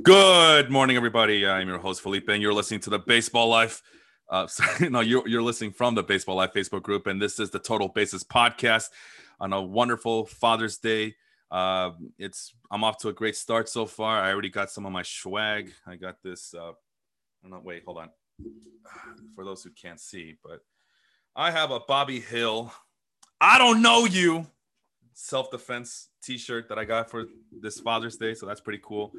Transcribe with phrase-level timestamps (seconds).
[0.00, 1.46] Good morning, everybody.
[1.46, 3.82] I'm your host Felipe, and you're listening to the Baseball Life.
[4.26, 7.50] Uh, sorry, no, you're you're listening from the Baseball Life Facebook group, and this is
[7.50, 8.88] the Total Bases podcast
[9.38, 11.14] on a wonderful Father's Day.
[11.50, 14.18] Uh, it's I'm off to a great start so far.
[14.18, 15.72] I already got some of my swag.
[15.86, 16.54] I got this.
[16.54, 16.72] Uh,
[17.44, 17.62] I'm not.
[17.62, 18.08] Wait, hold on.
[19.34, 20.60] For those who can't see, but
[21.36, 22.72] I have a Bobby Hill.
[23.42, 24.46] I don't know you
[25.12, 27.26] self defense t shirt that I got for
[27.60, 28.32] this Father's Day.
[28.32, 29.12] So that's pretty cool.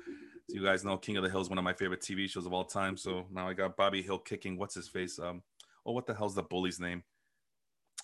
[0.49, 2.45] So you guys know King of the Hill is one of my favorite TV shows
[2.45, 2.97] of all time.
[2.97, 5.19] So now I got Bobby Hill kicking what's his face?
[5.19, 5.41] Um,
[5.85, 7.03] oh, what the hell's the bully's name?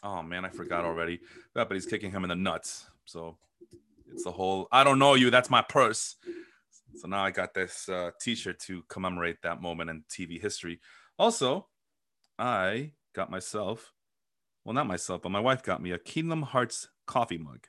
[0.03, 1.19] Oh man, I forgot already.
[1.55, 2.85] Yeah, but he's kicking him in the nuts.
[3.05, 3.37] So
[4.11, 6.15] it's the whole I don't know you, that's my purse.
[6.95, 10.79] So now I got this uh, t-shirt to commemorate that moment in TV history.
[11.17, 11.67] Also,
[12.37, 13.93] I got myself,
[14.63, 17.67] well, not myself, but my wife got me a Kingdom Hearts coffee mug.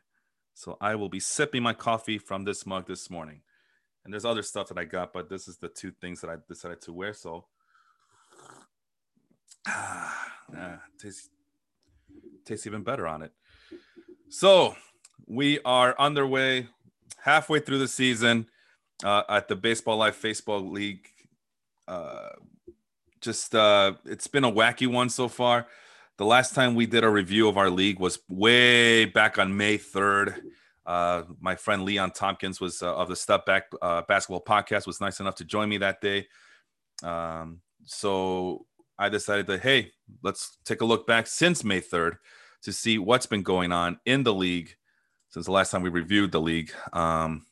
[0.55, 3.43] So I will be sipping my coffee from this mug this morning.
[4.05, 6.37] And there's other stuff that I got, but this is the two things that I
[6.49, 7.13] decided to wear.
[7.13, 7.45] So
[9.69, 11.29] ah, yeah, tastes,
[12.45, 13.33] tastes even better on it.
[14.29, 14.75] So
[15.27, 16.69] we are underway
[17.23, 18.47] halfway through the season
[19.05, 21.07] uh, at the Baseball Life Facebook League.
[21.87, 22.31] Uh,
[23.21, 25.67] just uh, it's been a wacky one so far.
[26.17, 29.79] The last time we did a review of our league was way back on May
[29.79, 30.41] 3rd.
[30.87, 35.01] Uh, my friend Leon Tompkins was uh, of the Step Back uh, Basketball Podcast was
[35.01, 36.27] nice enough to join me that day.
[37.03, 38.67] Um, so
[38.99, 42.17] I decided that hey, let's take a look back since May 3rd
[42.63, 44.77] to see what's been going on in the league
[45.29, 46.73] since the last time we reviewed the league.
[46.93, 47.47] Um,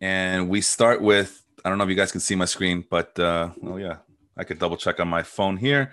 [0.00, 3.18] and we start with I don't know if you guys can see my screen, but
[3.18, 3.98] uh, oh yeah,
[4.36, 5.92] I could double check on my phone here.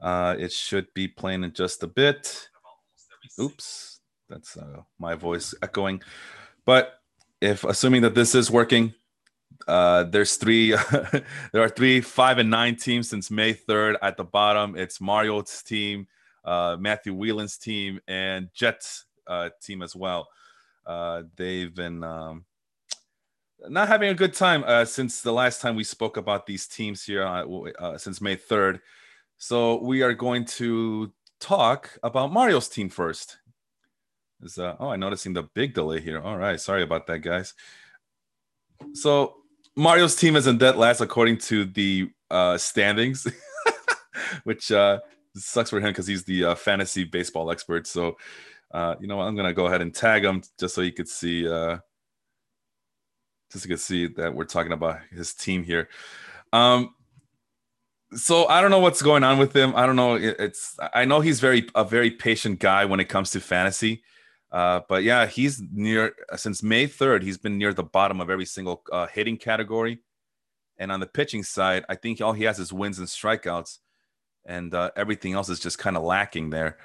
[0.00, 2.48] Uh, it should be playing in just a bit.
[3.40, 3.99] Oops,
[4.30, 6.02] that's uh, my voice echoing.
[6.64, 6.94] But
[7.40, 8.94] if assuming that this is working,
[9.68, 10.70] uh, there's three.
[11.52, 13.96] there are three five and nine teams since May third.
[14.00, 16.06] At the bottom, it's Mario's team,
[16.44, 20.28] uh, Matthew Whelan's team, and Jets uh, team as well.
[20.86, 22.44] Uh, they've been um,
[23.68, 27.04] not having a good time uh, since the last time we spoke about these teams
[27.04, 27.44] here uh,
[27.78, 28.80] uh, since May 3rd.
[29.36, 33.38] So we are going to talk about Mario's team first.
[34.42, 36.20] Is uh, oh, I'm noticing the big delay here.
[36.20, 37.54] All right, sorry about that, guys.
[38.94, 39.36] So
[39.76, 43.26] Mario's team is in dead last according to the uh, standings,
[44.44, 45.00] which uh,
[45.36, 47.86] sucks for him because he's the uh, fantasy baseball expert.
[47.86, 48.16] So
[48.72, 49.24] uh, you know what?
[49.24, 51.78] I'm gonna go ahead and tag him just so you could see, uh,
[53.52, 55.88] just so you could see that we're talking about his team here.
[56.52, 56.94] Um,
[58.12, 59.74] so I don't know what's going on with him.
[59.76, 60.14] I don't know.
[60.14, 64.02] It's I know he's very a very patient guy when it comes to fantasy.
[64.52, 68.46] Uh, but yeah, he's near since May 3rd, he's been near the bottom of every
[68.46, 70.00] single uh, hitting category.
[70.78, 73.78] And on the pitching side, I think all he has is wins and strikeouts,
[74.46, 76.78] and uh, everything else is just kind of lacking there.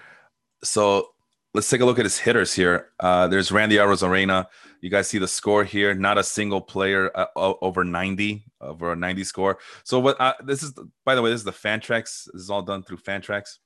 [0.64, 1.12] So
[1.53, 2.90] let's take a look at his hitters here.
[3.00, 4.47] Uh, there's Randy Arozarena.
[4.82, 5.96] You guys see the score here.
[5.96, 9.59] Not a single player uh, over 90, over a 90 score.
[9.86, 10.18] So what?
[10.46, 10.74] This is,
[11.06, 12.26] by the way, this is the Fantrax.
[12.34, 13.59] This is all done through Fantrax.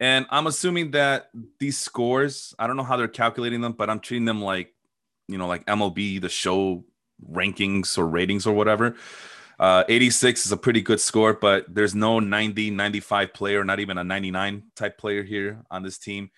[0.00, 4.00] And I'm assuming that these scores, I don't know how they're calculating them, but I'm
[4.00, 4.74] treating them like,
[5.28, 6.84] you know, like MLB, the show
[7.30, 8.96] rankings or ratings or whatever.
[9.58, 13.98] Uh, 86 is a pretty good score, but there's no 90, 95 player, not even
[13.98, 16.30] a 99 type player here on this team.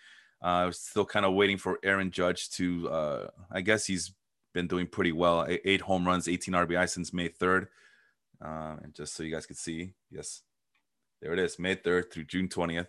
[0.42, 2.88] Uh, still kind of waiting for Aaron Judge to.
[2.90, 4.12] Uh, I guess he's
[4.52, 5.46] been doing pretty well.
[5.48, 7.68] Eight home runs, 18 RBI since May 3rd.
[8.44, 10.42] Uh, and just so you guys could see, yes,
[11.22, 12.88] there it is, May 3rd through June 20th.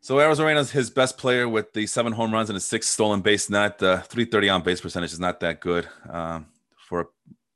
[0.00, 3.50] So Arozarena's his best player with the seven home runs and a six stolen base
[3.50, 3.78] net.
[3.78, 7.10] The 330 on base percentage is not that good um, for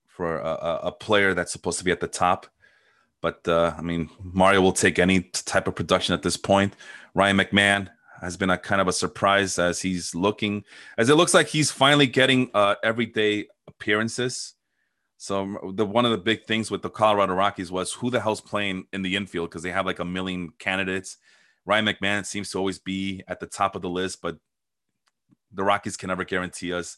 [0.09, 2.47] for a, a, player that's supposed to be at the top.
[3.23, 6.77] But uh, I mean, Mario will take any type of production at this point.
[7.15, 7.89] Ryan McMahon,
[8.23, 10.65] has been a kind of a surprise as he's looking
[10.97, 14.55] as it looks like he's finally getting uh, everyday appearances.
[15.19, 18.41] So the one of the big things with the Colorado Rockies was who the hell's
[18.41, 21.19] playing in the infield because they have like a million candidates.
[21.65, 24.37] Ryan McMahon seems to always be at the top of the list, but
[25.53, 26.97] the Rockies can never guarantee us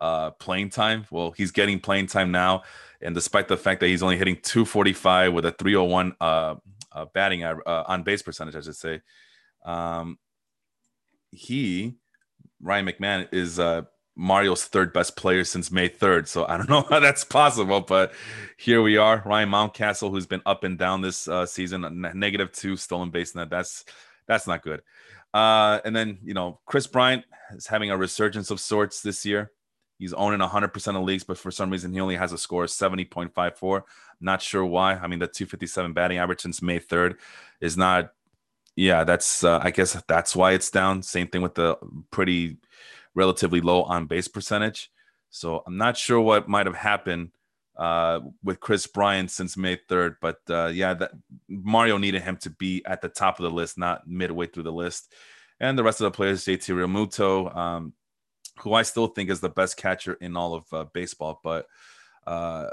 [0.00, 1.06] uh, playing time.
[1.10, 2.62] Well, he's getting playing time now,
[3.00, 6.54] and despite the fact that he's only hitting 245 with a 301 uh,
[6.92, 9.00] uh, batting uh, on base percentage, I should say.
[9.64, 10.18] Um,
[11.30, 11.96] he,
[12.60, 13.82] Ryan McMahon, is uh,
[14.16, 16.26] Mario's third best player since May 3rd.
[16.26, 18.12] So I don't know how that's possible, but
[18.56, 19.22] here we are.
[19.24, 23.50] Ryan Mountcastle, who's been up and down this uh, season, negative two stolen base net.
[23.50, 23.84] That's
[24.26, 24.82] that's not good.
[25.32, 29.52] Uh, and then you know Kris Bryant is having a resurgence of sorts this year.
[29.98, 32.70] He's owning 100% of leagues, but for some reason he only has a score of
[32.70, 33.82] 70.54.
[34.20, 34.94] Not sure why.
[34.94, 37.16] I mean, the 257 batting average since May 3rd
[37.60, 38.12] is not.
[38.74, 39.42] Yeah, that's.
[39.42, 41.02] Uh, I guess that's why it's down.
[41.02, 41.76] Same thing with the
[42.10, 42.58] pretty,
[43.14, 44.90] relatively low on base percentage.
[45.30, 47.30] So I'm not sure what might have happened
[47.76, 51.12] uh, with Kris Bryant since May 3rd, but uh, yeah, that
[51.48, 54.72] Mario needed him to be at the top of the list, not midway through the
[54.72, 55.12] list.
[55.60, 57.92] And the rest of the players, JT Realmuto, um,
[58.58, 61.40] who I still think is the best catcher in all of uh, baseball.
[61.42, 61.66] But
[62.26, 62.68] uh,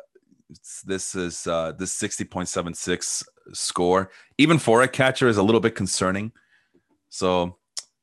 [0.86, 3.24] this is uh, this 60.76
[3.54, 6.32] score, even for a catcher, is a little bit concerning.
[7.10, 7.58] So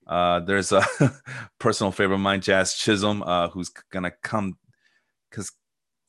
[0.06, 0.84] uh, there's a
[1.58, 4.56] personal favorite of mine, Jazz Chisholm, uh, who's gonna come
[5.30, 5.52] because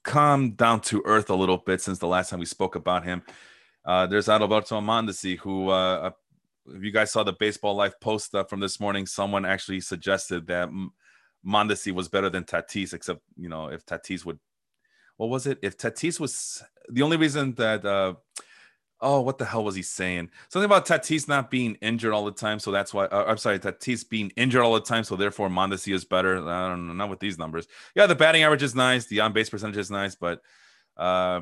[0.03, 3.21] come down to earth a little bit since the last time we spoke about him.
[3.86, 6.12] Uh, there's Adalberto Mondesi, who, uh, uh,
[6.68, 10.48] if you guys saw the Baseball Life post uh, from this morning, someone actually suggested
[10.48, 10.69] that
[11.45, 14.39] Mondesi was better than Tatis, except you know if Tatis would,
[15.18, 15.57] what was it?
[15.62, 18.13] If Tatis was the only reason that, uh,
[19.01, 20.30] oh, what the hell was he saying?
[20.50, 23.06] Something about Tatis not being injured all the time, so that's why.
[23.06, 26.38] Uh, I'm sorry, Tatis being injured all the time, so therefore Mondesi is better.
[26.38, 27.68] I don't know, not with these numbers.
[27.95, 30.42] Yeah, the batting average is nice, the on base percentage is nice, but
[30.98, 31.42] uh,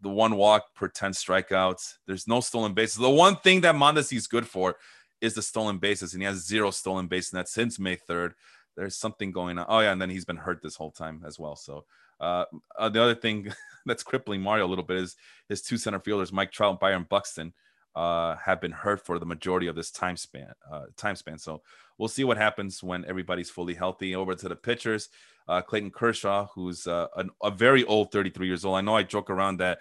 [0.00, 1.94] the one walk per 10 strikeouts.
[2.06, 2.96] There's no stolen bases.
[2.96, 4.76] The one thing that Mondesi is good for
[5.20, 8.32] is the stolen bases, and he has zero stolen base nets since May 3rd
[8.76, 9.66] there's something going on.
[9.68, 11.56] Oh yeah, and then he's been hurt this whole time as well.
[11.56, 11.84] So
[12.20, 12.44] uh,
[12.78, 13.52] uh, the other thing
[13.86, 15.16] that's crippling Mario a little bit is
[15.48, 17.52] his two center fielders, Mike Trout and Byron Buxton,
[17.94, 20.52] uh, have been hurt for the majority of this time span.
[20.70, 21.38] Uh, time span.
[21.38, 21.62] So
[21.98, 24.14] we'll see what happens when everybody's fully healthy.
[24.14, 25.08] Over to the pitchers,
[25.48, 28.76] uh, Clayton Kershaw, who's an, a very old, 33 years old.
[28.76, 29.78] I know I joke around that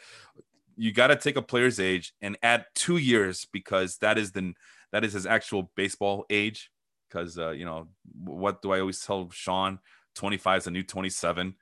[0.78, 4.54] you got to take a player's age and add two years because that is the
[4.92, 6.72] that is his actual baseball age
[7.10, 7.88] because uh, you know
[8.24, 9.80] what do I always tell Sean?
[10.16, 11.56] 25 is a new 27.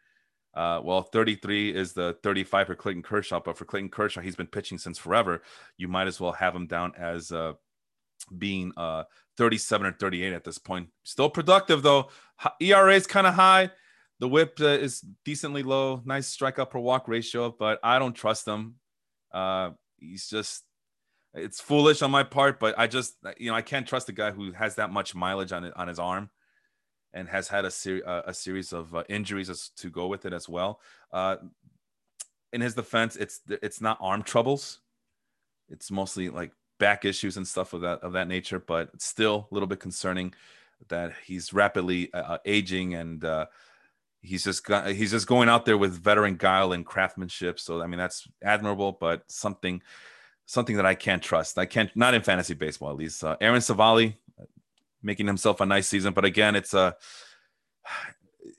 [0.54, 4.48] Uh, well, 33 is the 35 for Clayton Kershaw, but for Clayton Kershaw, he's been
[4.48, 5.42] pitching since forever.
[5.78, 7.54] You might as well have him down as uh,
[8.38, 9.04] being uh,
[9.38, 10.90] 37 or 38 at this point.
[11.04, 12.10] Still productive though.
[12.62, 13.72] ERA is kind of high.
[14.20, 16.02] The WHIP uh, is decently low.
[16.06, 18.76] Nice strikeout per walk ratio, but I don't trust him.
[19.32, 20.64] Uh, he's just
[21.34, 24.32] it's foolish on my part, but I just you know I can't trust a guy
[24.32, 26.30] who has that much mileage on on his arm,
[27.14, 30.50] and has had a series a series of uh, injuries to go with it as
[30.50, 30.80] well.
[31.12, 31.38] Uh,
[32.52, 34.80] in his defense, it's it's not arm troubles,
[35.70, 38.60] it's mostly like back issues and stuff of that of that nature.
[38.60, 40.34] But still a little bit concerning
[40.90, 43.46] that he's rapidly uh, uh aging and uh,
[44.22, 47.60] he's just got, he's just going out there with veteran guile and craftsmanship.
[47.60, 49.82] So I mean that's admirable, but something
[50.46, 51.58] something that I can't trust.
[51.58, 53.24] I can't not in fantasy baseball at least.
[53.24, 54.16] Uh, Aaron Civale
[55.04, 56.96] making himself a nice season, but again, it's a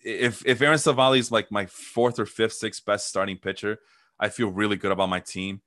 [0.05, 3.79] if if Aaron Civale is like my fourth or fifth, sixth best starting pitcher,
[4.19, 5.63] I feel really good about my team.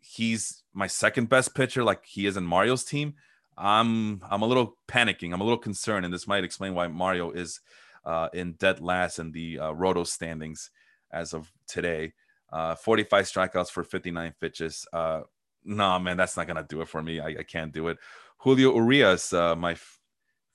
[0.00, 3.14] He's my second best pitcher, like he is in Mario's team.
[3.56, 5.32] I'm I'm a little panicking.
[5.32, 7.60] I'm a little concerned, and this might explain why Mario is
[8.04, 10.70] uh, in dead last in the uh, Roto standings
[11.12, 12.12] as of today.
[12.52, 14.86] Uh, 45 strikeouts for 59 pitches.
[14.92, 15.22] Uh,
[15.64, 17.20] no, man, that's not gonna do it for me.
[17.20, 17.98] I, I can't do it.
[18.38, 19.76] Julio Urias, uh, my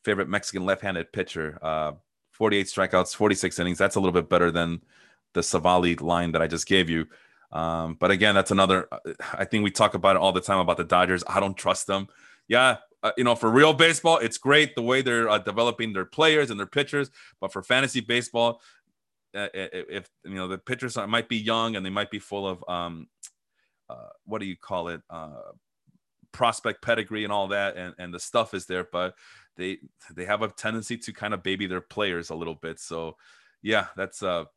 [0.05, 1.93] favorite Mexican left-handed pitcher, uh,
[2.31, 3.77] 48 strikeouts, 46 innings.
[3.77, 4.81] That's a little bit better than
[5.33, 7.07] the Civale line that I just gave you.
[7.51, 8.87] Um, but again, that's another.
[8.91, 11.23] Uh, I think we talk about it all the time about the Dodgers.
[11.27, 12.07] I don't trust them.
[12.47, 16.05] Yeah, uh, you know, for real baseball, it's great the way they're uh, developing their
[16.05, 17.09] players and their pitchers.
[17.39, 18.61] But for fantasy baseball,
[19.35, 22.47] uh, if you know the pitchers are, might be young and they might be full
[22.47, 23.07] of um,
[23.89, 25.51] uh, what do you call it uh,
[26.31, 29.15] prospect pedigree and all that and, and the stuff is there but
[29.55, 29.77] they
[30.13, 33.15] they have a tendency to kind of baby their players a little bit so
[33.61, 34.47] yeah that's a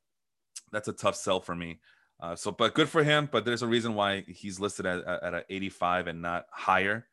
[0.73, 1.81] that's a tough sell for me
[2.21, 5.35] uh, so but good for him but there's a reason why he's listed at, at
[5.35, 7.07] an 85 and not higher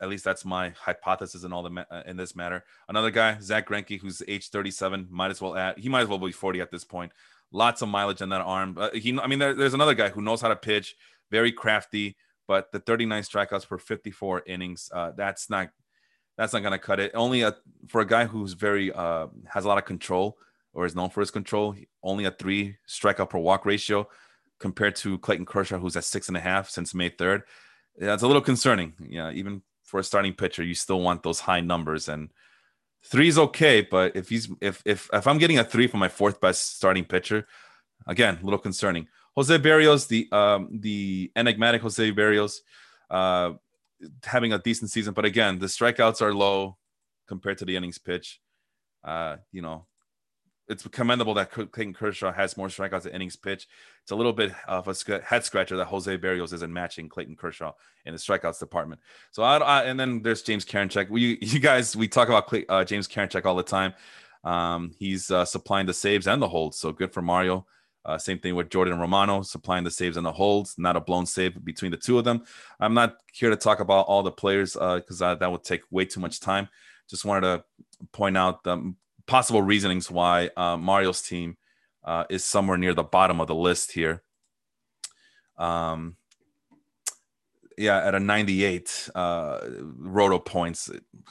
[0.00, 2.64] at least that's my hypothesis in all the uh, in this matter.
[2.88, 5.76] Another guy, Zack Greinke, who's age 37, might as well add.
[5.76, 7.12] He might as well be 40 at this point
[7.52, 8.76] lots of mileage on that arm.
[8.78, 10.96] Uh, he, I mean, there, there's another guy who knows how to pitch,
[11.30, 12.16] very crafty,
[12.46, 15.70] but the 39 strikeouts per 54 innings, uh, that's not
[16.36, 17.12] that's not gonna cut it.
[17.14, 17.56] Only a
[17.88, 20.38] for a guy who's very uh, has a lot of control
[20.72, 24.08] or is known for his control, only a three strikeout per walk ratio
[24.58, 27.42] compared to Clayton Kershaw, who's at six and a half since May 3rd.
[27.98, 28.92] Yeah, it's a little concerning.
[29.08, 32.30] Yeah, even for a starting pitcher, you still want those high numbers and
[33.08, 36.08] Three is okay, but if he's if if if I'm getting a three from my
[36.08, 37.46] fourth best starting pitcher,
[38.04, 39.06] again, a little concerning.
[39.36, 42.58] Jose Berrios, the um the enigmatic Jose Berrios,
[43.08, 43.52] uh,
[44.24, 46.76] having a decent season, but again, the strikeouts are low
[47.26, 48.40] compared to the innings pitch.
[49.04, 49.86] Uh, you know,
[50.68, 53.68] it's commendable that Clayton Kershaw has more strikeouts than innings pitched.
[54.02, 57.72] It's a little bit of a head scratcher that Jose Berrios isn't matching Clayton Kershaw
[58.04, 59.00] in the strikeouts department.
[59.30, 61.08] So I, I and then there's James Karinchak.
[61.08, 63.94] We you guys we talk about uh, James Karinchak all the time.
[64.42, 67.66] Um, he's uh, supplying the saves and the holds, so good for Mario.
[68.06, 70.78] Uh, same thing with Jordan Romano supplying the saves and the holds.
[70.78, 72.44] Not a blown save between the two of them.
[72.78, 76.04] I'm not here to talk about all the players because uh, that would take way
[76.04, 76.68] too much time.
[77.10, 77.64] Just wanted to
[78.12, 78.94] point out the
[79.26, 81.56] possible reasonings why uh, Mario's team
[82.04, 84.22] uh, is somewhere near the bottom of the list here.
[85.58, 86.16] Um,
[87.76, 89.60] yeah, at a 98 uh,
[89.98, 90.90] roto points.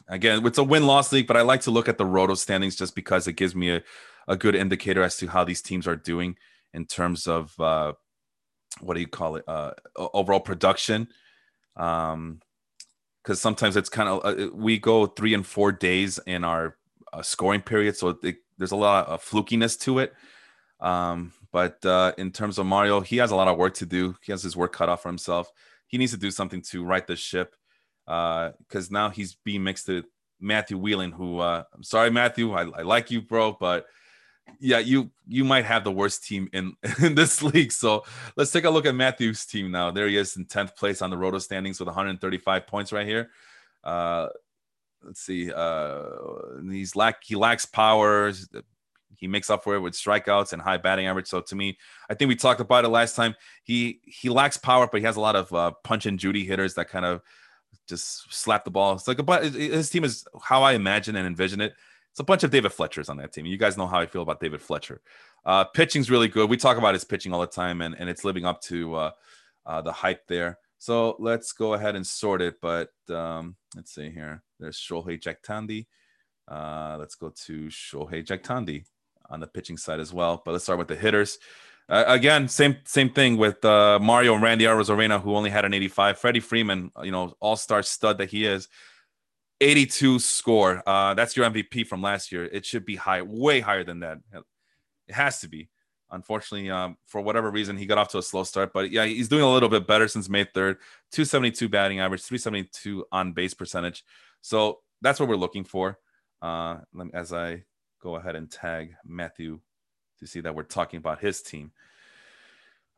[0.09, 2.75] Again, it's a win loss league, but I like to look at the roto standings
[2.75, 3.81] just because it gives me a,
[4.27, 6.35] a good indicator as to how these teams are doing
[6.75, 7.93] in terms of uh,
[8.81, 9.45] what do you call it?
[9.47, 11.07] Uh, overall production.
[11.75, 12.41] Um,
[13.23, 16.77] because sometimes it's kind of uh, we go three and four days in our
[17.11, 20.13] uh, scoring period, so it, there's a lot of flukiness to it.
[20.79, 24.15] Um, but uh, in terms of Mario, he has a lot of work to do.
[24.21, 25.51] He has his work cut off for himself.
[25.87, 27.55] He needs to do something to right the ship
[28.05, 30.05] because uh, now he's being mixed with
[30.39, 33.87] Matthew Wheeling, who uh, I'm sorry, Matthew, I, I like you, bro, but
[34.59, 37.71] yeah, you you might have the worst team in in this league.
[37.71, 38.03] So
[38.35, 39.91] let's take a look at Matthew's team now.
[39.91, 43.29] There he is in tenth place on the Roto standings with 135 points right here.
[43.83, 44.27] Uh,
[45.03, 45.51] let's see.
[45.51, 46.03] Uh,
[46.69, 48.31] he's lack he lacks power.
[49.17, 51.27] He makes up for it with strikeouts and high batting average.
[51.27, 51.77] So to me,
[52.09, 53.35] I think we talked about it last time.
[53.63, 56.73] He he lacks power, but he has a lot of uh, punch and Judy hitters
[56.75, 57.21] that kind of
[57.87, 58.93] just slap the ball.
[58.93, 61.73] It's like but his team is how I imagine and envision it
[62.15, 63.45] it's a bunch of David Fletchers on that team.
[63.45, 65.01] You guys know how I feel about David Fletcher.
[65.45, 66.49] Uh, pitching's really good.
[66.49, 69.11] We talk about his pitching all the time, and, and it's living up to uh,
[69.65, 70.59] uh, the hype there.
[70.77, 72.61] So let's go ahead and sort it.
[72.61, 74.43] But um, let's see here.
[74.61, 75.87] There's Shohei Ohtani.
[76.47, 78.85] Uh, let's go to Shohei Ohtani
[79.29, 80.41] on the pitching side as well.
[80.45, 81.37] But let's start with the hitters.
[81.89, 85.73] Uh, again, same same thing with uh, Mario and Randy Arozarena, who only had an
[85.73, 86.17] 85.
[86.17, 88.69] Freddie Freeman, you know, all star stud that he is,
[89.61, 90.83] 82 score.
[90.85, 92.45] Uh, that's your MVP from last year.
[92.45, 94.19] It should be high, way higher than that.
[94.33, 95.69] It has to be.
[96.11, 98.73] Unfortunately, um, for whatever reason, he got off to a slow start.
[98.73, 100.77] But yeah, he's doing a little bit better since May 3rd.
[101.11, 104.03] 272 batting average, 372 on base percentage.
[104.41, 105.97] So that's what we're looking for.
[106.41, 106.77] Uh,
[107.13, 107.63] as I
[108.01, 109.59] go ahead and tag Matthew
[110.19, 111.71] to see that we're talking about his team.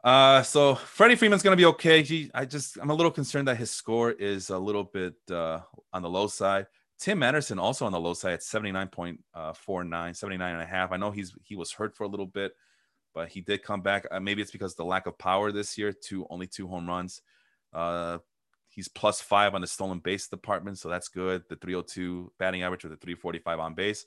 [0.03, 2.03] Uh, so Freddie Freeman's gonna be okay.
[2.03, 5.59] He, I just, I'm a little concerned that his score is a little bit uh,
[5.93, 6.67] on the low side.
[6.99, 10.91] Tim Anderson also on the low side at 79.49, 79 and a half.
[10.91, 12.53] I know he's he was hurt for a little bit,
[13.13, 14.07] but he did come back.
[14.09, 15.91] Uh, maybe it's because the lack of power this year.
[15.91, 17.21] Two only two home runs.
[17.71, 18.17] Uh,
[18.69, 21.43] he's plus five on the stolen base department, so that's good.
[21.49, 24.05] The 302 batting average with a 345 on base.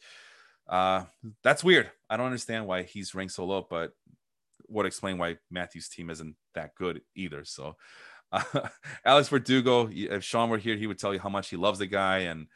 [0.69, 1.05] Uh,
[1.43, 1.91] that's weird.
[2.09, 3.93] I don't understand why he's ranked so low, but
[4.71, 7.45] would explain why Matthew's team isn't that good either.
[7.45, 7.77] So,
[8.33, 8.43] uh,
[9.05, 11.87] Alex Verdugo, if Sean were here, he would tell you how much he loves the
[11.87, 12.47] guy and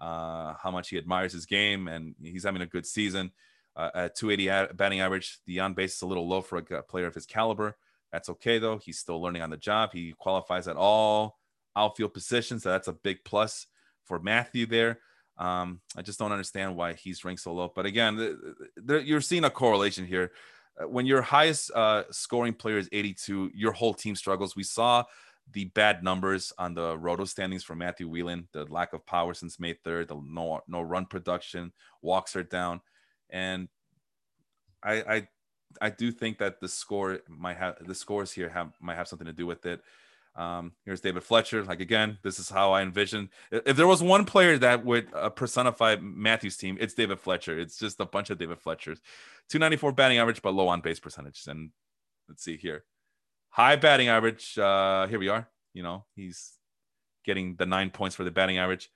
[0.00, 3.32] uh, how much he admires his game, and he's having a good season.
[3.76, 7.06] Uh, at 280 batting average, the on base is a little low for a player
[7.06, 7.76] of his caliber.
[8.10, 8.78] That's okay though.
[8.78, 9.90] He's still learning on the job.
[9.92, 11.38] He qualifies at all
[11.76, 13.66] outfield positions, so that's a big plus
[14.04, 15.00] for Matthew there.
[15.36, 17.70] Um, I just don't understand why he's ranked so low.
[17.72, 20.32] But again, the, the, you're seeing a correlation here.
[20.80, 24.56] Uh, when your highest uh, scoring player is 82, your whole team struggles.
[24.56, 25.04] We saw
[25.52, 29.58] the bad numbers on the roto standings for Matthew Whelan, the lack of power since
[29.58, 32.80] May 3rd, the no no run production, walks are down,
[33.30, 33.68] and
[34.82, 35.28] I I
[35.80, 39.26] I do think that the score might have the scores here have might have something
[39.26, 39.80] to do with it.
[40.34, 41.64] Um, here's David Fletcher.
[41.64, 43.30] Like again, this is how I envision.
[43.50, 47.58] If there was one player that would uh, personify Matthew's team, it's David Fletcher.
[47.58, 49.00] It's just a bunch of David Fletchers.
[49.48, 51.42] 294 batting average, but low on base percentage.
[51.48, 51.70] And
[52.28, 52.84] let's see here,
[53.50, 54.56] high batting average.
[54.58, 55.48] Uh, here we are.
[55.74, 56.52] You know, he's
[57.24, 58.90] getting the nine points for the batting average,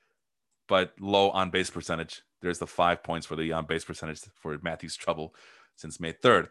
[0.68, 2.22] but low on base percentage.
[2.40, 5.34] There's the five points for the on base percentage for Matthew's trouble
[5.76, 6.48] since May 3rd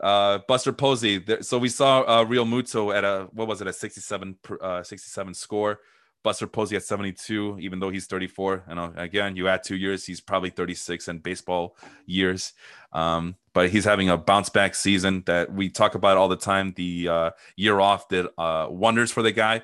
[0.00, 1.18] uh, Buster Posey.
[1.18, 5.34] There, so we saw uh, Realmuto at a what was it a 67 uh, 67
[5.34, 5.80] score.
[6.24, 8.64] Buster Posey at 72, even though he's 34.
[8.66, 11.76] And uh, again, you add two years, he's probably 36 in baseball
[12.06, 12.54] years.
[12.92, 16.72] Um, but he's having a bounce back season that we talk about all the time.
[16.76, 19.62] The uh, year off did uh, wonders for the guy.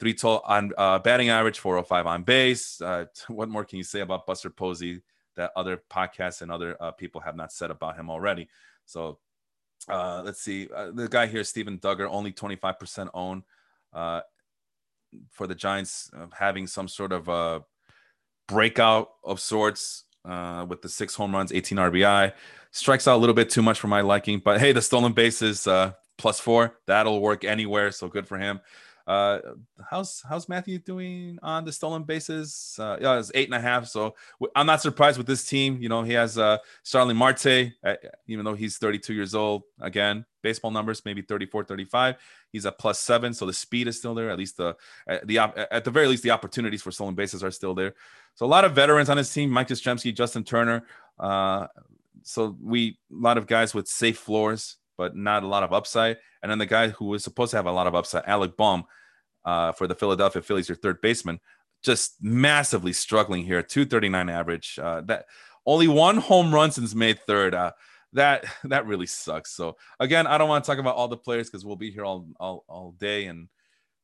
[0.00, 2.80] Three total on uh, batting average, 405 on base.
[2.80, 5.02] Uh, what more can you say about Buster Posey
[5.36, 8.48] that other podcasts and other uh, people have not said about him already?
[8.84, 9.18] So
[9.88, 10.68] uh, let's see.
[10.74, 13.42] Uh, the guy here, Steven Duggar, only 25% own
[13.92, 14.20] uh,
[15.30, 17.64] for the Giants, uh, having some sort of a
[18.48, 20.04] breakout of sorts.
[20.24, 22.32] uh, with the six home runs, 18 RBI.
[22.70, 25.66] Strikes out a little bit too much for my liking, but hey, the stolen bases
[25.66, 28.60] uh, plus four that'll work anywhere, so good for him.
[29.06, 29.38] Uh,
[29.90, 32.76] how's how's Matthew doing on the stolen bases?
[32.78, 33.86] Uh, yeah, it's eight and a half.
[33.86, 34.14] So
[34.54, 35.78] I'm not surprised with this team.
[35.80, 37.94] You know, he has uh, Starling Marte, uh,
[38.26, 39.62] even though he's 32 years old.
[39.80, 42.16] Again, baseball numbers maybe 34, 35.
[42.50, 44.30] He's a plus seven, so the speed is still there.
[44.30, 44.76] At least the
[45.24, 47.94] the at the very least the opportunities for stolen bases are still there.
[48.34, 50.84] So a lot of veterans on his team: Mike Yastrzemski, Justin Turner.
[51.18, 51.66] Uh,
[52.22, 56.18] so we a lot of guys with safe floors but not a lot of upside.
[56.42, 58.84] And then the guy who was supposed to have a lot of upside, Alec Bohm,
[59.44, 61.40] uh, for the Philadelphia Phillies, your third baseman,
[61.82, 63.62] just massively struggling here.
[63.62, 64.78] 239 average.
[64.80, 65.26] Uh, that
[65.66, 67.54] only one home run since May 3rd.
[67.54, 67.72] Uh,
[68.12, 69.52] that that really sucks.
[69.52, 72.04] So again, I don't want to talk about all the players because we'll be here
[72.04, 73.26] all all, all day.
[73.26, 73.48] And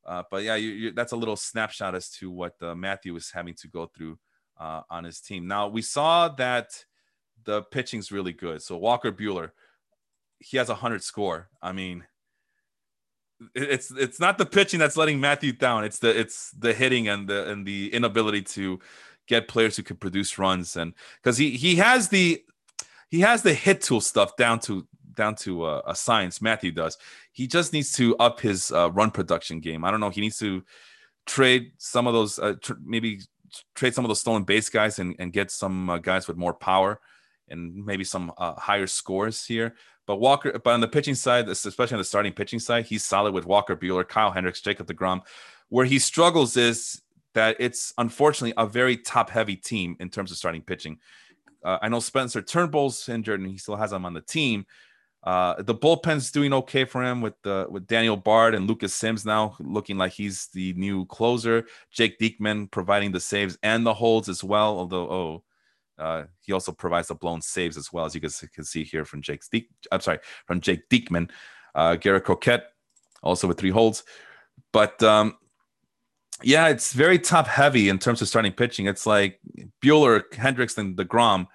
[0.06, 3.30] uh, but yeah, you, you, that's a little snapshot as to what uh, Matthew is
[3.30, 4.18] having to go through
[4.58, 5.46] uh, on his team.
[5.46, 6.84] Now we saw that
[7.44, 8.62] the pitching's really good.
[8.62, 9.50] So Walker Buehler,
[10.40, 11.48] he has a hundred score.
[11.62, 12.04] I mean,
[13.54, 15.84] it's it's not the pitching that's letting Matthew down.
[15.84, 18.80] It's the it's the hitting and the and the inability to
[19.26, 22.42] get players who can produce runs and because he he has the
[23.10, 26.40] he has the hit tool stuff down to down to uh, a science.
[26.40, 26.96] Matthew does.
[27.32, 29.84] He just needs to up his uh, run production game.
[29.84, 30.10] I don't know.
[30.10, 30.64] He needs to
[31.26, 33.20] trade some of those uh, tr- maybe
[33.74, 36.54] trade some of those stolen base guys and, and get some uh, guys with more
[36.54, 37.00] power
[37.48, 39.74] and maybe some uh, higher scores here.
[40.08, 43.34] But Walker, but on the pitching side, especially on the starting pitching side, he's solid
[43.34, 45.20] with Walker Buehler, Kyle Hendricks, Jacob DeGrom.
[45.68, 47.02] Where he struggles is
[47.34, 50.98] that it's unfortunately a very top heavy team in terms of starting pitching.
[51.62, 54.64] Uh, I know Spencer Turnbull's injured and he still has him on the team.
[55.24, 59.26] Uh, the bullpen's doing okay for him with the with Daniel Bard and Lucas Sims
[59.26, 61.66] now looking like he's the new closer.
[61.90, 64.78] Jake Diekman providing the saves and the holds as well.
[64.78, 65.44] Although, oh,
[65.98, 69.04] uh, he also provides the blown saves as well, as you guys can see here
[69.04, 69.42] from Jake.
[69.50, 71.30] Deek, I'm sorry, from Jake Diekman.
[71.74, 72.62] Uh, Garrett Crochet
[73.22, 74.04] also with three holds,
[74.72, 75.36] but um,
[76.42, 78.86] yeah, it's very top heavy in terms of starting pitching.
[78.86, 79.40] It's like
[79.82, 81.46] Buehler, Hendricks, and Degrom,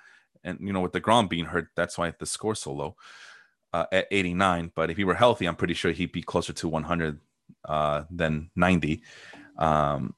[0.44, 2.96] and you know with Degrom being hurt, that's why the score so low
[3.74, 4.72] uh, at 89.
[4.76, 7.20] But if he were healthy, I'm pretty sure he'd be closer to 100
[7.66, 9.04] uh, than 90.
[9.58, 10.16] Um,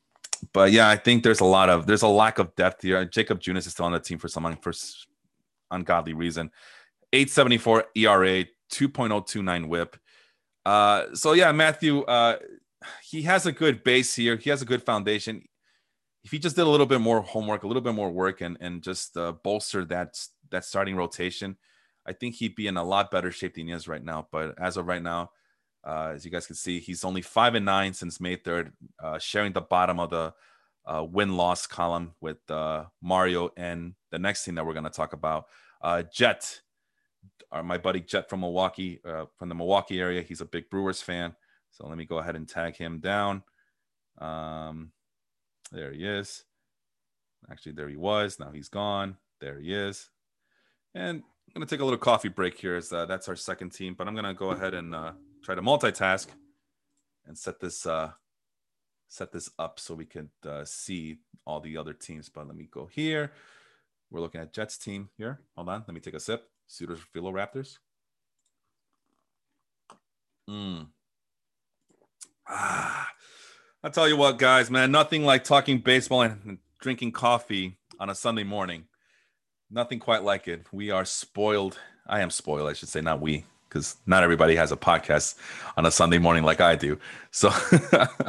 [0.53, 3.05] but yeah, I think there's a lot of there's a lack of depth here.
[3.05, 4.73] Jakob Junis is still on the team for some for
[5.71, 6.51] ungodly reason.
[7.13, 9.97] 874 ERA, 2.029 whip.
[10.65, 12.37] Uh, so yeah, Matthew, uh,
[13.03, 14.35] he has a good base here.
[14.35, 15.43] He has a good foundation.
[16.23, 18.57] If he just did a little bit more homework, a little bit more work, and
[18.59, 20.19] and just uh, bolster that
[20.49, 21.55] that starting rotation,
[22.05, 24.27] I think he'd be in a lot better shape than he is right now.
[24.31, 25.31] But as of right now,
[25.85, 28.71] uh, as you guys can see, he's only five and nine since May 3rd,
[29.03, 30.33] uh, sharing the bottom of the
[30.85, 34.89] uh, win loss column with uh, Mario and the next team that we're going to
[34.89, 35.45] talk about.
[35.81, 36.61] Uh, Jet,
[37.51, 40.23] our, my buddy Jet from Milwaukee, uh, from the Milwaukee area.
[40.23, 41.35] He's a big Brewers fan.
[41.71, 43.43] So let me go ahead and tag him down.
[44.17, 44.91] Um,
[45.71, 46.45] there he is.
[47.51, 48.39] Actually, there he was.
[48.39, 49.17] Now he's gone.
[49.39, 50.09] There he is.
[50.95, 52.75] And I'm going to take a little coffee break here.
[52.75, 54.95] As, that's our second team, but I'm going to go ahead and
[55.45, 56.27] try to multitask
[57.27, 58.11] and set this uh,
[59.07, 62.29] set this up so we could uh, see all the other teams.
[62.29, 63.31] But let me go here.
[64.09, 65.39] We're looking at Jets team here.
[65.55, 65.83] Hold on.
[65.87, 66.49] Let me take a sip.
[66.67, 67.77] Suitors Philo Raptors.
[70.49, 70.87] Mm.
[72.47, 73.09] Ah,
[73.83, 78.15] I'll tell you what, guys, man, nothing like talking baseball and drinking coffee on a
[78.15, 78.85] Sunday morning.
[79.71, 80.65] Nothing quite like it.
[80.71, 81.79] We are spoiled.
[82.05, 85.35] I am spoiled, I should say, not we because not everybody has a podcast
[85.77, 86.97] on a Sunday morning like I do.
[87.31, 87.49] So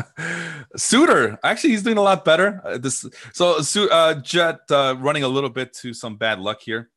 [0.76, 2.60] Suter, actually, he's doing a lot better.
[2.64, 6.90] Uh, this so uh, Jet uh, running a little bit to some bad luck here.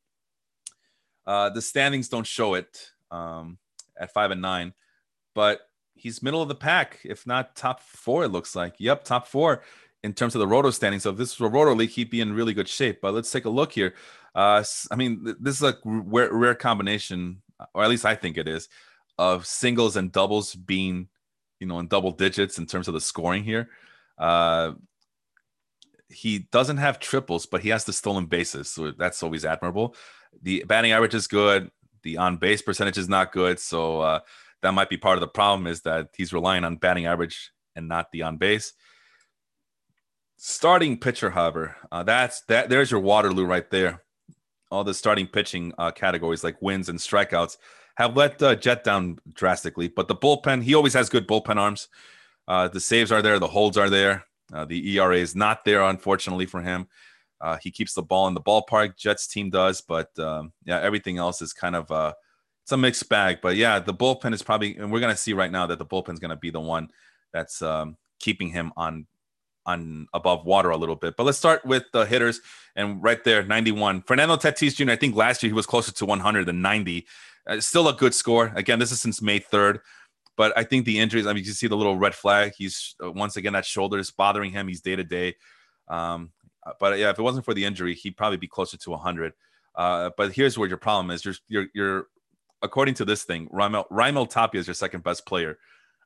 [1.26, 3.58] Uh, the standings don't show it um,
[3.98, 4.72] at five and nine,
[5.34, 5.60] but
[5.94, 8.24] he's middle of the pack, if not top four.
[8.24, 8.74] It looks like.
[8.78, 9.62] Yep, top four
[10.02, 11.02] in terms of the roto standings.
[11.02, 13.00] So if this was a roto league, he'd be in really good shape.
[13.00, 13.94] But let's take a look here.
[14.34, 17.42] Uh, I mean, this is a rare, rare combination
[17.74, 18.68] or at least I think it is,
[19.18, 21.08] of singles and doubles being,
[21.58, 23.68] you know, in double digits in terms of the scoring here.
[24.18, 24.72] Uh,
[26.08, 29.94] he doesn't have triples, but he has the stolen bases, so that's always admirable.
[30.42, 31.70] The batting average is good.
[32.02, 34.20] The on base percentage is not good, so uh,
[34.62, 35.66] that might be part of the problem.
[35.66, 38.72] Is that he's relying on batting average and not the on base.
[40.36, 42.70] Starting pitcher, however, uh, that's that.
[42.70, 44.02] There's your Waterloo right there
[44.70, 47.56] all the starting pitching uh, categories like wins and strikeouts
[47.96, 49.88] have let uh, Jet down drastically.
[49.88, 51.88] But the bullpen, he always has good bullpen arms.
[52.48, 54.24] Uh, the saves are there, the holds are there.
[54.52, 56.88] Uh, the ERA is not there, unfortunately for him.
[57.40, 58.96] Uh, he keeps the ball in the ballpark.
[58.96, 62.12] Jets team does, but um, yeah, everything else is kind of uh,
[62.62, 63.38] it's a mixed bag.
[63.40, 66.12] But yeah, the bullpen is probably, and we're gonna see right now that the bullpen
[66.12, 66.88] is gonna be the one
[67.32, 69.06] that's um, keeping him on
[69.72, 71.16] on above water a little bit.
[71.16, 72.40] But let's start with the hitters,
[72.76, 74.02] and right there, 91.
[74.02, 74.92] Fernando Tatis Jr.
[74.92, 77.06] I think last year he was closer to 100 than 90.
[77.46, 78.52] Uh, still a good score.
[78.54, 79.80] Again, this is since May 3rd.
[80.36, 82.52] But I think the injuries, I mean, you see the little red flag.
[82.56, 84.68] He's uh, once again that shoulder is bothering him.
[84.68, 85.36] He's day to day.
[85.88, 89.32] But yeah, if it wasn't for the injury, he'd probably be closer to 100.
[89.74, 91.24] Uh, but here's where your problem is.
[91.24, 92.06] You're, you're, you're
[92.62, 95.58] according to this thing, Raimel, Raimel Tapia is your second best player.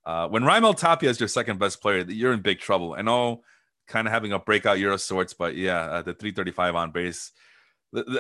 [0.05, 2.95] Uh, when Raimel Tapia is your second best player, you're in big trouble.
[2.97, 3.43] I know,
[3.87, 7.33] kind of having a breakout year of sorts, but yeah, uh, the 335 on base.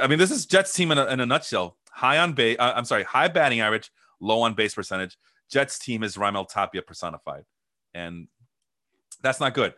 [0.00, 1.76] I mean, this is Jets team in a, in a nutshell.
[1.90, 5.16] High on base, uh, I'm sorry, high batting average, low on base percentage.
[5.50, 7.44] Jets team is Raimel Tapia personified,
[7.94, 8.28] and
[9.22, 9.74] that's not good.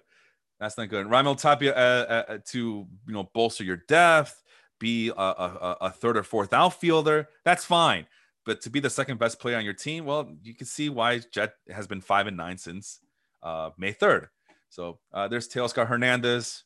[0.59, 1.07] That's not good.
[1.07, 4.43] Raimel Tapia uh, uh, uh, to you know bolster your depth,
[4.79, 7.29] be a, a, a, third or fourth outfielder.
[7.45, 8.07] That's fine.
[8.45, 11.21] But to be the second best player on your team, well, you can see why
[11.33, 13.01] Jet has been five and nine since
[13.43, 14.29] uh, May third.
[14.77, 16.65] So uh, there's Teoscar Hernandez.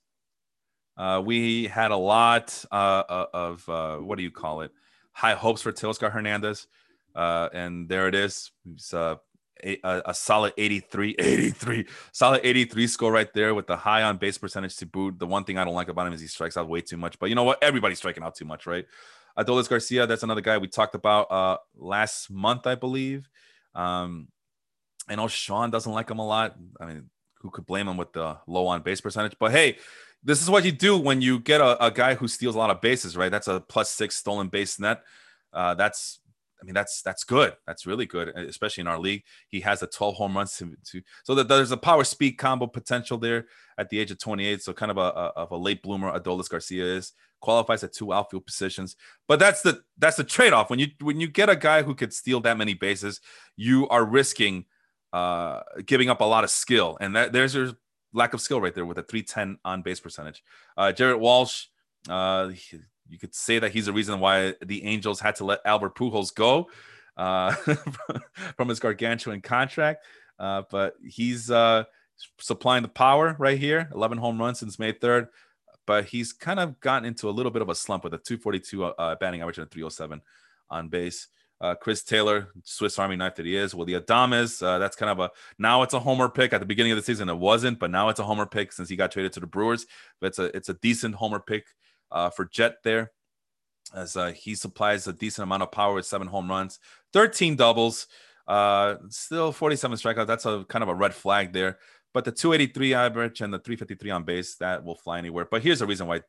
[0.97, 3.69] Uh, we had a lot uh, of
[4.05, 4.73] what do you call it?
[5.13, 6.67] High hopes for Teoscar Hernandez.
[7.15, 8.51] Uh, and there it is.
[8.73, 9.15] It's uh,
[9.63, 14.39] a, a, solid 83, 83, solid 83 score right there with the high on base
[14.39, 15.21] percentage to boot.
[15.21, 17.17] The one thing I don't like about him is he strikes out way too much.
[17.21, 17.63] But you know what?
[17.63, 18.87] Everybody's striking out too much, right?
[19.39, 23.29] Adolis Garcia, that's another guy we talked about uh, last month, I believe.
[23.73, 24.27] Um,
[25.09, 26.57] I know Sean doesn't like him a lot.
[26.81, 29.37] I mean, who could blame him with the low on base percentage?
[29.39, 29.79] But hey,
[30.23, 32.71] this is what you do when you get a, a guy who steals a lot
[32.71, 33.31] of bases, right?
[33.31, 35.03] That's a plus six stolen base net.
[35.53, 36.21] Uh, that's
[36.61, 37.55] I mean, that's that's good.
[37.67, 39.23] That's really good, especially in our league.
[39.49, 42.67] He has a 12 home runs to, to so that there's a power speed combo
[42.67, 43.47] potential there
[43.79, 44.63] at the age of 28.
[44.63, 46.13] So kind of a, a of a late bloomer.
[46.13, 50.69] Adolis Garcia is qualifies at two outfield positions, but that's the that's the trade off
[50.69, 53.21] when you when you get a guy who could steal that many bases,
[53.57, 54.67] you are risking
[55.13, 57.73] uh, giving up a lot of skill, and that there's your
[58.13, 60.43] lack of skill right there with a 310 on base percentage.
[60.77, 61.67] Uh, Jared Walsh.
[62.09, 62.51] Uh,
[63.11, 66.35] you could say that he's the reason why the Angels had to let Albert Pujols
[66.35, 66.71] go
[67.17, 67.53] uh,
[68.57, 70.05] from his gargantuan contract.
[70.39, 71.85] Uh, but he's uh,
[72.39, 75.29] supplying the power right here 11 home runs since May 3rd.
[75.87, 78.85] But he's kind of gotten into a little bit of a slump with a 242
[78.85, 80.23] uh, batting average and a 307
[80.71, 81.27] on base.
[81.61, 83.75] Uh, Chris Taylor, Swiss Army knife that he is.
[83.75, 86.55] Well, the Adames, uh, that's kind of a now it's a homer pick.
[86.55, 88.89] At the beginning of the season, it wasn't, but now it's a homer pick since
[88.89, 89.87] he got traded to the Brewers.
[90.21, 91.67] But it's a it's a decent homer pick
[92.11, 93.13] uh, for Jet there,
[93.95, 96.79] as uh, he supplies a decent amount of power with seven home runs,
[97.13, 98.07] 13 doubles,
[98.49, 100.27] uh, still 47 strikeouts.
[100.27, 101.79] That's a kind of a red flag there.
[102.13, 105.47] But the 283 average and the 353 on base, that will fly anywhere.
[105.49, 106.23] But here's the reason why,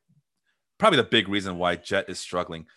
[0.78, 2.68] probably the big reason why Jet is struggling.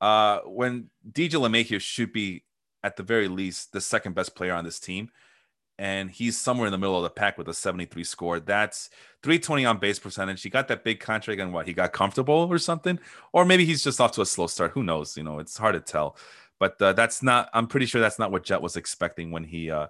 [0.00, 2.44] Uh, when DJ LeMahieu should be,
[2.82, 5.10] at the very least, the second best player on this team,
[5.78, 8.40] and he's somewhere in the middle of the pack with a 73 score.
[8.40, 8.90] That's
[9.22, 10.42] 320 on base percentage.
[10.42, 12.98] He got that big contract and what he got comfortable or something,
[13.32, 14.72] or maybe he's just off to a slow start.
[14.72, 15.16] Who knows?
[15.16, 16.16] You know, it's hard to tell.
[16.60, 17.50] But uh, that's not.
[17.52, 19.70] I'm pretty sure that's not what Jet was expecting when he.
[19.70, 19.88] Uh,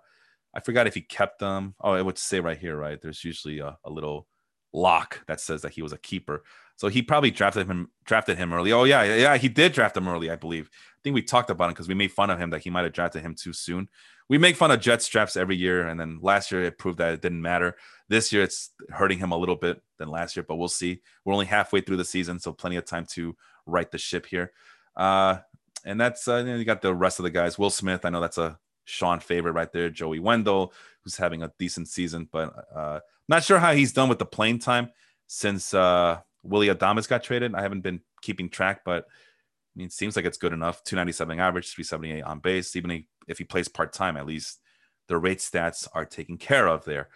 [0.55, 1.75] I forgot if he kept them.
[1.81, 3.01] Oh, it would say right here, right?
[3.01, 4.27] There's usually a, a little
[4.73, 6.43] lock that says that he was a keeper.
[6.77, 8.73] So he probably drafted him drafted him early.
[8.73, 10.69] Oh yeah, yeah, he did draft him early, I believe.
[10.73, 12.85] I think we talked about him because we made fun of him that he might
[12.85, 13.89] have drafted him too soon
[14.29, 17.13] we make fun of Jets drafts every year, and then last year it proved that
[17.13, 17.77] it didn't matter.
[18.09, 21.03] This year it's hurting him a little bit than last year, but we'll see.
[21.25, 24.53] We're only halfway through the season, so plenty of time to right the ship here.
[24.97, 25.39] Uh,
[25.85, 27.59] and that's uh, you, got the rest of the guys.
[27.59, 29.91] Will Smith, I know that's a Sean favorite right there.
[29.91, 34.19] Joey Wendle, who's having a decent season, but uh, not sure how he's done with
[34.19, 34.91] the playing time
[35.27, 37.55] since uh, Willy Adames got traded.
[37.55, 40.85] I haven't been keeping track, but I mean, it seems like it's good enough.
[40.85, 42.77] 297 average, 378 on base.
[42.77, 44.61] Even if he plays part time, at least
[45.09, 47.09] the rate stats are taken care of there.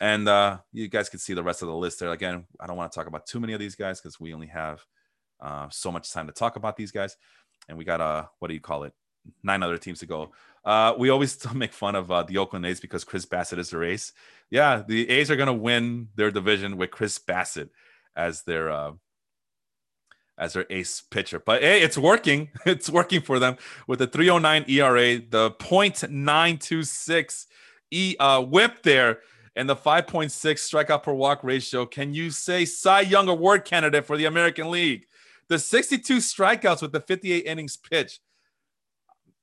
[0.00, 2.12] And uh, you guys can see the rest of the list there.
[2.12, 4.46] Again, I don't want to talk about too many of these guys because we only
[4.46, 4.84] have
[5.40, 7.16] uh, so much time to talk about these guys.
[7.68, 8.92] And we got, uh, what do you call it?
[9.42, 10.32] Nine other teams to go.
[10.64, 13.84] Uh, we always make fun of uh, the Oakland A's because Chris Bassitt is their
[13.84, 14.12] ace.
[14.48, 17.70] Yeah, the A's are going to win their division with Chris Bassitt
[18.16, 18.92] as their uh,
[20.38, 21.38] as their ace pitcher.
[21.38, 22.48] But hey, it's working.
[22.66, 27.46] It's working for them with the 309 ERA, the 0.926
[27.92, 29.18] E uh, whip there,
[29.56, 31.84] and the 5.6 strikeout per walk ratio.
[31.84, 35.06] Can you say Cy Young Award candidate for the American League?
[35.48, 38.20] The 62 strikeouts with the 58 innings pitch.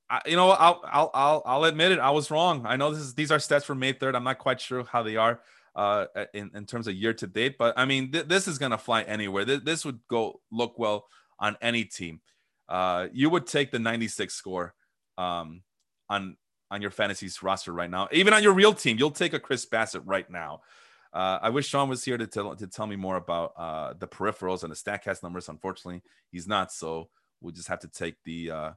[0.09, 1.99] I, you know, I'll, I'll I'll I'll admit it.
[1.99, 2.65] I was wrong.
[2.65, 4.15] I know this is these are stats from May 3rd.
[4.15, 5.41] I'm not quite sure how they are.
[5.77, 7.55] Uh, in, in terms of year to date.
[7.59, 9.45] But I mean, th- this is going to fly anywhere.
[9.45, 11.05] Th- this would go look well
[11.39, 12.19] on any team.
[12.67, 14.73] Uh, you would take the 96 score
[15.19, 15.61] um,
[16.09, 16.35] on
[16.71, 18.97] on your fantasies roster right now, even on your real team.
[18.97, 20.61] You'll take a Chris Bassitt right now.
[21.13, 24.07] Uh, I wish Sean was here to tell to tell me more about uh, the
[24.07, 25.47] peripherals and the Statcast numbers.
[25.47, 27.09] Unfortunately, he's not, so
[27.39, 28.71] we'll just have to take the uh,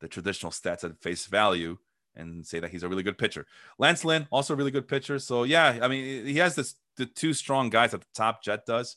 [0.00, 1.78] the traditional stats at face value
[2.16, 3.46] and say that he's a really good pitcher.
[3.78, 5.18] Lance Lynn, also a really good pitcher.
[5.18, 8.42] So yeah, I mean, he has this the two strong guys at the top.
[8.42, 8.96] Jet does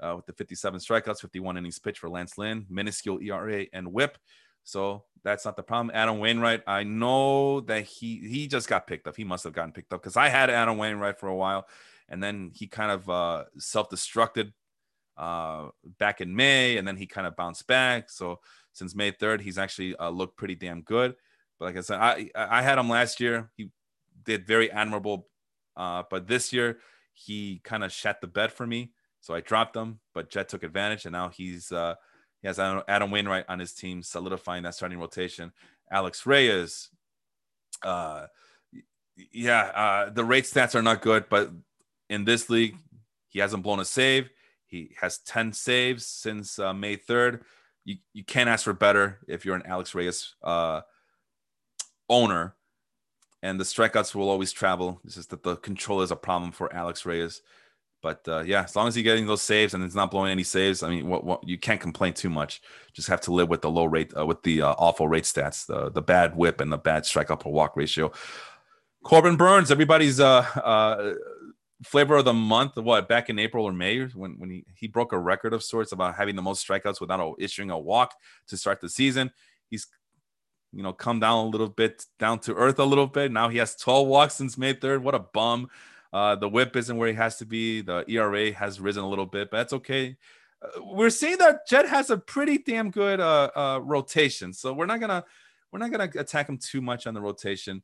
[0.00, 4.18] uh, with the 57 strikeouts, 51 innings pitch for Lance Lynn, minuscule ERA and WHIP.
[4.64, 5.90] So that's not the problem.
[5.94, 9.16] Adam Wainwright, I know that he he just got picked up.
[9.16, 11.66] He must have gotten picked up because I had Adam Wainwright for a while,
[12.08, 14.52] and then he kind of uh, self-destructed
[15.16, 15.68] uh,
[15.98, 18.10] back in May, and then he kind of bounced back.
[18.10, 18.40] So
[18.72, 21.14] since May 3rd, he's actually uh, looked pretty damn good.
[21.62, 23.48] But like I said, I I had him last year.
[23.56, 23.70] He
[24.24, 25.28] did very admirable,
[25.76, 26.78] uh, but this year
[27.12, 28.90] he kind of shat the bed for me.
[29.20, 31.94] So I dropped him, but Jet took advantage, and now he's uh,
[32.40, 35.52] he has Adam Wainwright on his team, solidifying that starting rotation.
[35.88, 36.88] Alex Reyes,
[37.84, 38.26] uh,
[39.30, 41.52] yeah, uh, the rate stats are not good, but
[42.10, 42.74] in this league,
[43.28, 44.30] he hasn't blown a save.
[44.66, 47.42] He has 10 saves since uh, May 3rd.
[47.84, 50.80] You, you can't ask for better if you're an Alex Reyes uh,
[52.08, 52.54] owner.
[53.44, 55.00] And the strikeouts will always travel.
[55.04, 57.42] It's just that the control is a problem for Alex Reyes.
[58.02, 60.42] But uh, yeah, as long as he's getting those saves and it's not blowing any
[60.42, 62.60] saves, I mean, what, what you can't complain too much.
[62.92, 65.66] Just have to live with the low rate, uh, with the uh, awful rate stats,
[65.66, 68.10] the the bad WHIP and the bad strikeout per walk ratio.
[69.04, 71.14] Corbin Burnes, everybody's uh, uh,
[71.84, 72.76] flavor of the month.
[72.76, 75.92] What back in April or May when when he he broke a record of sorts
[75.92, 78.14] about having the most strikeouts without issuing a walk
[78.48, 79.30] to start the season.
[79.70, 79.86] He's
[80.72, 83.30] you know come down a little bit, down to earth a little bit.
[83.32, 85.02] Now he has 12 walks since May 3rd.
[85.02, 85.68] What a bum.
[86.12, 87.80] Uh, the whip isn't where he has to be.
[87.80, 90.16] The ERA has risen a little bit, but that's okay.
[90.62, 94.86] Uh, we're seeing that Jet has a pretty damn good uh, uh, rotation, so we're
[94.86, 95.24] not gonna
[95.70, 97.82] we're not gonna attack him too much on the rotation.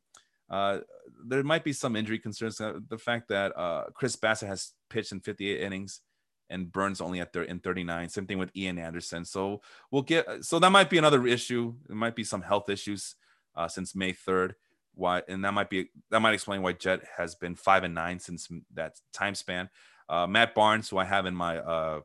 [0.49, 0.79] Uh,
[1.25, 2.57] there might be some injury concerns.
[2.57, 6.01] The fact that uh, Chris Bassitt has pitched in 58 innings
[6.49, 8.09] and Burnes only at there in 39.
[8.09, 9.25] Same thing with Ian Anderson.
[9.25, 11.75] So we'll get so that might be another issue.
[11.89, 13.15] It might be some health issues
[13.55, 14.53] uh, since May 3rd
[14.99, 18.19] why and that might be that might explain why Jet has been five and nine
[18.19, 19.69] since that time span.
[20.07, 22.01] Uh, Matt Barnes, who I have in my uh,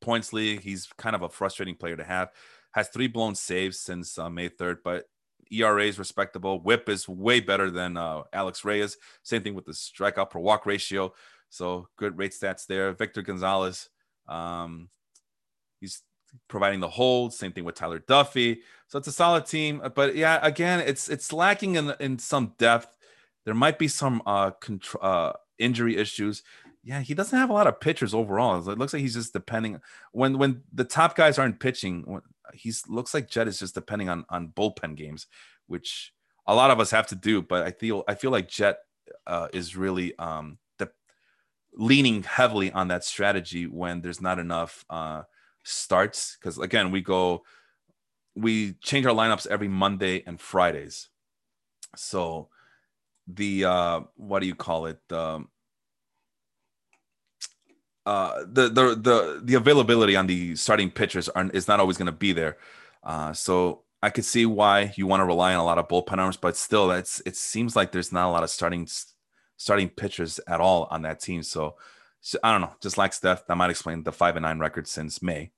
[0.00, 2.30] points league, he's kind of a frustrating player to have.
[2.72, 5.06] Has three blown saves since uh, May third, but
[5.50, 6.60] ERA is respectable.
[6.60, 8.96] WHIP is way better than uh, Alex Reyes.
[9.22, 11.12] Same thing with the strikeout per walk ratio.
[11.50, 12.92] So good rate stats there.
[12.92, 13.88] Victor Gonzalez,
[14.28, 14.88] um,
[15.80, 16.02] he's
[16.48, 17.32] providing the hold.
[17.32, 18.58] Same thing with Tyler Duffey.
[18.88, 19.82] So it's a solid team.
[19.94, 22.96] But yeah, again, it's it's lacking in in some depth.
[23.44, 26.42] There might be some uh, contr- uh injury issues.
[26.82, 28.68] Yeah, he doesn't have a lot of pitchers overall.
[28.68, 29.80] It looks like he's just depending
[30.12, 32.20] when when the top guys aren't pitching.
[32.54, 35.26] He's looks like Jet is just depending on on bullpen games,
[35.66, 36.12] which
[36.46, 37.42] a lot of us have to do.
[37.42, 38.78] But I feel I feel like Jet
[39.26, 40.58] uh, is really um,
[41.76, 45.22] leaning heavily on that strategy when there's not enough uh,
[45.62, 46.36] starts.
[46.40, 47.42] Because again we go
[48.34, 51.08] we change our lineups every monday and fridays.
[51.96, 52.48] So
[53.26, 55.00] the uh what do you call it?
[55.10, 55.48] Um
[58.04, 62.06] uh the the the the availability on the starting pitchers are is not always going
[62.06, 62.56] to be there.
[63.02, 66.18] Uh so i could see why you want to rely on a lot of bullpen
[66.18, 68.86] arms but still it's it seems like there's not a lot of starting
[69.56, 71.76] starting pitchers at all on that team so
[72.26, 73.46] so I don't know, just like Steph.
[73.46, 75.52] That might explain the five and nine record since May.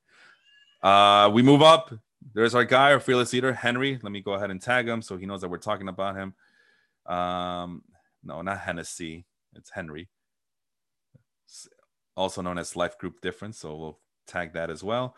[0.82, 1.94] Uh, we move up.
[2.34, 3.98] There's our guy, our fearless leader, Henry.
[4.02, 6.34] Let me go ahead and tag him so he knows that we're talking about him.
[7.06, 7.84] Um,
[8.22, 9.24] no, not Hennessy.
[9.54, 10.10] It's Henry,
[12.14, 13.58] also known as Life Group Difference.
[13.58, 15.16] So we'll tag that as well.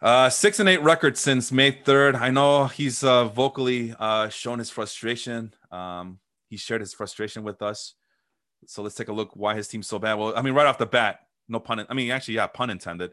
[0.00, 2.14] Uh, six and eight record since May 3rd.
[2.14, 5.52] I know he's uh, vocally uh, shown his frustration.
[5.72, 6.20] Um,
[6.50, 7.94] he shared his frustration with us.
[8.66, 10.14] So let's take a look why his team's so bad.
[10.14, 11.86] Well, I mean, right off the bat, no pun.
[11.88, 13.12] I mean, actually, yeah, pun intended.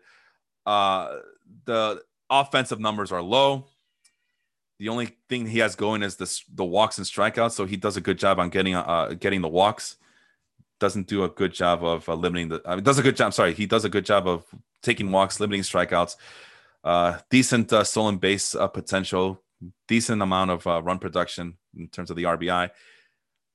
[0.66, 1.20] Uh,
[1.66, 3.68] the offensive numbers are low.
[4.80, 7.52] The only thing he has going is the the walks and strikeouts.
[7.52, 9.96] So he does a good job on getting uh getting the walks.
[10.80, 12.62] Doesn't do a good job of uh, limiting the.
[12.66, 13.34] I mean, does a good job.
[13.34, 14.44] Sorry, he does a good job of
[14.84, 16.18] taking walks, limiting strikeouts.
[16.84, 19.42] Uh, decent uh, stolen base uh, potential.
[19.88, 22.70] Decent amount of uh, run production in terms of the RBI.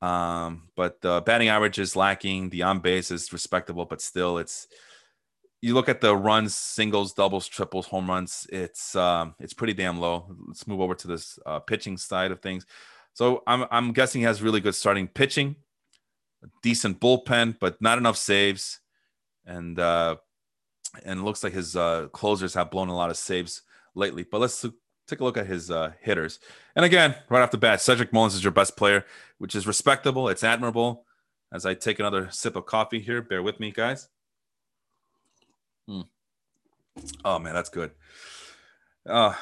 [0.03, 2.51] Um, but the batting average is lacking.
[2.51, 4.67] The on base is respectable, but still, it's
[5.61, 8.47] you look at the runs, singles, doubles, triples, home runs.
[8.51, 10.35] It's um, it's pretty damn low.
[10.49, 12.67] Let's move over to this uh, pitching side of things.
[13.15, 15.57] So I'm I'm guessing he has really good starting pitching.
[16.63, 18.81] decent bullpen, but not enough saves.
[19.47, 20.17] And uh,
[21.05, 23.63] and looks like his uh, closers have blown a lot of saves
[23.95, 24.25] lately.
[24.25, 24.65] But let's
[25.07, 26.39] take a look at his uh, hitters.
[26.77, 29.05] And again, right off the bat, Cedric Mullins is your best player,
[29.39, 30.29] which is respectable.
[30.29, 31.05] It's admirable.
[31.53, 34.09] As I take another sip of coffee here, bear with me, guys.
[35.87, 36.03] Hmm.
[37.25, 37.91] Oh man, that's good.
[39.07, 39.35] Uh,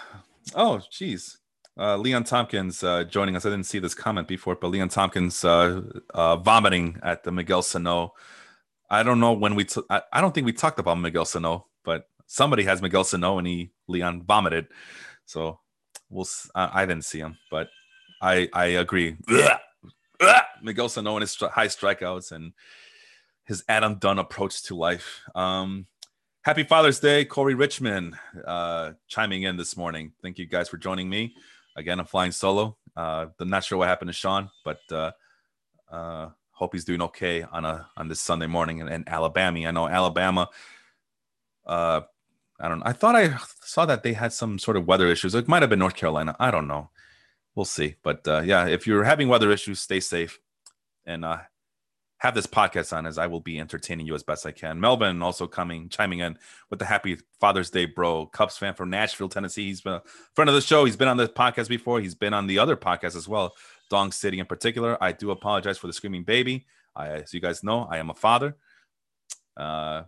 [0.54, 1.38] oh, geez.
[1.78, 3.46] Uh, Leon Tompkins uh, joining us.
[3.46, 7.62] I didn't see this comment before, but Leon Tompkins uh, uh, vomiting at the Miguel
[7.62, 8.12] Sano.
[8.90, 9.64] I don't know when we.
[9.64, 13.38] T- I, I don't think we talked about Miguel Sano, but somebody has Miguel Sano
[13.38, 14.66] and he Leon vomited.
[15.30, 15.60] So
[16.08, 16.26] we'll.
[16.56, 17.68] I, I didn't see him, but
[18.20, 19.16] I I agree.
[20.62, 22.52] Miguel Sano and his high strikeouts and
[23.44, 25.20] his Adam Dunn approach to life.
[25.36, 25.86] Um,
[26.42, 30.12] happy Father's Day, Corey Richmond, uh, chiming in this morning.
[30.20, 31.34] Thank you guys for joining me.
[31.76, 32.76] Again, I'm flying solo.
[32.96, 35.12] Uh, I'm not sure what happened to Sean, but uh,
[35.92, 39.60] uh, hope he's doing okay on a on this Sunday morning in, in Alabama.
[39.60, 40.48] I know Alabama.
[41.64, 42.00] Uh,
[42.60, 42.82] I don't.
[42.82, 45.34] I thought I saw that they had some sort of weather issues.
[45.34, 46.36] It might have been North Carolina.
[46.38, 46.90] I don't know.
[47.54, 47.96] We'll see.
[48.02, 50.38] But uh, yeah, if you're having weather issues, stay safe
[51.06, 51.38] and uh,
[52.18, 54.78] have this podcast on as I will be entertaining you as best I can.
[54.78, 58.26] Melvin also coming, chiming in with the happy Father's Day, bro.
[58.26, 59.64] Cubs fan from Nashville, Tennessee.
[59.64, 60.02] He's been a
[60.34, 60.84] friend of the show.
[60.84, 62.00] He's been on the podcast before.
[62.00, 63.54] He's been on the other podcast as well,
[63.88, 65.02] Dong City in particular.
[65.02, 66.66] I do apologize for the screaming baby.
[66.94, 68.54] I, as you guys know, I am a father.
[69.56, 70.02] Uh,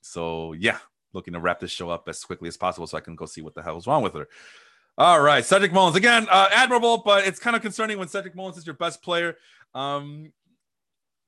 [0.00, 0.78] so yeah,
[1.12, 3.42] looking to wrap this show up as quickly as possible so I can go see
[3.42, 4.28] what the hell is wrong with her.
[4.96, 8.58] All right, Cedric Mullins again, uh, admirable, but it's kind of concerning when Cedric Mullins
[8.58, 9.36] is your best player.
[9.74, 10.32] Um,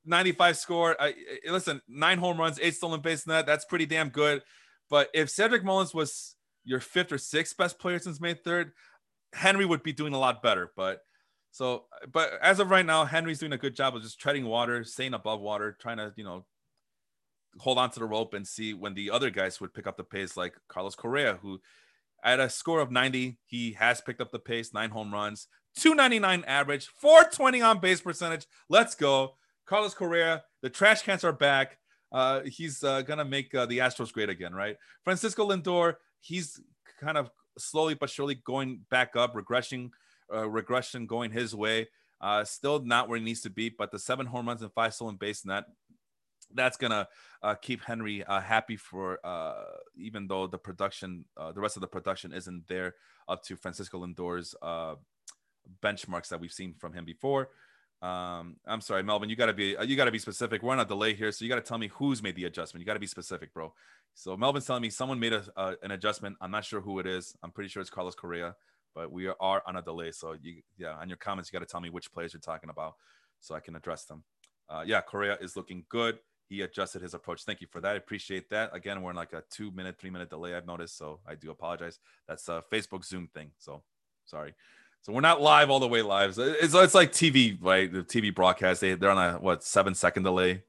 [0.05, 0.97] 95 score.
[0.99, 1.15] I,
[1.49, 3.47] listen, nine home runs, eight stolen base net.
[3.47, 4.43] That's pretty damn good.
[4.89, 8.73] But if Cedric Mullins was your fifth or sixth best player since May 3rd,
[9.33, 10.73] Henry would be doing a lot better.
[10.77, 11.03] But
[11.53, 14.85] so, but as of right now, Henry's doing a good job of just treading water,
[14.85, 16.45] staying above water, trying to, you know,
[17.59, 20.05] hold on to the rope and see when the other guys would pick up the
[20.05, 21.61] pace, like Carlos Correa, who
[22.23, 26.45] at a score of 90, he has picked up the pace, nine home runs, 299
[26.47, 28.47] average, 420 on base percentage.
[28.69, 29.37] Let's go.
[29.67, 31.79] Carlos Correa, the trash cans are back.
[32.13, 34.77] Uh, he's uh, gonna make uh, the Astros great again, right?
[35.05, 36.61] Francisco Lindor, he's
[37.01, 39.91] kind of slowly but surely going back up, regression,
[40.35, 41.89] uh, regression going his way.
[42.21, 44.93] Uh, still not where he needs to be, but the seven home runs and five
[44.93, 45.65] stolen base net,
[46.55, 47.09] that's gonna
[47.43, 49.65] uh, keep Henry uh, happy for uh,
[49.97, 52.95] even though the production, uh, the rest of the production isn't there
[53.29, 54.95] up to Francisco Lindor's uh,
[55.83, 57.51] benchmarks that we've seen from him before.
[58.03, 59.29] Um, I'm sorry, Melvin.
[59.29, 60.63] You gotta be uh, you gotta be specific.
[60.63, 62.81] We're on a delay here, so you gotta tell me who's made the adjustment.
[62.81, 63.73] You gotta be specific, bro.
[64.15, 66.37] So Melvin's telling me someone made a, an adjustment.
[66.41, 67.35] I'm not sure who it is.
[67.43, 68.57] I'm pretty sure it's Carlos Correa,
[68.95, 70.13] but we are on a delay.
[70.13, 72.95] So you yeah, on your comments, you gotta tell me which players you're talking about,
[73.39, 74.25] so I can address them.
[74.87, 76.21] Yeah, Correa is looking good.
[76.51, 77.45] He adjusted his approach.
[77.45, 77.93] Thank you for that.
[77.93, 78.75] I appreciate that.
[78.75, 80.57] Again, we're in like a two minute, three minute delay.
[80.57, 82.01] I've noticed, so I do apologize.
[82.27, 83.53] That's a Facebook Zoom thing.
[83.59, 83.83] So
[84.25, 84.55] sorry.
[85.03, 86.37] So we're not live all the way live.
[86.37, 87.91] It's, it's like TV, right?
[87.91, 88.81] The TV broadcast.
[88.81, 90.65] They they're on a what seven second delay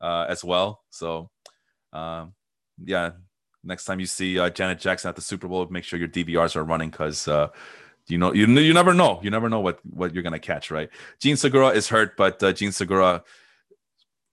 [0.00, 0.82] uh, as well.
[0.90, 1.30] So
[1.92, 2.34] um,
[2.84, 3.12] yeah,
[3.62, 6.56] next time you see uh, Janet Jackson at the Super Bowl, make sure your DVRs
[6.56, 7.46] are running because uh,
[8.08, 9.20] you know you you never know.
[9.22, 10.90] You never know what what you're gonna catch, right?
[11.20, 13.22] Jean Segura is hurt, but uh, Jean Segura.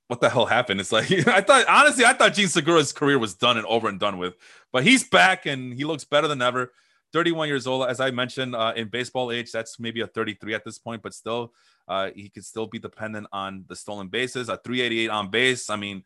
[0.09, 0.79] What the hell happened?
[0.79, 1.67] It's like I thought.
[1.67, 4.33] Honestly, I thought Jean Segura's career was done and over and done with,
[4.73, 6.71] but he's back and he looks better than ever.
[7.13, 7.87] 31 years old.
[7.87, 11.13] As I mentioned, uh, in baseball age, that's maybe a 33 at this point, but
[11.13, 11.53] still,
[11.87, 15.69] uh, he could still be dependent on the stolen bases, a 388 on base.
[15.69, 16.03] I mean,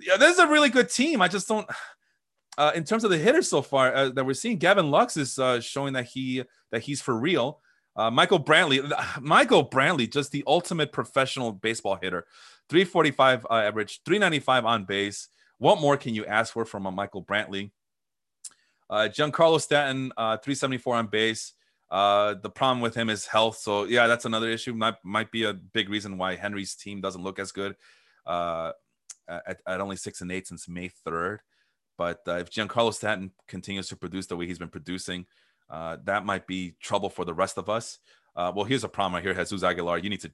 [0.00, 1.20] yeah, this is a really good team.
[1.20, 1.68] I just don't.
[2.58, 5.38] Uh, in terms of the hitters so far uh, that we're seeing, Gavin Lux is
[5.38, 7.60] uh, showing that he that he's for real.
[7.94, 8.80] Uh, Michael Brantley,
[9.20, 12.26] Michael Brantley, just the ultimate professional baseball hitter,
[12.68, 15.28] 345 uh, average, 395 on base.
[15.58, 17.70] What more can you ask for from a Michael Brantley?
[18.88, 21.52] Uh, Giancarlo Stanton, uh, 374 on base.
[21.90, 23.58] Uh, the problem with him is health.
[23.58, 24.74] So yeah, that's another issue.
[24.74, 27.76] Might might be a big reason why Henry's team doesn't look as good
[28.26, 28.72] uh,
[29.28, 31.38] at, at only six and eight since May 3rd.
[31.96, 35.26] But uh, if Giancarlo Stanton continues to produce the way he's been producing,
[35.70, 37.98] uh, that might be trouble for the rest of us.
[38.34, 39.98] Uh, well, here's a problem right here, Jesus Aguilar.
[39.98, 40.32] You need to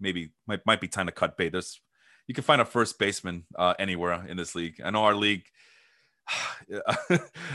[0.00, 1.52] maybe might might be time to cut bait.
[1.52, 1.80] There's
[2.26, 4.80] you can find a first baseman uh, anywhere in this league.
[4.84, 5.44] I know our league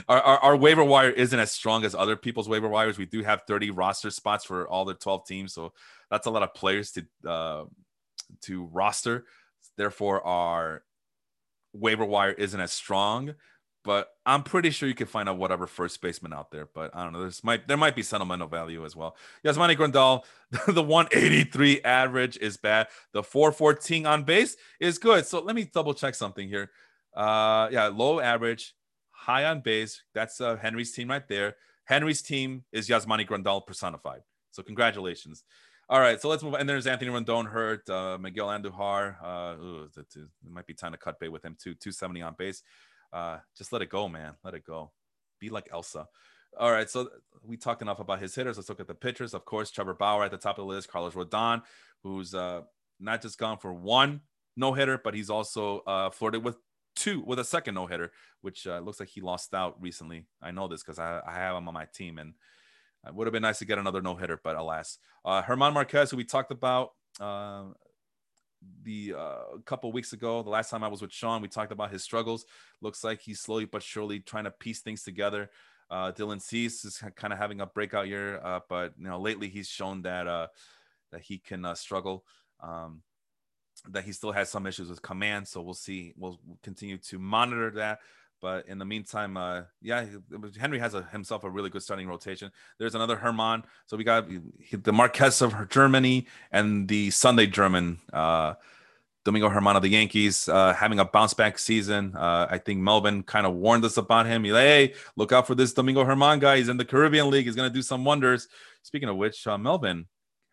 [0.07, 2.97] our, our, our, waiver wire isn't as strong as other people's waiver wires.
[2.97, 5.73] We do have 30 roster spots for all the 12 teams, so
[6.09, 7.65] that's a lot of players to uh,
[8.43, 9.25] to roster.
[9.77, 10.83] Therefore, our
[11.73, 13.35] waiver wire isn't as strong.
[13.85, 16.67] But I'm pretty sure you can find out whatever first baseman out there.
[16.73, 17.21] But I don't know.
[17.21, 19.15] There's might there might be sentimental value as well.
[19.45, 20.23] Yasmani Grandal,
[20.73, 22.87] the 183 average is bad.
[23.13, 25.25] The 414 on base is good.
[25.27, 26.71] So let me double check something here.
[27.15, 28.75] Uh, yeah, low average,
[29.11, 30.01] high on base.
[30.13, 31.55] That's uh, Henry's team right there.
[31.85, 34.21] Henry's team is Yasmani Grandal personified.
[34.49, 35.43] So congratulations.
[35.87, 36.55] All right, so let's move.
[36.55, 36.59] On.
[36.59, 39.17] And there's Anthony Rendon hurt, uh, Miguel Andujar.
[39.23, 40.07] Uh, ooh, it
[40.49, 41.75] might be time to cut bait with him too.
[41.75, 42.63] 270 on base.
[43.15, 44.33] Uh, just let it go, man.
[44.43, 44.91] Let it go.
[45.39, 46.07] Be like Elsa.
[46.59, 47.09] All right, so
[47.43, 48.57] we talked enough about his hitters.
[48.57, 49.33] Let's look at the pitchers.
[49.33, 50.89] Of course, Trevor Bauer at the top of the list.
[50.89, 51.61] Carlos Rodon,
[52.03, 52.61] who's uh,
[52.99, 54.21] not just gone for one
[54.57, 56.57] no hitter, but he's also uh, flirted with
[56.95, 58.11] two with a second no hitter,
[58.41, 60.27] which uh, looks like he lost out recently.
[60.41, 62.33] I know this because I, I have him on my team, and
[63.07, 64.97] it would have been nice to get another no hitter, but alas.
[65.23, 67.65] Uh, German Marquez, who we talked about uh,
[68.83, 71.71] the uh, a couple weeks ago, the last time I was with Sean, we talked
[71.71, 72.45] about his struggles.
[72.81, 75.49] Looks like he's slowly but surely trying to piece things together.
[75.89, 79.49] Uh, Dylan Cease is kind of having a breakout year, uh, but you know lately
[79.49, 80.47] he's shown that uh,
[81.11, 82.25] that he can uh, struggle.
[82.61, 83.01] Um,
[83.89, 86.13] that he still has some issues with command, so we'll see.
[86.17, 87.99] We'll continue to monitor that.
[88.41, 90.05] But in the meantime, uh, yeah,
[90.59, 92.51] Henry has a, himself a really good starting rotation.
[92.77, 93.63] There's another German.
[93.87, 94.27] So we got
[94.71, 98.55] the Marquez of Germany and the Sunday German, uh,
[99.23, 102.15] Domingo Germán of the Yankees, uh, having a bounce back season.
[102.15, 104.43] Uh, I think Melvin kind of warned us about him.
[104.43, 106.57] He's like, hey, look out for this Domingo Germán guy.
[106.57, 107.45] He's in the Caribbean League.
[107.45, 108.47] He's going to do some wonders.
[108.83, 110.05] Speaking of which, uh, Melvin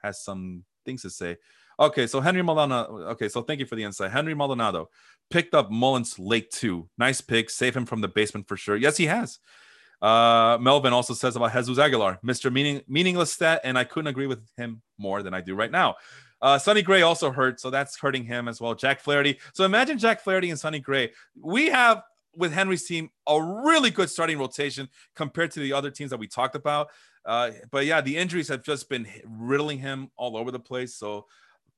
[0.02, 1.36] has some things to say.
[1.78, 2.98] Okay, so Henry Maldonado.
[3.10, 4.10] Okay, so thank you for the insight.
[4.10, 4.90] Henry Maldonado
[5.30, 6.88] picked up Mullins late too.
[6.98, 7.50] Nice pick.
[7.50, 8.76] Save him from the basement for sure.
[8.76, 9.38] Yes, he has.
[10.00, 12.52] Uh, Melvin also says about Jesus Aguilar, Mr.
[12.52, 15.94] Meaning, meaningless stat, and I couldn't agree with him more than I do right now.
[16.40, 18.74] Uh, Sonny Gray also hurt, so that's hurting him as well.
[18.74, 19.38] Jack Flaherty.
[19.54, 21.12] So imagine Jack Flaherty and Sonny Gray.
[21.40, 22.02] We have
[22.34, 26.26] with Henry's team a really good starting rotation compared to the other teams that we
[26.26, 26.88] talked about.
[27.24, 30.96] Uh, but yeah, the injuries have just been riddling him all over the place.
[30.96, 31.26] So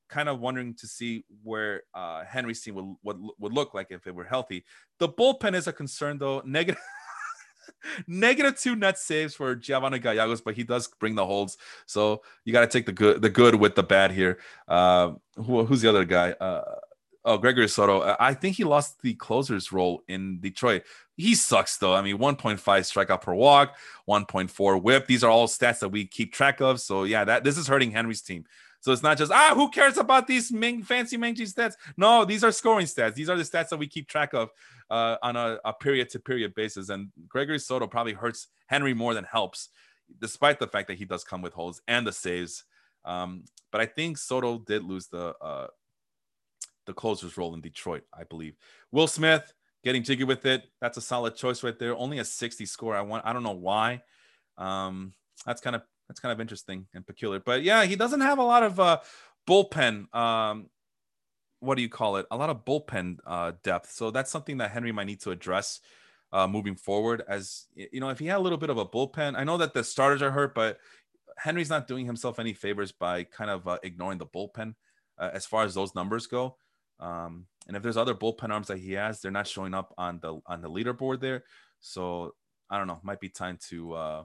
[0.07, 4.07] kind of wondering to see where uh, Henry's team would, would would look like if
[4.07, 4.65] it were healthy.
[4.99, 6.41] The bullpen is a concern though.
[6.45, 6.81] Negative.
[8.07, 11.57] negative two net saves for Giovanni Gallegos, but he does bring the holds.
[11.85, 14.39] So you got to take the good, the good with the bad here.
[14.67, 16.31] Uh, who, who's the other guy?
[16.31, 16.63] Uh,
[17.23, 18.15] oh, Gregory Soto.
[18.19, 20.83] I think he lost the closer's role in Detroit.
[21.17, 21.95] He sucks though.
[21.95, 23.75] I mean, 1.5 strikeout per walk,
[24.07, 25.07] 1.4 WHIP.
[25.07, 26.79] These are all stats that we keep track of.
[26.79, 28.45] So yeah, that this is hurting Henry's team.
[28.85, 31.73] So it's not just ah, who cares about these ming, fancy mangy stats?
[31.97, 33.15] No, these are scoring stats.
[33.15, 34.51] These are the stats that we keep track of
[34.91, 36.89] uh, on a, a period to period basis.
[36.89, 39.69] And Gregory Soto probably hurts Henry more than helps,
[40.21, 42.63] despite the fact that he does come with holes and the saves.
[43.05, 45.65] Um, but I think Soto did lose the uh,
[46.85, 48.55] the closer's role in Detroit, I believe.
[48.91, 49.51] Will Smith
[49.83, 50.61] getting jiggy with it.
[50.79, 51.97] That's a solid choice right there.
[51.97, 52.95] Only a 60 score.
[52.95, 53.25] I want.
[53.25, 54.03] I don't know why.
[54.59, 57.39] Um, that's kind of that's kind of interesting and peculiar.
[57.39, 58.99] But yeah, he doesn't have a lot of uh,
[59.47, 60.13] bullpen.
[60.15, 60.69] Um,
[61.59, 62.25] what do you call it?
[62.31, 63.91] A lot of bullpen uh, depth.
[63.91, 65.79] So that's something that Henry might need to address
[66.31, 67.23] uh, moving forward.
[67.27, 69.73] As you know, if he had a little bit of a bullpen, I know that
[69.73, 70.77] the starters are hurt, but
[71.37, 74.75] Henry's not doing himself any favors by kind of uh, ignoring the bullpen
[75.17, 76.57] uh, as far as those numbers go.
[76.99, 80.19] Um, and if there's other bullpen arms that he has, they're not showing up on
[80.21, 81.43] the on the leaderboard there.
[81.79, 82.35] So
[82.69, 82.99] I don't know.
[83.03, 84.23] Might be time to uh,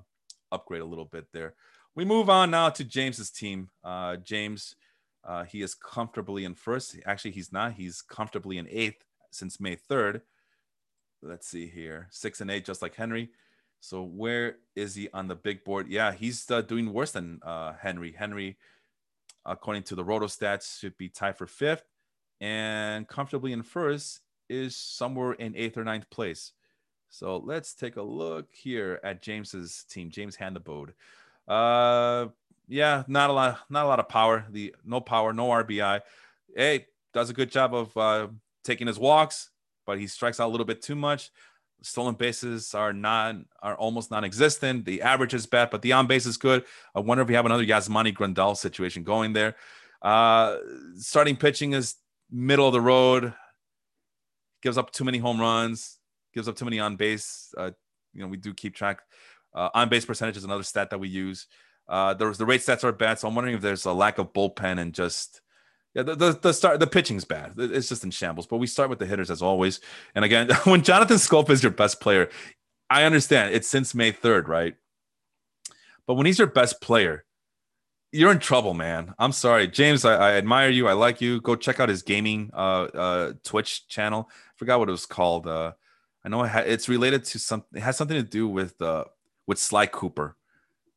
[0.52, 1.54] upgrade a little bit there.
[1.94, 3.70] We move on now to James's team.
[3.82, 4.76] Uh, James,
[5.24, 6.96] uh, he is comfortably in first.
[7.04, 7.72] Actually, he's not.
[7.72, 10.22] He's comfortably in eighth since May 3rd.
[11.22, 12.08] Let's see here.
[12.10, 13.30] Six and eight, just like Henry.
[13.80, 15.88] So where is he on the big board?
[15.88, 18.12] Yeah, he's uh, doing worse than uh, Henry.
[18.12, 18.56] Henry,
[19.44, 21.84] according to the Roto stats, should be tied for fifth,
[22.40, 26.52] and comfortably in first is somewhere in eighth or ninth place.
[27.10, 30.94] So let's take a look here at James's team, James Handabode.
[31.46, 32.28] Uh,
[32.68, 34.46] yeah, not a lot, not a lot of power.
[34.48, 36.02] The no power, no RBI.
[36.54, 38.28] Hey, does a good job of uh,
[38.62, 39.50] taking his walks,
[39.86, 41.32] but he strikes out a little bit too much.
[41.82, 44.84] Stolen bases are not are almost non-existent.
[44.84, 46.64] The average is bad, but the on base is good.
[46.94, 49.56] I wonder if we have another Yasmani Grandal situation going there.
[50.00, 50.58] Uh,
[50.94, 51.96] starting pitching is
[52.30, 53.34] middle of the road.
[54.62, 55.99] Gives up too many home runs
[56.34, 57.54] gives up too many on base.
[57.56, 57.70] Uh,
[58.12, 59.00] you know, we do keep track.
[59.54, 61.46] Uh, on base percentage is another stat that we use.
[61.88, 64.32] Uh, there's the rate stats are bad, so I'm wondering if there's a lack of
[64.32, 65.40] bullpen and just
[65.94, 67.54] yeah, the, the, the start the pitching's bad.
[67.58, 68.46] It's just in shambles.
[68.46, 69.80] But we start with the hitters as always.
[70.14, 72.28] And again, when Jonathan Schoop is your best player,
[72.88, 74.74] I understand it's since May 3rd, right?
[76.06, 77.24] But when he's your best player,
[78.12, 79.14] you're in trouble, man.
[79.18, 80.04] I'm sorry, James.
[80.04, 80.88] I, I, admire you.
[80.88, 81.40] I like you.
[81.40, 84.28] Go check out his gaming uh, uh, Twitch channel.
[84.28, 85.46] I forgot what it was called.
[85.46, 85.72] Uh,
[86.24, 87.64] I know it's related to some.
[87.74, 89.04] It has something to do with uh
[89.46, 90.36] with Sly Cooper.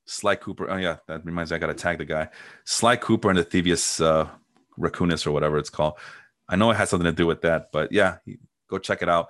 [0.05, 0.69] Sly Cooper.
[0.69, 1.55] Oh yeah, that reminds me.
[1.55, 2.29] I got to tag the guy.
[2.65, 4.27] Sly Cooper and the Thievius uh,
[4.77, 5.93] Raccoonus or whatever it's called.
[6.49, 8.17] I know it has something to do with that, but yeah,
[8.67, 9.29] go check it out.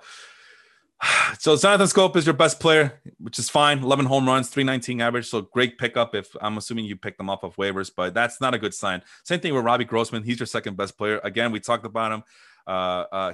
[1.38, 3.80] So Jonathan Schoop is your best player, which is fine.
[3.80, 5.26] 11 home runs, 319 average.
[5.28, 6.14] So great pickup.
[6.14, 9.02] If I'm assuming you picked them off of waivers, but that's not a good sign.
[9.24, 10.22] Same thing with Robbie Grossman.
[10.22, 11.20] He's your second best player.
[11.22, 12.22] Again, we talked about him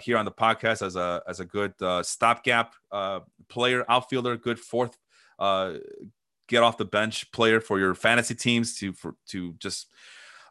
[0.03, 4.59] here on the podcast as a as a good uh, stopgap uh, player, outfielder, good
[4.59, 4.97] fourth
[5.41, 5.74] uh,
[6.47, 9.87] get off the bench player for your fantasy teams to for to just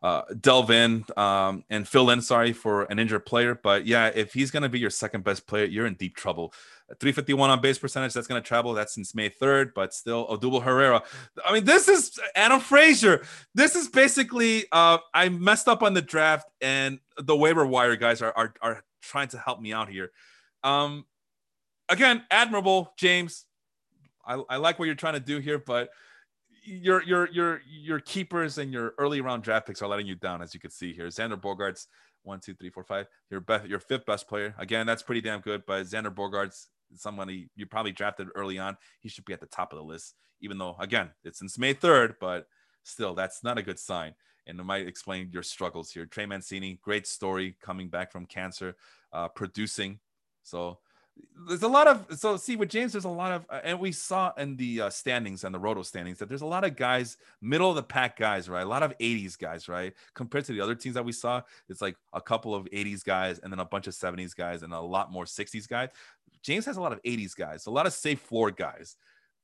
[0.01, 2.21] uh, delve in um, and fill in.
[2.21, 5.45] Sorry for an injured player, but yeah, if he's going to be your second best
[5.45, 6.53] player, you're in deep trouble.
[6.99, 8.13] 351 on base percentage.
[8.13, 8.73] That's going to travel.
[8.73, 11.03] That's since May 3rd, but still Odubel Herrera.
[11.45, 13.23] I mean, this is Adam Frazier.
[13.53, 18.21] This is basically uh, I messed up on the draft, and the waiver wire guys
[18.21, 20.11] are are, are trying to help me out here.
[20.63, 21.05] Um,
[21.87, 23.45] again, admirable, James.
[24.25, 25.89] I, I like what you're trying to do here, but
[26.63, 30.41] your your your your keepers and your early round draft picks are letting you down,
[30.41, 31.07] as you can see here.
[31.07, 31.87] Xander Bogaerts,
[32.23, 33.07] one, two, three, four, five.
[33.29, 34.53] Your best, your fifth best player.
[34.57, 35.63] Again, that's pretty damn good.
[35.65, 39.73] But Xander Bogaerts, somebody you probably drafted early on, he should be at the top
[39.73, 40.15] of the list.
[40.41, 42.47] Even though, again, it's since May third, but
[42.83, 44.13] still, that's not a good sign.
[44.47, 46.05] And it might explain your struggles here.
[46.05, 48.75] Trey Mancini, great story coming back from cancer,
[49.13, 49.99] uh, producing.
[50.43, 50.79] So
[51.47, 54.33] there's a lot of so see with James, there's a lot of and we saw
[54.37, 57.69] in the uh, standings and the roto standings that there's a lot of guys, middle
[57.69, 58.65] of the pack guys, right?
[58.65, 59.93] A lot of 80s guys, right?
[60.13, 63.39] Compared to the other teams that we saw, it's like a couple of 80s guys
[63.39, 65.89] and then a bunch of 70s guys and a lot more 60s guys.
[66.43, 68.95] James has a lot of 80s guys, a lot of safe floor guys.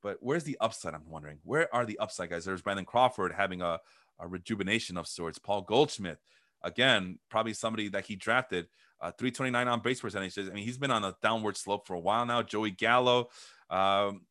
[0.01, 0.93] But where's the upside?
[0.93, 1.39] I'm wondering.
[1.43, 2.45] Where are the upside guys?
[2.45, 3.79] There's Brandon Crawford having a,
[4.19, 5.39] a rejuvenation of sorts.
[5.39, 6.19] Paul Goldschmidt,
[6.61, 8.67] again, probably somebody that he drafted
[9.01, 10.37] uh, 329 on base percentage.
[10.37, 12.43] I mean, he's been on a downward slope for a while now.
[12.43, 13.29] Joey Gallo,
[13.69, 14.21] um,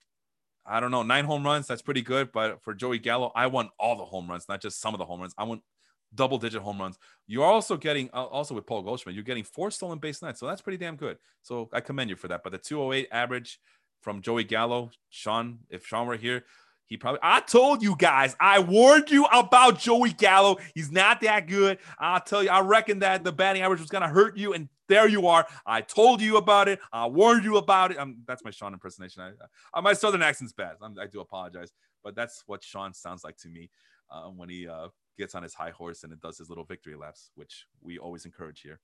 [0.65, 1.67] I don't know, nine home runs.
[1.67, 2.31] That's pretty good.
[2.33, 5.05] But for Joey Gallo, I want all the home runs, not just some of the
[5.05, 5.35] home runs.
[5.37, 5.63] I want
[6.15, 6.99] double digit home runs.
[7.27, 10.41] You're also getting, uh, also with Paul Goldschmidt, you're getting four stolen base nights.
[10.41, 11.19] So that's pretty damn good.
[11.43, 12.43] So I commend you for that.
[12.43, 13.61] But the 208 average
[14.03, 16.45] from Joey Gallo, Sean, if Sean were here,
[16.87, 20.59] he probably, I told you guys, I warned you about Joey Gallo.
[20.75, 21.79] He's not that good.
[21.99, 24.53] I'll tell you, I reckon that the batting average was going to hurt you.
[24.53, 25.47] And there you are.
[25.65, 26.79] I told you about it.
[26.93, 27.99] I warned you about it.
[27.99, 29.23] Um, that's my Sean impersonation.
[29.23, 29.31] I,
[29.73, 30.77] I, my Southern accent's bad.
[30.83, 31.73] I'm, i do apologize.
[32.03, 33.71] But that's what Sean sounds like to me
[34.11, 36.97] uh, when he uh, gets on his high horse and it does his little victory
[36.97, 38.81] laps, which we always encourage here.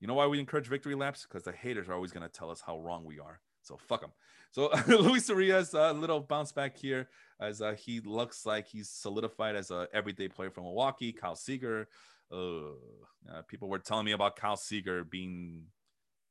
[0.00, 1.26] You know why we encourage victory laps?
[1.28, 3.40] Because the haters are always going to tell us how wrong we are.
[3.62, 4.12] So fuck them.
[4.50, 7.08] So Luis Urias, a uh, little bounce back here
[7.40, 11.12] as uh, he looks like he's solidified as a everyday player from Milwaukee.
[11.12, 11.88] Kyle Seager,
[12.32, 15.64] uh, people were telling me about Kyle Seager being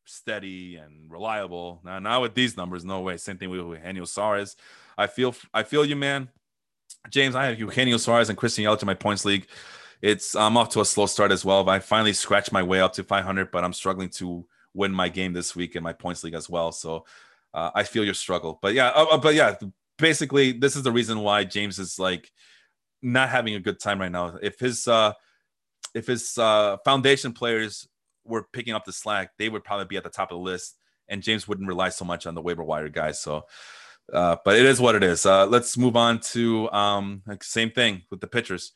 [0.06, 1.82] steady and reliable.
[1.84, 3.18] Now, now with these numbers, no way.
[3.18, 4.56] Same thing with Eugenio Suarez.
[4.98, 6.30] I feel, I feel you, man.
[7.10, 9.48] James, I have Eugenio Suarez and Christian Yelich in my points league.
[10.02, 11.68] It's I'm off to a slow start as well.
[11.70, 15.34] I finally scratched my way up to 500, but I'm struggling to win my game
[15.34, 16.72] this week in my points league as well.
[16.72, 17.06] So
[17.54, 18.60] uh, I feel your struggle.
[18.62, 19.56] But yeah, uh, uh, but yeah,
[19.98, 22.32] basically this is the reason why James is like
[23.02, 24.38] not having a good time right now.
[24.42, 25.14] If his uh
[25.96, 27.88] if his uh foundation players
[28.26, 30.78] were picking up the slack, they would probably be at the top of the list,
[31.08, 33.20] and James wouldn't rely so much on the waiver wire guys.
[33.20, 33.46] So.
[34.14, 35.26] Uh, but it is what it is.
[35.26, 38.72] Uh, let's move on to um, like same thing with the pitchers.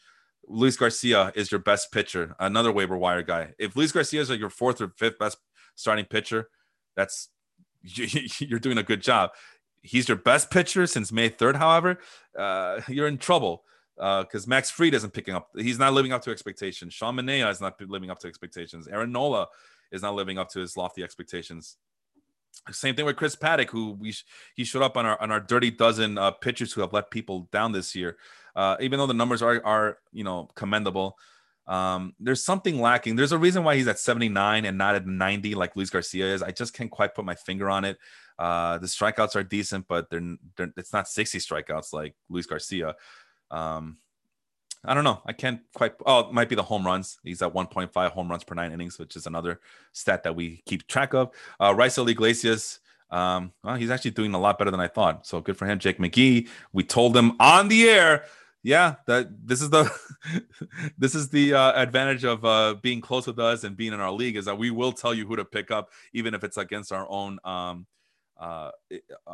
[0.48, 3.54] Luis Garcia is your best pitcher, another waiver wire guy.
[3.58, 5.38] If Luis Garcia is like your fourth or fifth best
[5.76, 6.50] starting pitcher,
[6.96, 7.30] that's
[7.84, 9.32] you're doing a good job.
[9.82, 12.00] He's your best pitcher since May 3rd, however,
[12.38, 13.64] uh, you're in trouble
[13.96, 15.50] because uh, Max Fried isn't picking up.
[15.56, 16.94] He's not living up to expectations.
[16.94, 18.88] Sean Manaea is not living up to expectations.
[18.88, 19.48] Aaron Nola
[19.92, 21.78] is not living up to his lofty expectations.
[22.72, 24.14] Same thing with Chris Paddack, who we
[24.56, 27.50] he showed up on our on our dirty dozen uh, pitchers who have let people
[27.52, 28.18] down this year.
[28.56, 31.18] Uh, even though the numbers are are you know commendable,
[31.68, 33.16] um, there's something lacking.
[33.16, 36.44] There's a reason why he's at 79 and not at 90 like Luis Garcia is.
[36.44, 37.98] I just can't quite put my finger on it.
[38.38, 42.96] Uh, the strikeouts are decent, but they're, they're it's not 60 strikeouts like Luis Garcia.
[43.52, 43.98] Um,
[44.86, 45.22] I don't know.
[45.26, 45.94] I can't quite.
[46.06, 47.20] Oh, it might be the home runs.
[47.24, 49.60] He's at 1.5 home runs per nine innings, which is another
[49.94, 51.32] stat that we keep track of.
[51.60, 52.80] Uh, Raisel Iglesias.
[53.10, 55.26] Um, well, he's actually doing a lot better than I thought.
[55.28, 55.80] So good for him.
[55.80, 56.50] Jake McGee.
[56.74, 58.26] We told him on the air
[58.64, 59.92] yeah that this is the
[60.98, 64.12] this is the uh, advantage of uh, being close with us and being in our
[64.12, 66.92] league is that we will tell you who to pick up even if it's against
[66.92, 67.86] our own um
[68.40, 68.72] uh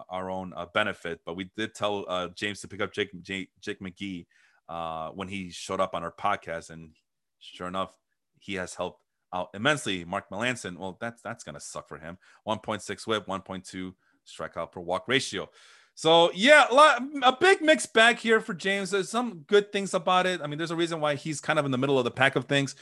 [0.10, 3.50] our own uh, benefit but we did tell uh james to pick up jake jake,
[3.62, 4.26] jake mcgee
[4.70, 6.92] uh when he showed up on our podcast and
[7.40, 7.94] sure enough
[8.40, 9.02] he has helped
[9.34, 12.18] out immensely mark Melancon, well that's that's gonna suck for him
[12.48, 13.94] 1.6 whip 1.2
[14.26, 15.50] strikeout per walk ratio.
[15.96, 18.92] So yeah, a, lot, a big mixed bag here for James.
[18.92, 20.40] There's some good things about it.
[20.42, 22.38] I mean, there's a reason why he's kind of in the middle of the pack
[22.38, 22.76] of things,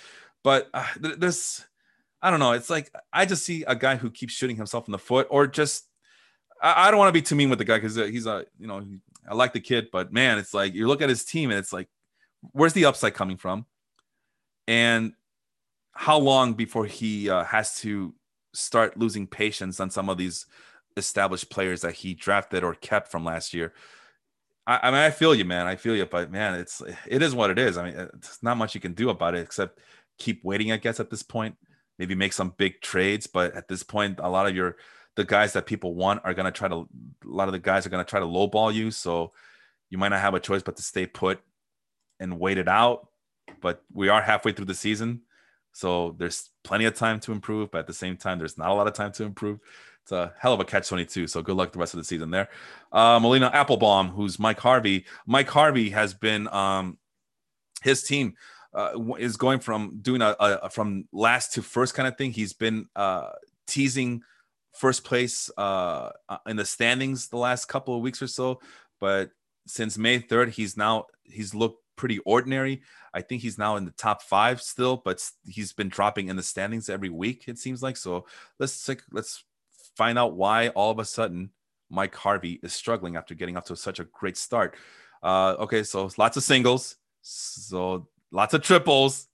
[0.43, 1.65] but uh, there's,
[2.21, 2.51] I don't know.
[2.51, 5.47] It's like I just see a guy who keeps shooting himself in the foot, or
[5.47, 5.85] just
[6.61, 8.67] I, I don't want to be too mean with the guy because he's a you
[8.67, 8.83] know
[9.27, 11.73] I like the kid, but man, it's like you look at his team and it's
[11.73, 11.89] like,
[12.53, 13.65] where's the upside coming from,
[14.67, 15.13] and
[15.91, 18.13] how long before he uh, has to
[18.53, 20.45] start losing patience on some of these
[20.95, 23.73] established players that he drafted or kept from last year.
[24.65, 25.67] I, I mean, I feel you, man.
[25.67, 27.77] I feel you, but man, it's it is what it is.
[27.77, 29.79] I mean, it's not much you can do about it except
[30.17, 30.71] keep waiting.
[30.71, 31.55] I guess at this point,
[31.99, 33.27] maybe make some big trades.
[33.27, 34.77] But at this point, a lot of your
[35.17, 36.87] the guys that people want are gonna try to.
[37.25, 39.33] A lot of the guys are gonna try to lowball you, so
[39.89, 41.41] you might not have a choice but to stay put
[42.21, 43.09] and wait it out.
[43.61, 45.23] But we are halfway through the season,
[45.73, 47.71] so there's plenty of time to improve.
[47.71, 49.59] But at the same time, there's not a lot of time to improve
[50.07, 51.27] it's a hell of a catch 22.
[51.27, 52.47] So good luck the rest of the season there.
[52.93, 55.05] Uh, Molina Applebaum, who's Mike Harvey.
[55.25, 56.97] Mike Harvey has been um,
[57.81, 58.35] his team
[58.73, 62.31] uh, is going from doing a, a, from last to first kind of thing.
[62.31, 63.31] He's been uh,
[63.67, 64.21] teasing
[64.79, 68.59] first place uh, uh in the standings the last couple of weeks or so,
[68.99, 69.31] but
[69.65, 72.81] since May 3rd, he's now he's looked pretty ordinary.
[73.13, 76.43] I think he's now in the top five still, but he's been dropping in the
[76.43, 77.45] standings every week.
[77.47, 78.25] It seems like so.
[78.59, 79.43] Let's take let's
[79.95, 81.51] find out why all of a sudden
[81.89, 84.75] Mike Harvey is struggling after getting off to such a great start.
[85.23, 89.27] Uh, okay, so lots of singles, so lots of triples,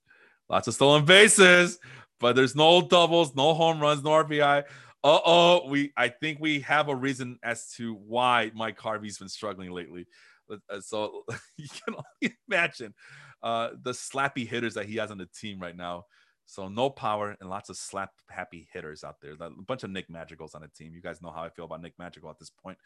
[0.48, 1.78] lots of stolen bases,
[2.20, 4.64] but there's no doubles, no home runs, no RBI.
[5.04, 9.28] Uh oh, we I think we have a reason as to why Mike Harvey's been
[9.28, 10.06] struggling lately.
[10.50, 11.24] Uh, so
[11.58, 12.94] you can only imagine
[13.42, 16.06] uh, the slappy hitters that he has on the team right now.
[16.46, 19.34] So no power and lots of slap happy hitters out there.
[19.38, 20.94] A bunch of Nick Madrigals on the team.
[20.94, 22.78] You guys know how I feel about Nick Madrigal at this point.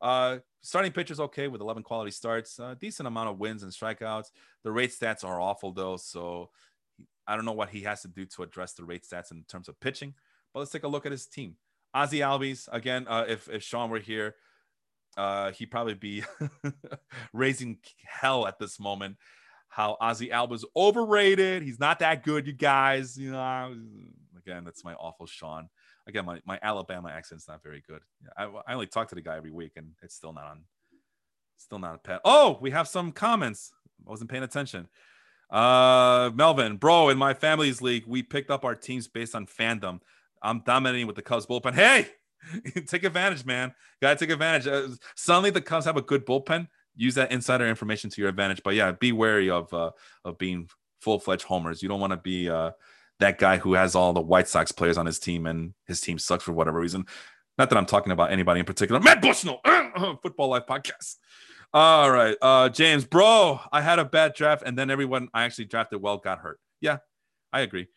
[0.00, 4.30] Uh, starting pitchers okay with 11 quality starts, uh, decent amount of wins and strikeouts.
[4.64, 6.50] The rate stats are awful though, so
[7.26, 9.68] I don't know what he has to do to address the rate stats in terms
[9.68, 10.14] of pitching.
[10.52, 11.56] But let's take a look at his team.
[11.94, 13.06] Ozzie Albies again.
[13.08, 14.34] Uh, if if Sean were here,
[15.16, 16.24] uh, he'd probably be
[17.32, 19.16] raising hell at this moment
[19.68, 21.62] how Ozzie Albies overrated.
[21.62, 23.16] He's not that good, you guys.
[23.18, 23.76] You know,
[24.38, 25.68] again, that's my awful Sean.
[26.08, 28.00] Again, my, my Alabama accent's not very good.
[28.38, 30.62] I, I only talk to the guy every week, and it's still not on.
[31.58, 32.20] Still not a pet.
[32.24, 33.72] Oh, we have some comments.
[34.06, 34.88] I wasn't paying attention.
[35.50, 40.00] Uh, Melvin, bro, in my family's league, we picked up our teams based on fandom.
[40.42, 41.74] I'm dominating with the Cubs bullpen.
[41.74, 42.08] Hey,
[42.86, 43.74] take advantage, man.
[44.00, 44.66] Gotta take advantage.
[44.66, 48.62] Uh, suddenly, the Cubs have a good bullpen use that insider information to your advantage.
[48.64, 49.90] But yeah, be wary of uh,
[50.24, 50.68] of being
[51.00, 51.82] full fledged homers.
[51.82, 52.72] You don't want to be uh,
[53.20, 56.18] that guy who has all the White Sox players on his team and his team
[56.18, 57.06] sucks for whatever reason.
[57.58, 59.00] Not that I'm talking about anybody in particular.
[59.00, 59.60] Matt Bushnell,
[60.22, 61.16] Football Life Podcast.
[61.72, 65.64] All right, uh, James, bro, I had a bad draft, and then everyone I actually
[65.66, 66.60] drafted well got hurt.
[66.80, 66.98] Yeah,
[67.52, 67.88] I agree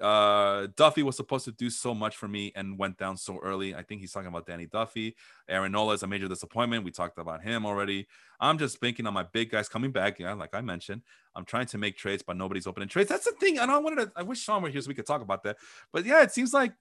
[0.00, 3.74] uh, Duffy was supposed to do so much for me and went down so early.
[3.74, 5.16] I think he's talking about Danny Duffy.
[5.48, 6.84] Aaron Nola is a major disappointment.
[6.84, 8.06] We talked about him already.
[8.38, 10.18] I'm just banking on my big guys coming back.
[10.18, 11.02] Yeah, like I mentioned,
[11.34, 13.08] I'm trying to make trades, but nobody's opening trades.
[13.08, 13.58] That's the thing.
[13.58, 14.12] And I wanted to.
[14.16, 15.56] I wish Sean were here so we could talk about that.
[15.92, 16.72] But yeah, it seems like,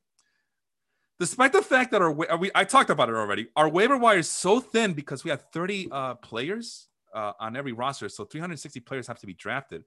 [1.20, 4.30] despite the fact that our we I talked about it already, our waiver wire is
[4.30, 9.07] so thin because we have 30 uh, players uh, on every roster, so 360 players
[9.07, 9.86] have to be drafted.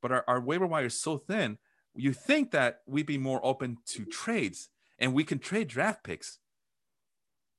[0.00, 1.58] But our, our waiver wire is so thin
[1.94, 4.68] you think that we'd be more open to trades
[4.98, 6.38] and we can trade draft picks.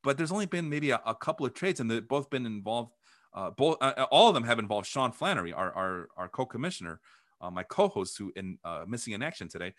[0.04, 2.92] But there's only been maybe a, a couple of trades, and they've both been involved.
[3.34, 7.00] Uh, both uh, uh, all of them have involved Sean Flannery, our our, our co-commissioner,
[7.42, 9.74] uh, my co-host, who in uh, missing in action today.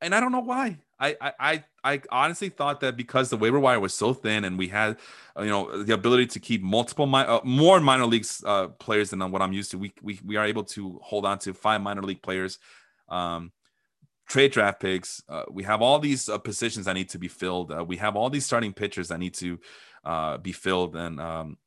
[0.00, 0.78] And I don't know why.
[0.98, 4.68] I, I I honestly thought that because the waiver wire was so thin and we
[4.68, 4.98] had,
[5.36, 8.42] uh, you know, the ability to keep multiple mi- more minor leagues
[8.80, 9.78] players than what I'm used to.
[9.78, 12.58] We, we we are able to hold on to five minor league players.
[13.08, 13.52] Um,
[14.32, 15.22] trade draft picks.
[15.28, 17.70] Uh, we have all these uh, positions that need to be filled.
[17.70, 19.60] Uh, we have all these starting pitchers that need to
[20.04, 21.58] uh, be filled and um,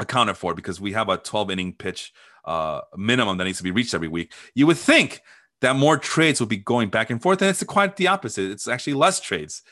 [0.00, 2.12] accounted for because we have a 12 inning pitch
[2.44, 4.32] uh, minimum that needs to be reached every week.
[4.52, 5.22] You would think
[5.60, 8.50] that more trades would be going back and forth, and it's quite the opposite.
[8.50, 9.62] It's actually less trades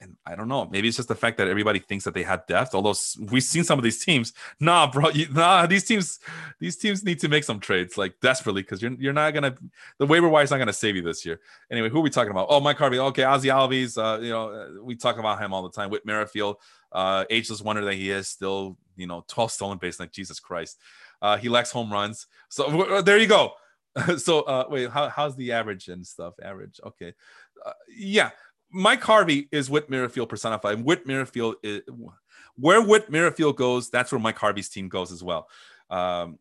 [0.00, 2.46] and I don't know, maybe it's just the fact that everybody thinks that they have
[2.46, 2.74] depth.
[2.74, 2.94] Although
[3.30, 6.20] we've seen some of these teams, nah, bro, you, nah, these teams,
[6.60, 9.56] these teams need to make some trades like desperately because you're you're not gonna
[9.98, 11.40] the waiver wire is not gonna save you this year.
[11.70, 12.46] Anyway, who are we talking about?
[12.48, 12.98] Oh, Mike Harvey.
[12.98, 13.98] Okay, Ozzie Albies.
[13.98, 15.90] Uh, you know, uh, we talk about him all the time.
[15.90, 16.56] Whit Merrifield,
[16.92, 19.98] uh, ageless wonder that he is, still you know, 12 stolen base.
[19.98, 20.78] Like Jesus Christ,
[21.22, 22.26] uh, he lacks home runs.
[22.48, 23.52] So uh, there you go.
[24.18, 26.34] so uh, wait, how, how's the average and stuff?
[26.40, 27.14] Average, okay,
[27.66, 28.30] uh, yeah
[28.70, 30.82] Mike Harvey is Whit Merrifield personified.
[30.82, 31.82] Whit Merrifield is
[32.56, 35.48] where Whit Merrifield goes, that's where Mike Harvey's team goes as well.
[35.90, 36.38] Um,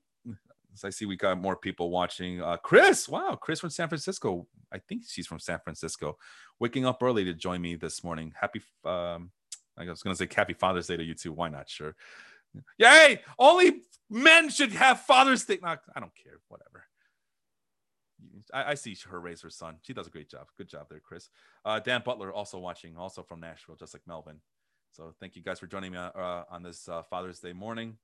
[0.84, 2.42] I see we got more people watching.
[2.42, 4.48] Uh, Chris, wow, Chris from San Francisco.
[4.72, 6.18] I think she's from San Francisco,
[6.60, 8.34] waking up early to join me this morning.
[8.40, 9.32] Happy, um,
[9.78, 11.32] I was going to say Happy Father's Day to you too.
[11.32, 11.70] Why not?
[11.70, 11.96] Sure.
[12.78, 13.22] Yay!
[13.40, 15.60] Only men should have Father's Day.
[15.64, 16.40] I don't care.
[16.48, 16.86] Whatever.
[18.54, 19.76] I, I, see her raise her son.
[19.82, 20.48] She does a great job.
[20.58, 21.30] Good job there, Chris.
[21.66, 24.40] Uh, Dan Butler also watching, also from Nashville, just like Melvin.
[24.92, 27.98] So thank you guys for joining me uh, on this uh, Father's Day morning.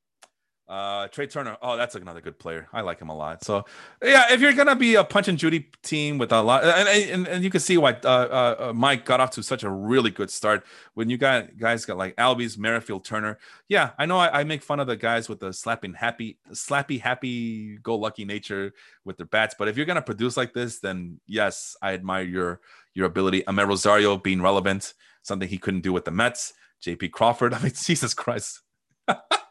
[0.68, 1.58] Uh, Trey Turner.
[1.62, 2.70] Oh, that's another good player.
[2.72, 3.44] I like him a lot.
[3.44, 3.66] So,
[4.02, 7.28] yeah, if you're gonna be a punch and Judy team with a lot, and and,
[7.28, 10.10] and you can see why uh, uh, uh, Mike got off to such a really
[10.10, 10.66] good start.
[10.94, 13.40] When you got guys got like Albies, Merrifield, Turner.
[13.68, 17.00] Yeah, I know I, I make fun of the guys with the slapping happy, slappy,
[17.00, 19.56] happy, go lucky nature with their bats.
[19.60, 22.62] But if you're gonna produce like this, then yes, I admire your
[22.94, 23.44] your ability.
[23.44, 24.94] Amed Rosario being relevant,
[25.24, 26.54] something he couldn't do with the Mets.
[26.82, 27.54] JP Crawford.
[27.54, 28.62] I mean, Jesus Christ.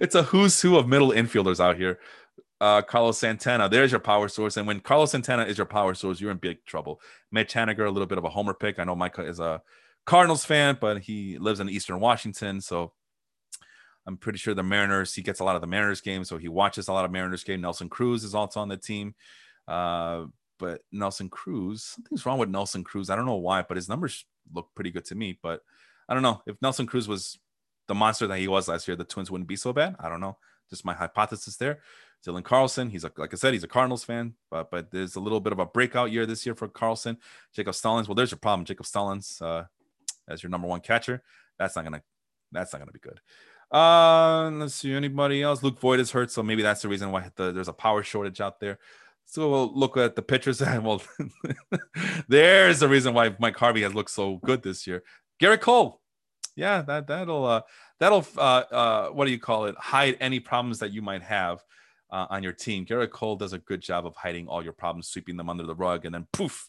[0.00, 1.98] it's a who's who of middle infielders out here.
[2.60, 4.56] Uh, Carlos Santana, there's your power source.
[4.56, 7.00] And when Carlos Santana is your power source, you're in big trouble.
[7.30, 8.78] Mitch Haniger, a little bit of a homer pick.
[8.78, 9.62] I know Micah is a
[10.06, 12.60] Cardinals fan, but he lives in Eastern Washington.
[12.60, 12.92] So
[14.06, 16.28] I'm pretty sure the Mariners, he gets a lot of the Mariners games.
[16.28, 17.60] So he watches a lot of Mariners game.
[17.60, 19.14] Nelson Cruz is also on the team.
[19.68, 20.24] Uh,
[20.58, 23.10] but Nelson Cruz, something's wrong with Nelson Cruz.
[23.10, 25.38] I don't know why, but his numbers look pretty good to me.
[25.40, 25.60] But
[26.08, 27.38] I don't know if Nelson Cruz was
[27.88, 29.96] the monster that he was last year, the Twins wouldn't be so bad.
[29.98, 30.36] I don't know.
[30.70, 31.80] Just my hypothesis there.
[32.26, 35.20] Dylan Carlson, he's a, like I said, he's a Cardinals fan, but but there's a
[35.20, 37.16] little bit of a breakout year this year for Carlson.
[37.54, 38.64] Jacob Stallings, well, there's your problem.
[38.64, 39.64] Jacob Stallings uh,
[40.28, 41.22] as your number one catcher.
[41.58, 42.02] That's not gonna
[42.52, 43.20] that's not gonna be good.
[43.70, 45.62] Uh, let's see anybody else.
[45.62, 48.40] Luke Voit is hurt, so maybe that's the reason why the, there's a power shortage
[48.40, 48.78] out there.
[49.26, 51.02] So we'll look at the pitchers, and well,
[52.28, 55.04] there's the reason why Mike Harvey has looked so good this year.
[55.40, 56.00] Gerrit Cole,
[56.58, 57.62] yeah, that that'll uh,
[58.00, 59.76] that'll uh, uh, what do you call it?
[59.78, 61.64] Hide any problems that you might have
[62.10, 62.84] uh, on your team.
[62.84, 65.74] Gerrit Cole does a good job of hiding all your problems, sweeping them under the
[65.74, 66.68] rug, and then poof,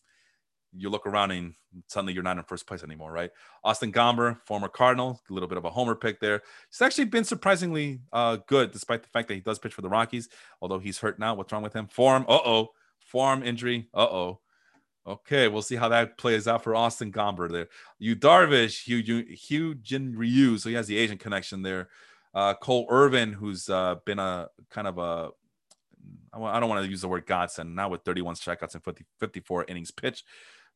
[0.77, 1.55] you look around and
[1.87, 3.31] suddenly you're not in first place anymore, right?
[3.63, 6.43] Austin Gomber, former Cardinal, a little bit of a homer pick there.
[6.69, 9.89] He's actually been surprisingly uh, good, despite the fact that he does pitch for the
[9.89, 10.29] Rockies,
[10.61, 11.33] although he's hurt now.
[11.33, 11.87] What's wrong with him?
[11.87, 12.69] Form, uh oh,
[12.99, 14.39] form injury, uh oh.
[15.09, 17.67] Okay, we'll see how that plays out for Austin Gomber there.
[17.97, 21.89] Yu Darvish, Hugh, Hyun Jin Ryu, so he has the Asian connection there.
[22.35, 25.31] Uh, Cole Irvin, who's uh, been a kind of a,
[26.31, 29.65] I don't want to use the word godsend, now with 31 strikeouts and 50, 54
[29.67, 30.25] innings pitched,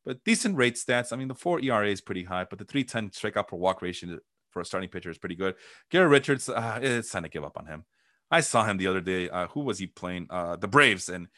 [0.04, 1.12] but decent rate stats.
[1.12, 4.18] I mean, the four ERA is pretty high, but the 310 strikeout per walk ratio
[4.50, 5.54] for a starting pitcher is pretty good.
[5.90, 7.84] Garrett Richards, uh, it's time to give up on him.
[8.32, 9.30] I saw him the other day.
[9.30, 10.26] Uh, who was he playing?
[10.28, 11.28] Uh, the Braves, and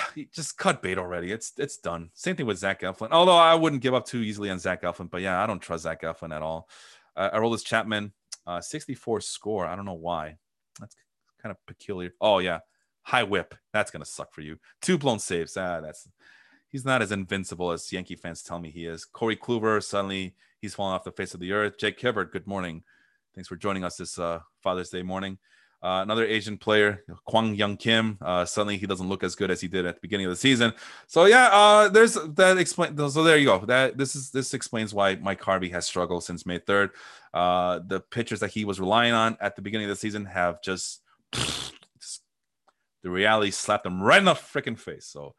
[0.32, 1.32] just cut bait already.
[1.32, 2.10] It's it's done.
[2.14, 3.10] Same thing with Zach Eflin.
[3.10, 5.84] Although I wouldn't give up too easily on Zach Eflin, but yeah, I don't trust
[5.84, 6.68] Zach Eflin at all.
[7.16, 8.12] Uh, Aroldis Chapman,
[8.46, 9.66] uh, 64 score.
[9.66, 10.36] I don't know why.
[10.80, 10.96] That's
[11.42, 12.12] kind of peculiar.
[12.20, 12.60] Oh yeah,
[13.02, 13.54] high whip.
[13.72, 14.58] That's gonna suck for you.
[14.80, 15.56] Two blown saves.
[15.56, 16.08] Ah, that's
[16.68, 19.04] he's not as invincible as Yankee fans tell me he is.
[19.04, 21.78] Corey Kluber suddenly he's fallen off the face of the earth.
[21.78, 22.82] Jake Hibbert, good morning.
[23.34, 25.38] Thanks for joining us this uh, Father's Day morning.
[25.82, 28.16] Uh, another Asian player, Kwang Young Kim.
[28.20, 30.36] Uh, suddenly, he doesn't look as good as he did at the beginning of the
[30.36, 30.72] season.
[31.08, 32.96] So yeah, uh, there's that explain.
[33.10, 33.58] So there you go.
[33.66, 36.90] That this is this explains why Mike Harvey has struggled since May third.
[37.34, 40.62] Uh, the pitchers that he was relying on at the beginning of the season have
[40.62, 41.00] just,
[41.32, 42.22] just
[43.02, 45.06] the reality slapped him right in the freaking face.
[45.06, 45.34] So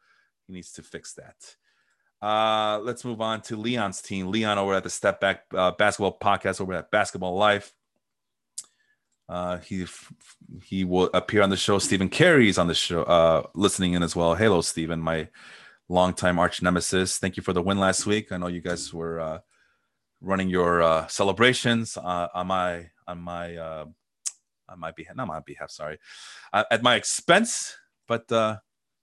[0.46, 1.56] he needs to fix that.
[2.20, 4.30] Uh, let's move on to Leon's team.
[4.30, 7.72] Leon over at the Step Back uh, Basketball Podcast over at Basketball Life.
[9.28, 9.86] Uh, he
[10.62, 11.78] he will appear on the show.
[11.78, 14.34] Stephen Carey is on the show, uh, listening in as well.
[14.34, 15.28] Hello, Stephen, my
[15.88, 17.18] longtime arch nemesis.
[17.18, 18.32] Thank you for the win last week.
[18.32, 19.38] I know you guys were uh,
[20.20, 23.84] running your uh, celebrations uh, on my on my uh,
[24.68, 25.98] on my behalf, not my behalf, sorry,
[26.52, 27.76] uh, at my expense.
[28.06, 28.58] But uh,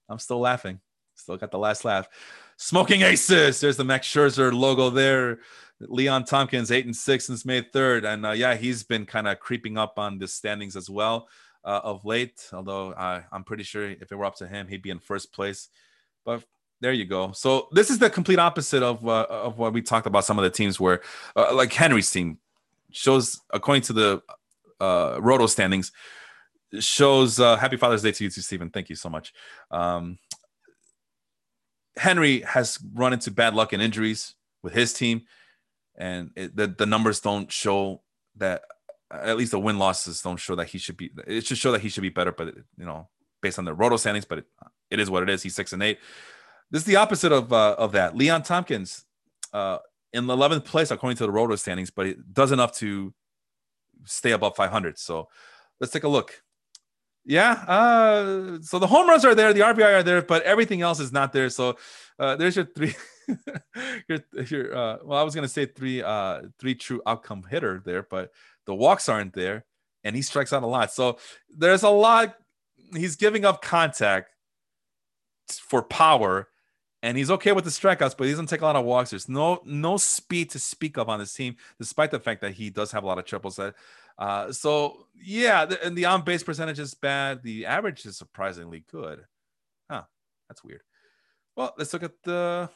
[0.08, 0.80] I'm still laughing.
[1.16, 2.08] Still got the last laugh.
[2.56, 3.60] Smoking Aces.
[3.60, 5.40] There's the Max Scherzer logo there.
[5.88, 8.04] Leon Tompkins, eight and six since May 3rd.
[8.04, 11.28] And uh, yeah, he's been kind of creeping up on the standings as well
[11.64, 12.48] uh, of late.
[12.52, 15.32] Although uh, I'm pretty sure if it were up to him, he'd be in first
[15.32, 15.68] place.
[16.24, 16.44] But
[16.80, 17.32] there you go.
[17.32, 20.24] So this is the complete opposite of uh, of what we talked about.
[20.24, 21.00] Some of the teams where,
[21.36, 22.38] uh, like Henry's team,
[22.90, 24.22] shows according to the
[24.80, 25.92] Roto standings,
[26.80, 28.70] shows Happy Father's Day to you too, Stephen.
[28.70, 29.32] Thank you so much.
[29.70, 30.18] Um,
[31.96, 35.22] Henry has run into bad luck and injuries with his team
[35.96, 38.02] and it, the the numbers don't show
[38.36, 38.62] that.
[39.10, 41.10] At least the win losses don't show that he should be.
[41.26, 43.10] It should show that he should be better, but you know,
[43.42, 44.46] based on the roto standings, but it,
[44.90, 45.42] it is what it is.
[45.42, 45.98] He's six and eight.
[46.70, 48.16] This is the opposite of uh, of that.
[48.16, 49.04] Leon Tompkins,
[49.52, 49.78] uh,
[50.12, 53.12] in the 11th place according to the roto standings, but it does enough to
[54.04, 54.98] stay above 500.
[54.98, 55.28] So
[55.80, 56.42] let's take a look.
[57.24, 60.98] Yeah, uh, so the home runs are there, the RBI are there, but everything else
[60.98, 61.50] is not there.
[61.50, 61.76] So
[62.18, 62.94] uh, there's your three.
[63.28, 68.32] uh, well, I was gonna say three, uh, three true outcome hitter there, but
[68.66, 69.64] the walks aren't there,
[70.04, 70.92] and he strikes out a lot.
[70.92, 71.18] So
[71.56, 72.36] there's a lot.
[72.94, 74.30] He's giving up contact
[75.48, 76.48] for power,
[77.02, 79.10] and he's okay with the strikeouts, but he doesn't take a lot of walks.
[79.10, 82.70] There's no no speed to speak of on this team, despite the fact that he
[82.70, 83.58] does have a lot of triples.
[84.18, 87.42] Uh, so yeah, the, and the on base percentage is bad.
[87.42, 89.24] The average is surprisingly good.
[89.90, 90.04] Huh,
[90.48, 90.82] that's weird.
[91.56, 92.70] Well, let's look at the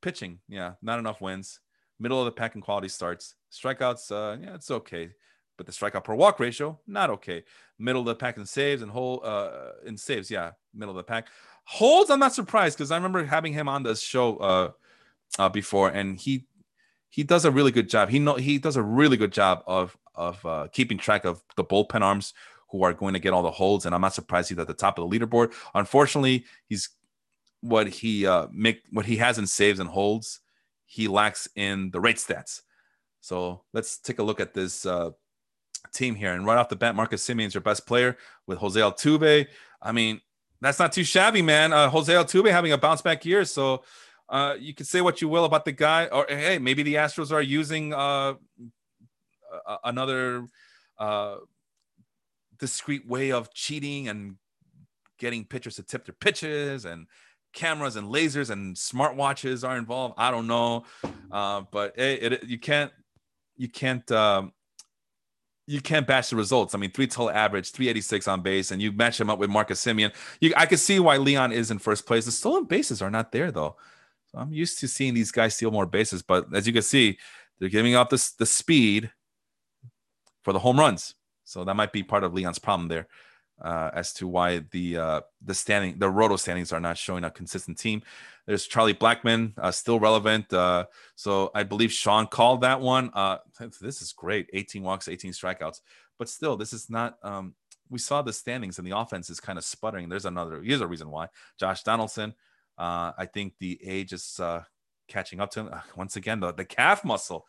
[0.00, 0.40] pitching.
[0.48, 1.60] Yeah, not enough wins.
[1.98, 3.34] Middle of the pack in quality starts.
[3.52, 5.10] Strikeouts, uh, yeah, it's okay.
[5.56, 7.44] But the strikeout per walk ratio, not okay.
[7.78, 11.02] Middle of the pack in saves and whole uh in saves, yeah, middle of the
[11.02, 11.28] pack.
[11.64, 14.70] Holds, I'm not surprised because I remember having him on this show uh,
[15.38, 16.46] uh, before, and he
[17.10, 18.08] he does a really good job.
[18.08, 21.64] He know he does a really good job of of uh, keeping track of the
[21.64, 22.32] bullpen arms
[22.70, 24.74] who are going to get all the holds, and I'm not surprised he's at the
[24.74, 25.52] top of the leaderboard.
[25.74, 26.88] Unfortunately, he's
[27.60, 30.40] what he uh make what he has in saves and holds,
[30.86, 32.62] he lacks in the rate stats.
[33.20, 35.10] So let's take a look at this uh,
[35.92, 36.32] team here.
[36.32, 39.46] And right off the bat, Marcus Semien's your best player with Jose Altuve.
[39.82, 40.20] I mean,
[40.60, 41.72] that's not too shabby, man.
[41.72, 43.84] Uh, Jose Altuve having a bounce back year, so
[44.28, 47.32] uh, you can say what you will about the guy, or hey, maybe the Astros
[47.32, 48.34] are using uh,
[49.84, 50.46] another
[50.98, 51.36] uh,
[52.58, 54.36] discreet way of cheating and
[55.18, 57.06] getting pitchers to tip their pitches, and
[57.52, 60.14] cameras and lasers and smartwatches are involved.
[60.18, 60.84] I don't know,
[61.30, 62.92] uh, but hey, it, you can't
[63.56, 64.52] you can't um,
[65.66, 66.74] you can't bash the results.
[66.74, 69.84] I mean, three total average, 386 on base, and you match him up with Marcus
[69.84, 70.12] Semien.
[70.40, 72.24] You, I can see why Leon is in first place.
[72.24, 73.76] The stolen bases are not there though.
[74.26, 77.18] So I'm used to seeing these guys steal more bases, but as you can see,
[77.58, 79.10] they're giving up the, the speed
[80.42, 81.14] for the home runs.
[81.44, 83.08] So that might be part of Leon's problem there
[83.60, 87.30] uh, as to why the uh, the standing the roto standings are not showing a
[87.30, 88.02] consistent team.
[88.46, 90.52] There's Charlie Blackmon, uh, still relevant.
[90.52, 93.10] Uh, so I believe Sean called that one.
[93.14, 93.38] Uh,
[93.80, 94.48] this is great.
[94.52, 95.80] 18 walks, 18 strikeouts.
[96.18, 97.16] But still, this is not.
[97.22, 97.54] Um,
[97.88, 100.08] we saw the standings and the offense is kind of sputtering.
[100.08, 100.62] There's another.
[100.62, 101.28] Here's a reason why.
[101.58, 102.34] Josh Donaldson.
[102.78, 104.40] Uh, I think the age is
[105.06, 105.70] catching up to him.
[105.96, 107.46] once again, the, the calf muscle.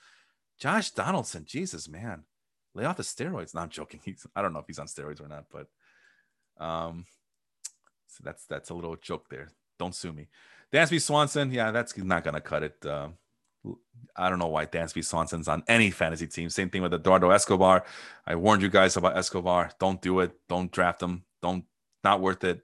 [0.60, 2.24] Josh Donaldson, Jesus, man,
[2.76, 3.56] lay off the steroids.
[3.56, 4.02] No, I'm joking.
[4.06, 5.68] He's, I don't know if he's on steroids or not, but
[6.62, 7.06] um,
[8.08, 9.50] so that's that's a little joke there.
[9.80, 10.28] Don't sue me.
[10.72, 12.86] Dansby Swanson, yeah, that's not gonna cut it.
[12.86, 13.10] Uh,
[14.16, 16.50] I don't know why Dansby Swanson's on any fantasy team.
[16.50, 17.84] Same thing with Eduardo Escobar.
[18.26, 19.72] I warned you guys about Escobar.
[19.80, 20.32] Don't do it.
[20.48, 21.24] Don't draft him.
[21.42, 21.66] Don't.
[22.04, 22.64] Not worth it.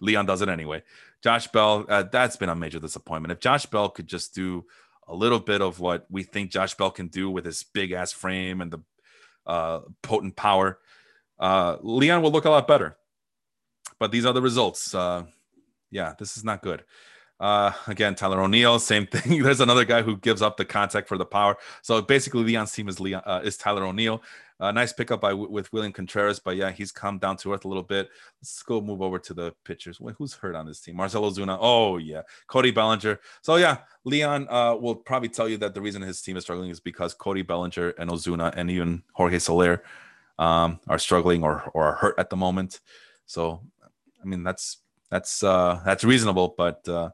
[0.00, 0.82] Leon does it anyway.
[1.22, 3.32] Josh Bell, uh, that's been a major disappointment.
[3.32, 4.66] If Josh Bell could just do
[5.06, 8.12] a little bit of what we think Josh Bell can do with his big ass
[8.12, 8.80] frame and the
[9.46, 10.80] uh, potent power,
[11.38, 12.96] uh, Leon will look a lot better.
[14.02, 14.96] But these are the results.
[14.96, 15.26] Uh,
[15.92, 16.82] yeah, this is not good.
[17.38, 19.44] Uh, again, Tyler O'Neill, same thing.
[19.44, 21.56] There's another guy who gives up the contact for the power.
[21.82, 24.20] So basically, Leon's team is Leon uh, is Tyler O'Neill.
[24.58, 27.68] Uh, nice pickup by with William Contreras, but yeah, he's come down to earth a
[27.68, 28.08] little bit.
[28.40, 30.00] Let's go move over to the pitchers.
[30.00, 30.96] Wait, who's hurt on this team?
[30.96, 31.56] Marcelo Ozuna.
[31.60, 33.20] Oh yeah, Cody Bellinger.
[33.40, 36.70] So yeah, Leon uh, will probably tell you that the reason his team is struggling
[36.70, 39.84] is because Cody Bellinger and Ozuna and even Jorge Soler
[40.40, 42.80] um, are struggling or or are hurt at the moment.
[43.26, 43.62] So
[44.22, 44.78] I mean, that's
[45.10, 47.10] that's uh, that's reasonable, but uh,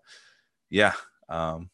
[0.70, 0.92] yeah,
[1.28, 1.70] um,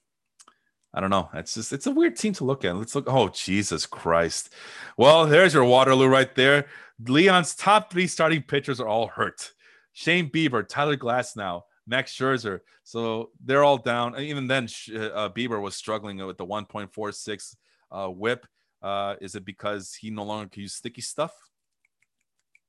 [0.92, 1.28] I don't know.
[1.34, 2.76] It's just it's a weird team to look at.
[2.76, 3.06] Let's look.
[3.08, 4.52] Oh Jesus Christ!
[4.96, 6.66] Well, there's your Waterloo right there.
[7.06, 9.52] Leon's top three starting pitchers are all hurt.
[9.92, 12.60] Shane Bieber, Tyler Glasnow, Max Scherzer.
[12.82, 14.14] So they're all down.
[14.14, 17.56] And Even then, uh, Bieber was struggling with the 1.46
[17.90, 18.46] uh, WHIP.
[18.82, 21.32] Uh, is it because he no longer can use sticky stuff?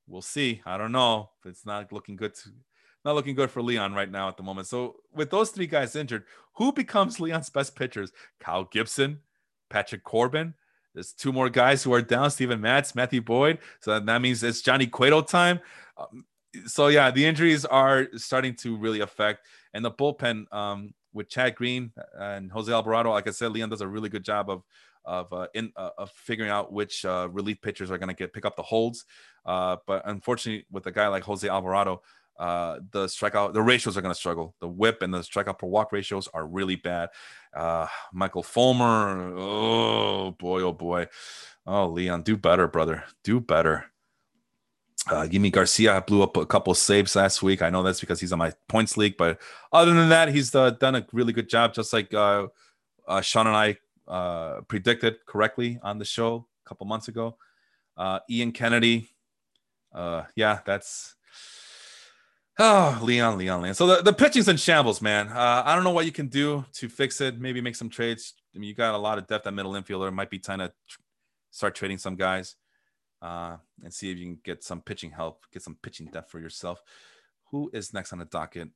[0.08, 0.62] We'll see.
[0.64, 1.30] I don't know.
[1.44, 2.34] It's not looking good.
[2.34, 2.50] To,
[3.04, 4.66] not looking good for Leon right now at the moment.
[4.66, 8.12] So with those three guys injured, who becomes Leon's best pitchers?
[8.40, 9.20] Kyle Gibson,
[9.70, 10.54] Patrick Corbin.
[10.94, 13.58] There's two more guys who are down: Steven Matz, Matthew Boyd.
[13.80, 15.60] So that means it's Johnny Cueto time.
[15.96, 16.24] Um,
[16.66, 21.54] so yeah, the injuries are starting to really affect, and the bullpen um, with Chad
[21.54, 23.10] Green and Jose Alvarado.
[23.10, 24.62] Like I said, Leon does a really good job of
[25.06, 28.32] of uh, in uh, of figuring out which uh, relief pitchers are going to get
[28.32, 29.04] pick up the holds.
[29.44, 32.02] Uh, but unfortunately, with a guy like Jose Alvarado,
[32.38, 34.54] uh, the strikeout the ratios are going to struggle.
[34.60, 37.10] The WHIP and the strikeout per walk ratios are really bad.
[37.54, 41.06] Uh, Michael Fulmer, oh boy, oh boy,
[41.66, 43.86] oh Leon, do better, brother, do better.
[45.08, 47.62] Uh, Yimi Garcia blew up a couple saves last week.
[47.62, 49.40] I know that's because he's on my points league, but
[49.72, 51.74] other than that, he's uh, done a really good job.
[51.74, 52.48] Just like uh,
[53.22, 53.76] Sean and I
[54.08, 57.36] uh, predicted correctly on the show a couple months ago.
[57.96, 59.08] Uh, Ian Kennedy,
[59.94, 61.14] uh, yeah, that's
[62.58, 63.74] oh Leon, Leon, Leon.
[63.74, 65.28] So the, the pitching's in shambles, man.
[65.28, 67.40] Uh, I don't know what you can do to fix it.
[67.40, 68.34] Maybe make some trades.
[68.54, 70.12] I mean, you got a lot of depth at middle infielder.
[70.12, 71.00] Might be time to tr-
[71.50, 72.56] start trading some guys
[73.22, 76.38] uh, and see if you can get some pitching help, get some pitching depth for
[76.38, 76.82] yourself.
[77.50, 78.68] Who is next on the docket?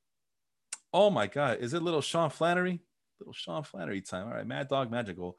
[0.93, 2.81] Oh my God, is it little Sean Flannery?
[3.21, 4.27] Little Sean Flannery time.
[4.27, 5.37] All right, Mad Dog Magical.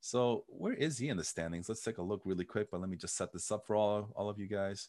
[0.00, 1.68] So where is he in the standings?
[1.68, 4.12] Let's take a look really quick, but let me just set this up for all,
[4.14, 4.88] all of you guys.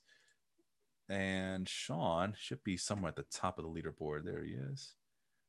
[1.09, 4.25] And Sean should be somewhere at the top of the leaderboard.
[4.25, 4.93] There he is.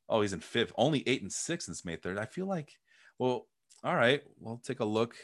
[0.08, 0.72] Oh, he's in fifth.
[0.76, 2.18] Only eight and six since May 3rd.
[2.18, 2.78] I feel like,
[3.18, 3.46] well,
[3.84, 5.16] all right, we'll take a look.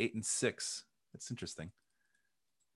[0.00, 0.84] Eight and six.
[1.12, 1.70] That's interesting.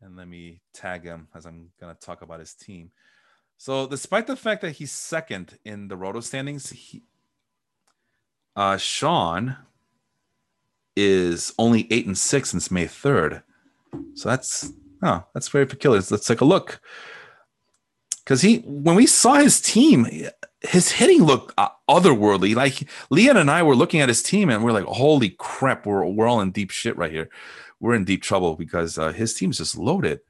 [0.01, 2.93] And let me tag him as I'm going to talk about his team.
[3.59, 7.03] So, despite the fact that he's second in the Roto standings, he,
[8.57, 9.57] uh, Sean
[10.97, 13.43] is only eight and six since May 3rd.
[14.15, 14.73] So that's
[15.03, 16.03] oh, that's very peculiar.
[16.11, 16.81] Let's take a look.
[18.25, 20.07] Because he, when we saw his team,
[20.61, 22.55] his hitting looked uh, otherworldly.
[22.55, 26.05] Like Leon and I were looking at his team, and we're like, "Holy crap, we're
[26.07, 27.29] we're all in deep shit right here.
[27.81, 30.21] We're in deep trouble because uh, his team's just loaded."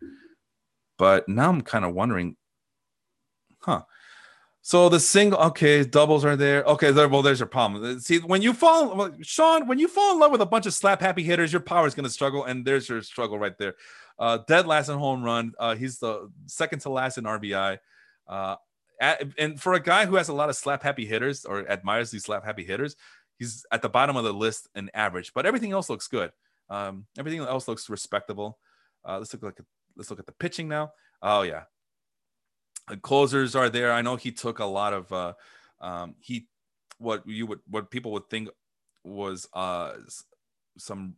[0.97, 2.37] But now I'm kind of wondering?
[4.63, 6.63] So the single, okay, doubles are there.
[6.65, 7.99] Okay, there, well, there's your problem.
[8.01, 11.01] See, when you fall, Sean, when you fall in love with a bunch of slap
[11.01, 13.75] happy hitters, your power is going to struggle, and there's your struggle right there.
[14.19, 15.55] Uh, dead last in home run.
[15.59, 17.79] Uh, he's the second to last in RBI.
[18.29, 18.57] Uh,
[19.01, 22.11] at, and for a guy who has a lot of slap happy hitters or admires
[22.11, 22.97] these slap happy hitters,
[23.39, 25.33] he's at the bottom of the list in average.
[25.35, 26.33] But everything else looks good.
[26.69, 28.59] Um, everything else looks respectable.
[29.09, 29.61] Uh, let's look like
[29.97, 30.93] let's look at the pitching now.
[31.23, 31.63] Oh yeah,
[32.97, 33.93] closers are there.
[33.93, 35.35] I know he took a lot of uh,
[35.81, 36.49] um, he
[36.99, 38.49] what you would what people would think
[39.05, 39.93] was uh,
[40.79, 41.15] some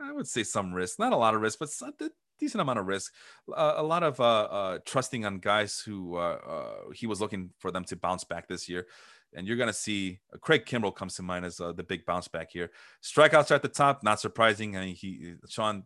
[0.00, 2.10] I would say some risk, not a lot of risk, but a
[2.40, 3.12] decent amount of risk.
[3.48, 7.50] Uh, a lot of uh, uh, trusting on guys who uh, uh, he was looking
[7.58, 8.86] for them to bounce back this year.
[9.34, 12.28] And you're going to see uh, Craig Kimbrel comes to mind as the big bounce
[12.28, 12.70] back here.
[13.02, 14.76] Strikeouts are at the top, not surprising.
[14.76, 15.84] I mean, he Sean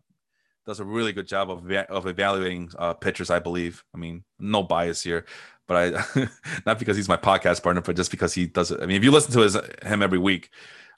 [0.67, 3.31] does a really good job of of evaluating uh, pitchers.
[3.31, 3.83] I believe.
[3.95, 5.25] I mean, no bias here,
[5.67, 6.27] but I
[6.65, 8.81] not because he's my podcast partner, but just because he does it.
[8.81, 10.49] I mean, if you listen to his him every week,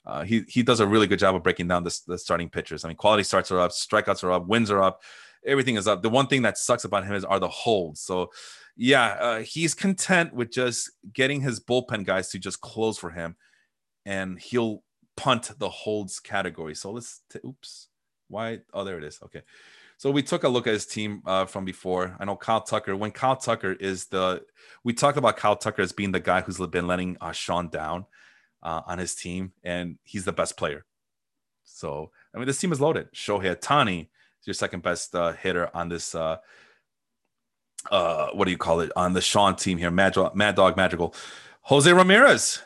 [0.04, 2.84] uh, he he does a really good job of breaking down the, starting pitchers.
[2.84, 5.02] I mean, quality starts are up, strikeouts are up, wins are up,
[5.46, 6.02] everything is up.
[6.02, 8.00] The one thing that sucks about him is are the holds.
[8.00, 8.30] So,
[8.76, 13.36] yeah, uh, he's content with just getting his bullpen guys to just close for him,
[14.04, 14.82] and he'll
[15.16, 16.74] punt the holds category.
[16.74, 17.89] So let's t- oops
[18.30, 18.60] why?
[18.72, 19.18] Oh, there it is.
[19.24, 19.42] Okay.
[19.98, 22.16] So we took a look at his team uh, from before.
[22.18, 22.96] I know Kyle Tucker.
[22.96, 24.42] When Kyle Tucker is the,
[24.82, 28.06] we talked about Kyle Tucker as being the guy who's been letting uh, Sean down
[28.62, 30.86] uh, on his team, and he's the best player.
[31.64, 33.12] So I mean, this team is loaded.
[33.12, 34.02] Shohei Ohtani
[34.40, 36.14] is your second best uh, hitter on this.
[36.14, 36.38] Uh,
[37.90, 39.90] uh, what do you call it on the Sean team here?
[39.90, 41.14] Mad, Mad Dog Magical.
[41.62, 42.62] Jose Ramirez,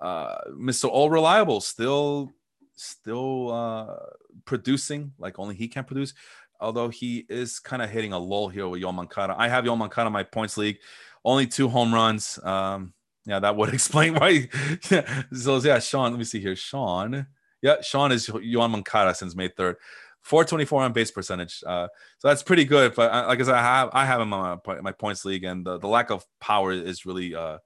[0.00, 0.88] Mr.
[0.88, 2.32] All Reliable, still
[2.78, 3.96] still uh,
[4.44, 6.14] producing like only he can produce.
[6.60, 9.34] Although he is kind of hitting a lull here with Yoan Moncada.
[9.38, 10.78] I have Yoan Moncada in my points league,
[11.24, 12.38] only two home runs.
[12.42, 12.92] Um,
[13.26, 14.48] yeah, that would explain why.
[15.32, 16.10] So yeah, Sean.
[16.10, 16.56] Let me see here.
[16.56, 17.26] Sean.
[17.62, 19.76] Yeah, Sean is Yoan Moncada since May third.
[20.22, 21.62] 424 on base percentage.
[21.66, 22.94] Uh, so that's pretty good.
[22.94, 25.44] But uh, like I said, I have I have him on my, my points league,
[25.44, 27.58] and the, the lack of power is really uh,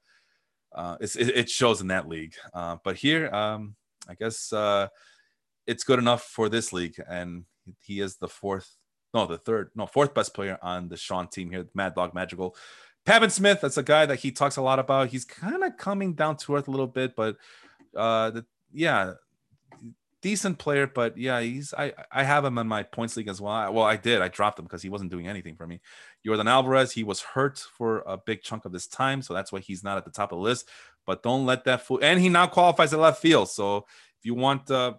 [0.74, 2.34] uh, it, it shows in that league.
[2.54, 3.74] Uh, but here, um,
[4.08, 4.88] I guess uh,
[5.66, 7.44] it's good enough for this league, and
[7.80, 8.76] he is the fourth,
[9.14, 11.66] no, the third, no, fourth best player on the Sean team here.
[11.74, 12.56] Mad Dog Magical.
[13.04, 15.08] Pavin Smith, that's a guy that he talks a lot about.
[15.08, 17.36] He's kind of coming down to earth a little bit, but
[17.96, 19.14] uh, the, yeah,
[20.22, 20.86] decent player.
[20.86, 23.52] But yeah, he's I I have him in my points league as well.
[23.52, 24.22] I, well, I did.
[24.22, 25.80] I dropped him because he wasn't doing anything for me.
[26.26, 29.60] Yordan Alvarez, he was hurt for a big chunk of this time, so that's why
[29.60, 30.68] he's not at the top of the list.
[31.04, 31.98] But don't let that fool.
[32.00, 33.50] And he now qualifies at left field.
[33.50, 34.94] So if you want uh,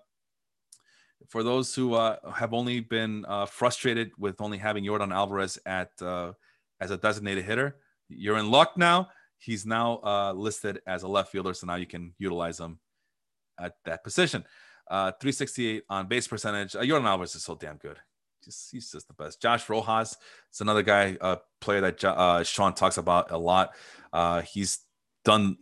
[1.30, 5.90] for those who uh, have only been uh, frustrated with only having Yordan Alvarez at
[6.02, 6.34] uh,
[6.80, 7.78] as a designated hitter,
[8.10, 9.10] you're in luck now.
[9.38, 12.80] He's now uh, listed as a left fielder, so now you can utilize him
[13.60, 14.44] at that position.
[14.90, 16.76] Uh, 368 on base percentage.
[16.76, 17.98] Uh, Yordan Alvarez is so damn good.
[18.44, 19.42] Just, he's just the best.
[19.42, 20.18] Josh Rojas,
[20.50, 21.18] it's another guy,
[21.62, 23.74] player that Sean talks about a lot.
[24.46, 24.80] He's
[25.24, 25.58] done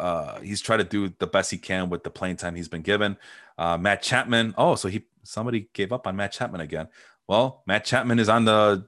[0.00, 2.82] uh, he's tried to do the best he can with the playing time he's been
[2.82, 3.16] given.
[3.56, 4.54] Uh, Matt Chapman.
[4.58, 6.88] Oh, so he somebody gave up on Matt Chapman again.
[7.28, 8.86] Well, Matt Chapman is on the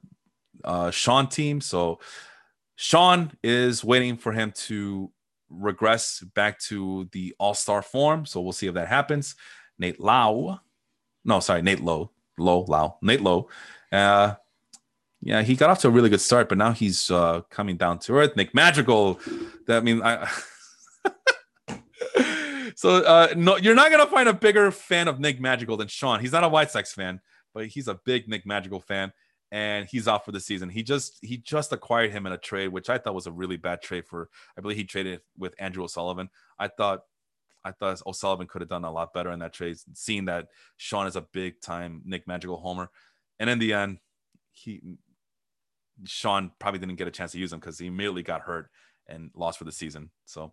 [0.65, 2.01] uh, Sean team, so
[2.75, 5.11] Sean is waiting for him to
[5.49, 8.27] regress back to the All Star form.
[8.27, 9.37] So we'll see if that happens.
[9.79, 10.61] Nate Lau,
[11.25, 13.49] no, sorry, Nate Lowe, Low Lau, Nate Lowe.
[13.93, 14.35] Uh,
[15.23, 17.99] yeah, he got off to a really good start, but now he's uh, coming down
[18.01, 18.37] to earth.
[18.37, 19.21] Nick Madrigal,
[19.67, 20.29] that I mean, I.
[22.77, 26.21] so uh, no, you're not gonna find a bigger fan of Nick Madrigal than Sean.
[26.21, 27.21] He's not a White Sox fan,
[27.53, 29.13] but he's a big Nick Madrigal fan
[29.53, 30.69] and he's off for the season.
[30.69, 33.57] He just he just acquired him in a trade, which I thought was a really
[33.57, 34.29] bad trade for.
[34.57, 36.31] I believe he traded with Andrew O'Sullivan.
[36.59, 37.03] I thought
[37.65, 41.07] I thought O'Sullivan could have done a lot better in that trade, seeing that Sean
[41.07, 42.91] is a big time Nick Madrigal homer,
[43.39, 43.99] and in the end,
[44.53, 44.81] he
[46.05, 48.69] Sean probably didn't get a chance to use him because he immediately got hurt
[49.09, 50.11] and lost for the season.
[50.25, 50.53] So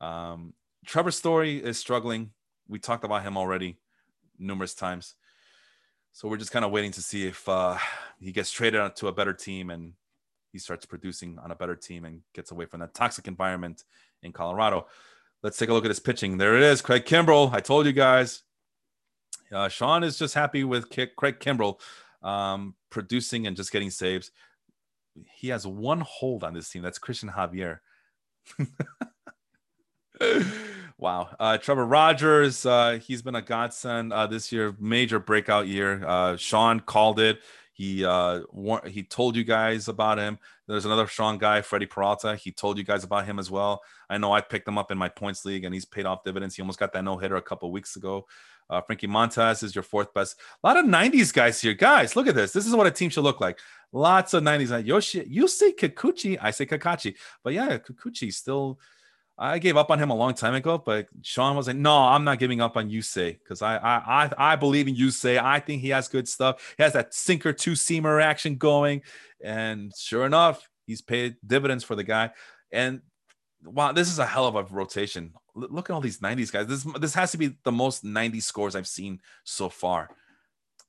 [0.00, 0.54] um,
[0.86, 2.30] Trevor Story is struggling.
[2.68, 3.78] We talked about him already
[4.38, 5.14] numerous times.
[6.12, 7.76] So we're just kind of waiting to see if uh,
[8.18, 9.92] he gets traded to a better team and
[10.52, 13.84] he starts producing on a better team and gets away from that toxic environment
[14.22, 14.86] in Colorado.
[15.42, 16.36] Let's take a look at his pitching.
[16.36, 17.52] There it is, Craig Kimbrel.
[17.52, 18.42] I told you guys.
[19.52, 21.80] Uh, Sean is just happy with Craig Kimbrel
[22.22, 24.30] um, producing and just getting saves.
[25.34, 26.82] He has one hold on this team.
[26.82, 27.78] That's Cristian Javier.
[31.00, 31.30] Wow.
[31.40, 36.04] Uh, Trevor Rogers, uh, he's been a godsend uh, this year, major breakout year.
[36.06, 37.40] Uh, Sean called it.
[37.72, 40.38] He uh, war- he told you guys about him.
[40.68, 42.36] There's another Sean guy, Freddy Peralta.
[42.36, 43.80] He told you guys about him as well.
[44.10, 46.54] I know I picked him up in my points league, and he's paid off dividends.
[46.54, 48.26] He almost got that no hitter a couple weeks ago.
[48.68, 50.38] Uh, Frankie Montas is your fourth best.
[50.62, 51.72] A lot of 90s guys here.
[51.72, 52.52] Guys, look at this.
[52.52, 53.58] This is what a team should look like.
[53.90, 54.84] Lots of 90s.
[54.84, 57.14] Yoshi, you say Kikuchi, I say Kakachi.
[57.42, 58.78] But yeah, Kikuchi still–
[59.42, 62.24] I gave up on him a long time ago, but Sean was like, "No, I'm
[62.24, 65.42] not giving up on Yusei because I, I I I believe in Yusei.
[65.42, 66.74] I think he has good stuff.
[66.76, 69.00] He has that sinker two seamer action going,
[69.42, 72.32] and sure enough, he's paid dividends for the guy.
[72.70, 73.00] And
[73.64, 75.32] wow, this is a hell of a rotation.
[75.54, 76.66] Look at all these '90s guys.
[76.66, 80.10] This this has to be the most '90 scores I've seen so far.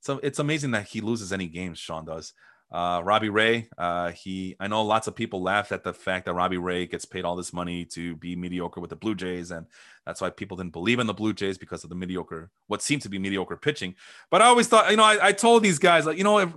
[0.02, 1.80] So it's amazing that he loses any games.
[1.80, 2.34] Sean does.
[2.72, 6.34] Uh, Robbie Ray, uh, he I know lots of people laughed at the fact that
[6.34, 9.66] Robbie Ray gets paid all this money to be mediocre with the Blue Jays, and
[10.06, 13.02] that's why people didn't believe in the Blue Jays because of the mediocre, what seemed
[13.02, 13.96] to be mediocre pitching.
[14.30, 16.50] But I always thought, you know, I, I told these guys like, you know, if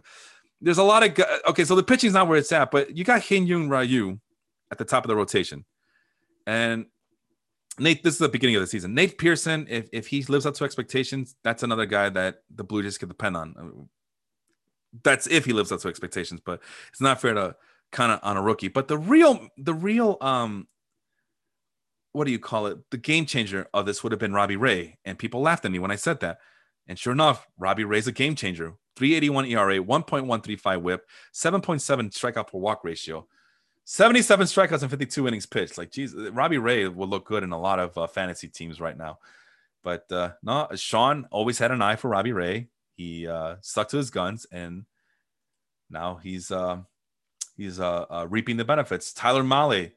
[0.61, 3.23] there's a lot of okay, so the pitching's not where it's at, but you got
[3.23, 4.21] Hyun Jin Ryu
[4.71, 5.65] at the top of the rotation,
[6.47, 6.87] and
[7.77, 8.95] Nate, this is the beginning of the season.
[8.95, 12.85] Nate Pearson, if, if he lives up to expectations, that's another guy that the Blue
[12.85, 13.89] Jays could depend on
[15.03, 17.57] that's if he lives up to expectations, but it's not fair to
[17.93, 18.69] kind of on a rookie.
[18.69, 20.69] But the real, the real, um,
[22.13, 22.79] what do you call it?
[22.91, 25.79] The game changer of this would have been Robbie Ray, and people laughed at me
[25.79, 26.39] when I said that.
[26.87, 28.75] And sure enough, Robbie Ray's a game changer.
[28.97, 33.27] 381 ERA, 1.135 whip, 7.7 strikeout per walk ratio,
[33.85, 35.77] 77 strikeouts and 52 innings pitched.
[35.77, 38.97] Like, geez, Robbie Ray will look good in a lot of uh, fantasy teams right
[38.97, 39.19] now.
[39.83, 42.69] But uh, no, Sean always had an eye for Robbie Ray.
[42.97, 44.85] He uh, stuck to his guns, and
[45.91, 46.79] now he's uh,
[47.57, 49.13] he's uh, uh, reaping the benefits.
[49.13, 49.93] Tyler Mahle,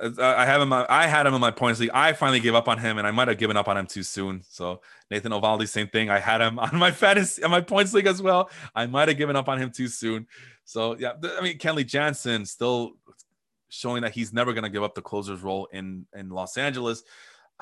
[0.00, 0.72] uh, I have him.
[0.72, 1.90] I had him in my points league.
[1.92, 4.02] I finally gave up on him, and I might have given up on him too
[4.02, 4.42] soon.
[4.48, 6.10] So Nathan Eovaldi, same thing.
[6.10, 8.50] I had him on my fantasy, on my points league as well.
[8.74, 10.26] I might have given up on him too soon.
[10.64, 12.92] So yeah, I mean Kenley Jansen still
[13.68, 17.02] showing that he's never going to give up the closer's role in in Los Angeles.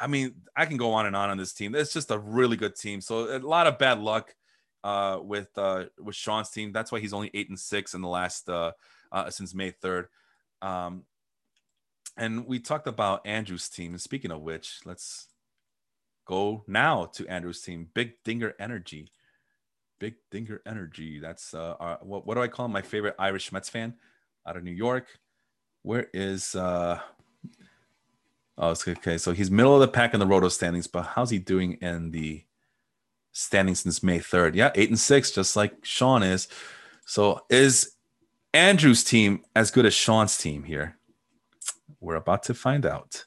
[0.01, 1.75] I mean, I can go on and on on this team.
[1.75, 3.01] It's just a really good team.
[3.01, 4.35] So a lot of bad luck
[4.85, 6.73] uh, with uh, with Sean's team.
[6.73, 8.73] That's why he's only eight and six in the last uh,
[9.13, 10.09] uh, since May third.
[10.63, 11.05] Um,
[12.17, 13.93] and we talked about Andrew's team.
[13.93, 15.29] And speaking of which, let's
[16.27, 17.89] go now to Andrew's team.
[17.95, 19.13] Big Dinger Energy.
[20.01, 21.19] Big Dinger Energy.
[21.19, 22.73] That's uh, our, what, what do I call him?
[22.73, 23.95] My favorite Irish Mets fan
[24.47, 25.07] out of New York.
[25.83, 27.01] Where is uh
[28.61, 29.19] Oh, it's okay.
[29.19, 32.11] So he's middle of the pack in the roto standings, but how's he doing in
[32.11, 32.43] the
[33.31, 34.57] standings since May 3rd?
[34.57, 36.49] Yeah, eight and six, just like Sean is.
[37.07, 37.93] So is
[38.53, 40.99] Andrew's team as good as Sean's team here?
[42.01, 43.25] We're about to find out.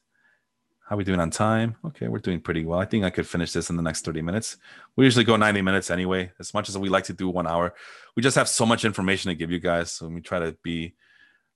[0.86, 1.78] How are we doing on time?
[1.86, 2.78] Okay, we're doing pretty well.
[2.78, 4.58] I think I could finish this in the next 30 minutes.
[4.98, 7.74] We usually go 90 minutes anyway, as much as we like to do one hour.
[8.18, 9.94] We just have so much information to give you guys.
[9.94, 10.95] So we try to be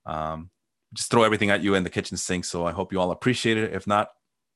[0.06, 0.48] um,
[0.94, 2.44] just throw everything at you in the kitchen sink.
[2.44, 3.72] So I hope you all appreciate it.
[3.72, 4.10] If not,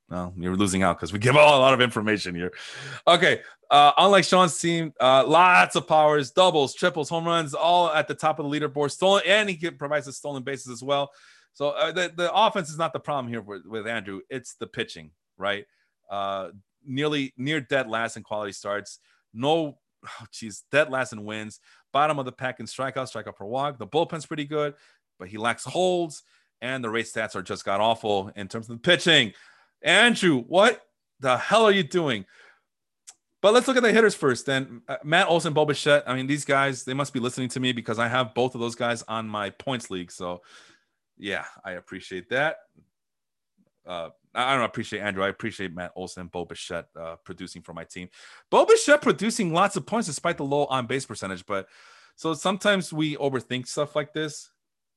[0.08, 2.52] well, you're losing out because we give all a lot of information here.
[3.06, 3.40] Okay.
[3.70, 8.14] Uh, unlike Sean's team, uh, lots of powers, doubles, triples, home runs, all at the
[8.14, 8.90] top of the leaderboard.
[8.90, 11.10] Stolen, and he provides the stolen bases as well.
[11.52, 14.20] So uh, the, the offense is not the problem here with, with Andrew.
[14.28, 15.66] It's the pitching, right?
[16.10, 16.50] Uh,
[16.84, 18.98] nearly near dead last in quality starts.
[19.32, 21.60] No, oh, geez, dead last in wins.
[21.92, 23.78] Bottom of the pack in strikeouts, strikeout per walk.
[23.78, 24.74] The bullpen's pretty good
[25.20, 26.24] but he lacks holds.
[26.60, 29.32] and the race stats are just got awful in terms of the pitching.
[29.82, 30.82] Andrew, what
[31.20, 32.26] the hell are you doing?
[33.42, 34.44] But let's look at the hitters first.
[34.44, 36.04] Then uh, Matt Olson, Bo Bichette.
[36.06, 38.60] I mean, these guys they must be listening to me because I have both of
[38.60, 40.12] those guys on my points league.
[40.12, 40.42] So,
[41.16, 42.56] yeah, I appreciate that.
[43.86, 45.24] Uh, I don't appreciate Andrew.
[45.24, 48.08] I appreciate Matt Olson, Bo Bichette uh, producing for my team.
[48.50, 51.46] Bo Bichette producing lots of points despite the low on base percentage.
[51.46, 51.66] But
[52.16, 54.50] so sometimes we overthink stuff like this.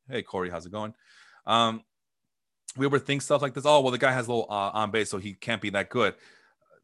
[0.09, 0.93] Hey Corey, how's it going?
[1.45, 1.83] Um,
[2.75, 3.65] we overthink stuff like this.
[3.65, 6.15] Oh well, the guy has low uh, on base, so he can't be that good.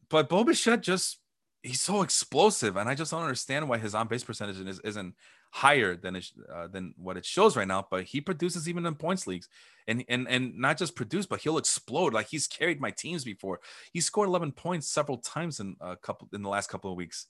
[0.09, 1.19] But Bo Bichette just
[1.63, 5.15] he's so explosive, and I just don't understand why his on base percentage is, isn't
[5.51, 7.85] higher than it, uh, than what it shows right now.
[7.89, 9.49] But he produces even in points leagues,
[9.87, 12.13] and and and not just produce, but he'll explode.
[12.13, 13.59] Like he's carried my teams before.
[13.91, 17.27] He scored 11 points several times in a couple in the last couple of weeks,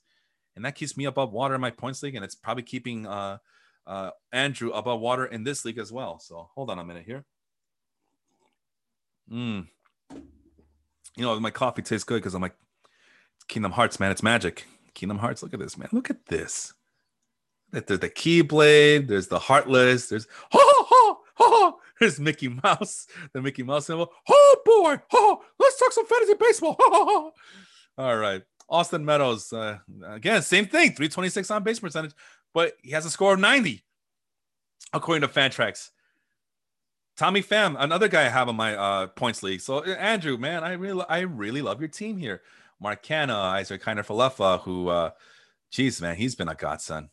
[0.54, 3.38] and that keeps me above water in my points league, and it's probably keeping uh,
[3.86, 6.18] uh, Andrew about water in this league as well.
[6.18, 7.24] So hold on a minute here.
[9.30, 9.68] Mm.
[11.16, 12.56] You know, my coffee tastes good because I'm like
[13.48, 14.10] Kingdom Hearts, man.
[14.10, 14.66] It's magic.
[14.94, 15.42] Kingdom Hearts.
[15.42, 15.88] Look at this, man.
[15.92, 16.72] Look at this.
[17.72, 19.06] There's the Keyblade.
[19.06, 20.08] There's the Heartless.
[20.08, 21.80] There's ho ho ho.
[22.00, 23.06] There's Mickey Mouse.
[23.32, 24.10] The Mickey Mouse symbol.
[24.28, 25.00] Oh boy.
[25.12, 26.76] Oh, let's talk some fantasy baseball.
[27.98, 28.42] All right.
[28.68, 29.52] Austin Meadows.
[29.52, 30.90] Uh, again, same thing.
[30.90, 32.14] 326 on base percentage,
[32.54, 33.82] but he has a score of 90,
[34.92, 35.90] according to Fantrax.
[37.16, 39.60] Tommy Pham, another guy I have on my uh, points league.
[39.60, 42.40] So Andrew, man, I really, I really love your team here.
[42.80, 45.10] Mark Canha, Isaac Kiner Falefa, who, uh,
[45.70, 47.10] geez, man, he's been a godsend.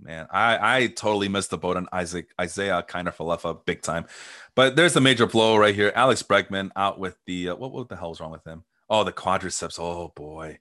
[0.00, 4.06] Man, I, I totally missed the boat on Isaac Isaiah Kiner Falefa big time.
[4.54, 5.92] But there's a major blow right here.
[5.94, 8.64] Alex Bregman out with the uh, what, what the hell's wrong with him?
[8.90, 9.78] Oh, the quadriceps.
[9.78, 10.58] Oh boy.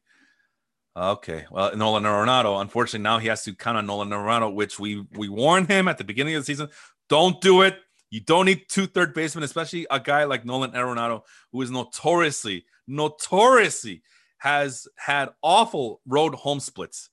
[0.98, 1.46] Okay.
[1.52, 5.28] Well, Nolan Arenado, unfortunately, now he has to count on Nolan Arenado, which we we
[5.28, 6.70] warned him at the beginning of the season.
[7.10, 7.80] Don't do it.
[8.10, 12.66] You don't need two third basemen, especially a guy like Nolan Arenado, who is notoriously,
[12.88, 14.04] notoriously
[14.38, 17.10] has had awful road home splits.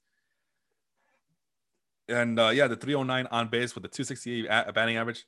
[2.08, 5.24] And uh, yeah, the 309 on base with the 268 batting average.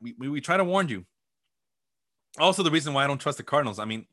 [0.00, 1.04] We, we, we try to warn you.
[2.38, 3.78] Also, the reason why I don't trust the Cardinals.
[3.78, 4.06] I mean,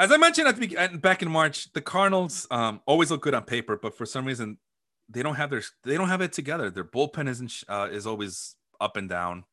[0.00, 3.34] as I mentioned at the beginning, back in March, the Cardinals um, always look good
[3.34, 4.56] on paper, but for some reason,
[5.10, 6.70] they don't have their they don't have it together.
[6.70, 9.44] Their bullpen isn't uh, is always up and down.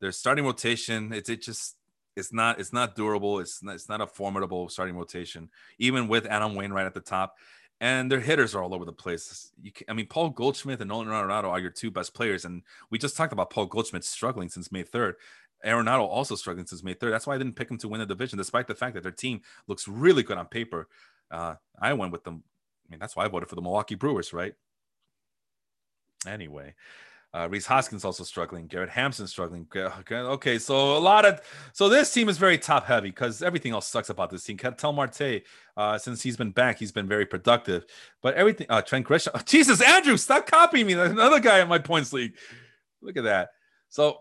[0.00, 1.76] Their starting rotation, it's it just
[2.14, 3.40] it's not it's not durable.
[3.40, 7.36] It's not, it's not a formidable starting rotation, even with Adam Wainwright at the top.
[7.78, 9.52] And their hitters are all over the place.
[9.74, 12.98] Can, I mean, Paul Goldschmidt and Nolan Arenado are your two best players, and we
[12.98, 15.16] just talked about Paul Goldschmidt struggling since May third.
[15.64, 17.12] Arenado also struggling since May third.
[17.12, 19.12] That's why I didn't pick him to win the division, despite the fact that their
[19.12, 20.88] team looks really good on paper.
[21.30, 22.42] Uh, I went with them.
[22.86, 24.54] I mean, that's why I voted for the Milwaukee Brewers, right?
[26.26, 26.74] Anyway,
[27.34, 28.66] uh, Rhys Hoskins also struggling.
[28.66, 29.66] Garrett Hampson struggling.
[29.74, 31.40] Okay, so a lot of
[31.72, 34.56] so this team is very top heavy because everything else sucks about this team.
[34.56, 35.42] Ketel Marte,
[35.76, 37.84] uh, since he's been back, he's been very productive.
[38.22, 39.30] But everything, uh, Trent Grisham.
[39.34, 40.94] Oh, Jesus, Andrew, stop copying me.
[40.94, 42.34] There's another guy in my points league.
[43.02, 43.50] Look at that.
[43.88, 44.20] So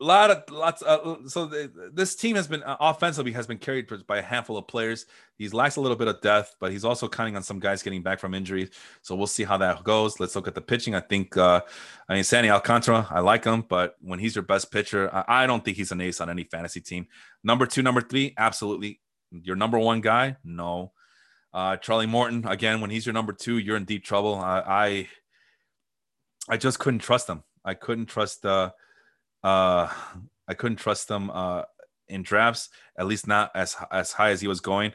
[0.00, 3.58] a lot of lots uh, so the, this team has been uh, offensively has been
[3.58, 5.06] carried by a handful of players.
[5.36, 8.02] He's lacks a little bit of depth but he's also counting on some guys getting
[8.02, 8.70] back from injuries
[9.02, 10.18] so we'll see how that goes.
[10.18, 10.94] Let's look at the pitching.
[10.96, 11.60] I think uh
[12.08, 15.46] i mean sandy alcantara i like him but when he's your best pitcher I, I
[15.46, 17.06] don't think he's an ace on any fantasy team.
[17.44, 19.00] Number two number three absolutely
[19.30, 20.36] your number one guy?
[20.42, 20.92] No.
[21.52, 24.34] Uh charlie morton again when he's your number two you're in deep trouble.
[24.34, 25.08] I i,
[26.48, 27.44] I just couldn't trust him.
[27.64, 28.72] I couldn't trust uh
[29.44, 29.88] uh,
[30.48, 31.62] I couldn't trust him uh,
[32.08, 34.92] in drafts, at least not as as high as he was going.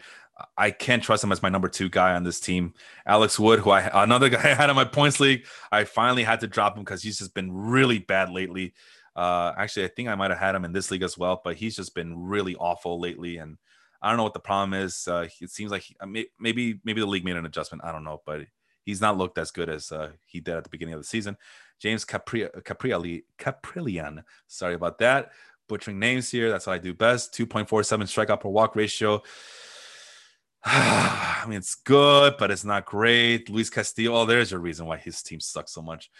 [0.57, 2.73] I can't trust him as my number two guy on this team.
[3.05, 6.39] Alex Wood, who I another guy I had in my points league, I finally had
[6.41, 8.73] to drop him because he's just been really bad lately.
[9.15, 11.55] Uh, actually, I think I might have had him in this league as well, but
[11.55, 13.57] he's just been really awful lately, and
[14.01, 15.07] I don't know what the problem is.
[15.07, 15.95] Uh, it seems like he,
[16.39, 17.83] maybe maybe the league made an adjustment.
[17.83, 18.41] I don't know, but
[18.85, 21.37] he's not looked as good as uh, he did at the beginning of the season.
[21.79, 24.23] James Capri- Capriali, Caprillion.
[24.47, 25.31] Sorry about that.
[25.67, 26.49] Butchering names here.
[26.49, 27.33] That's what I do best.
[27.33, 27.67] 2.47
[28.03, 29.21] strikeout per walk ratio.
[30.63, 33.49] I mean, it's good, but it's not great.
[33.49, 34.15] Luis Castillo.
[34.15, 36.11] Oh, there's a reason why his team sucks so much.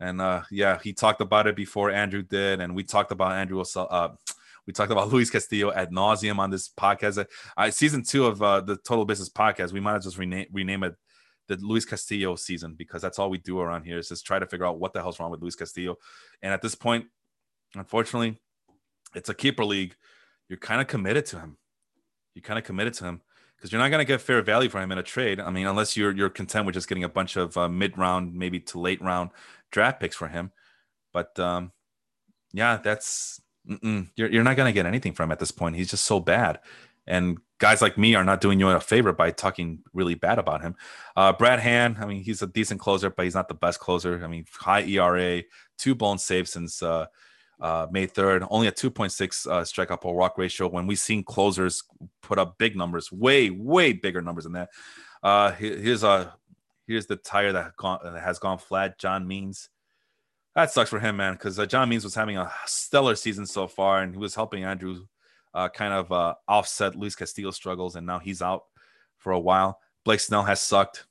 [0.00, 3.62] And uh, yeah, he talked about it before Andrew did, and we talked about Andrew.
[3.76, 4.08] Uh,
[4.66, 7.24] we talked about Luis Castillo ad nauseum on this podcast.
[7.56, 9.72] Uh, season two of uh, the Total Business podcast.
[9.72, 10.96] We might have just rename rename it
[11.48, 14.46] the Luis Castillo season because that's all we do around here is just try to
[14.46, 15.96] figure out what the hell's wrong with Luis Castillo.
[16.42, 17.06] And at this point,
[17.74, 18.40] unfortunately,
[19.14, 19.94] it's a keeper league.
[20.48, 21.56] You're kind of committed to him.
[22.34, 23.20] You're kind of committed to him
[23.56, 25.40] because you're not going to get fair value for him in a trade.
[25.40, 28.34] I mean, unless you're you're content with just getting a bunch of uh, mid round,
[28.34, 29.30] maybe to late round
[29.70, 30.52] draft picks for him.
[31.12, 31.72] But um,
[32.52, 35.76] yeah, that's you're you're not gonna get anything from him at this point.
[35.76, 36.60] He's just so bad,
[37.06, 40.62] and guys like me are not doing you a favor by talking really bad about
[40.62, 40.74] him.
[41.16, 44.22] Uh, Brad Hand, I mean, he's a decent closer, but he's not the best closer.
[44.22, 45.42] I mean, high ERA,
[45.78, 47.06] two blown saves since uh,
[47.60, 50.68] uh, May 3rd, only a 2.6 uh, strikeout per walk ratio.
[50.68, 51.82] When we've seen closers
[52.22, 54.70] put up big numbers, way, way bigger numbers than that.
[55.22, 56.34] Uh, here's a
[56.86, 58.98] here's the tire that, gone, that has gone flat.
[58.98, 59.70] John Means.
[60.54, 63.66] That sucks for him, man, because uh, John Means was having a stellar season so
[63.66, 65.06] far, and he was helping Andrew
[65.54, 68.64] uh, kind of uh, offset Luis Castillo's struggles, and now he's out
[69.18, 69.80] for a while.
[70.04, 71.06] Blake Snell has sucked.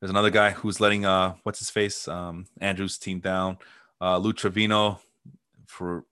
[0.00, 3.58] There's another guy who's letting uh, what's his face, um, Andrew's team down.
[4.00, 4.98] Uh, Lou Trivino
[5.66, 6.04] for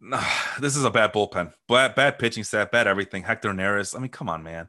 [0.60, 3.22] this is a bad bullpen, bad, bad pitching staff, bad everything.
[3.22, 3.94] Hector Neris.
[3.94, 4.68] I mean, come on, man.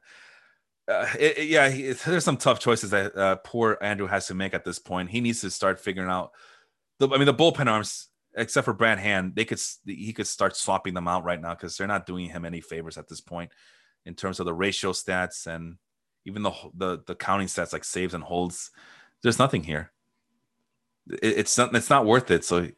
[0.87, 4.33] Uh, it, it, yeah, he, there's some tough choices that uh, poor Andrew has to
[4.33, 5.09] make at this point.
[5.09, 6.31] He needs to start figuring out.
[6.99, 10.55] The, I mean, the bullpen arms except for Brad Hand, they could he could start
[10.55, 13.51] swapping them out right now because they're not doing him any favors at this point
[14.05, 15.77] in terms of the ratio stats and
[16.25, 18.71] even the the the counting stats like saves and holds.
[19.23, 19.91] There's nothing here.
[21.09, 22.45] It, it's not it's not worth it.
[22.45, 22.69] So,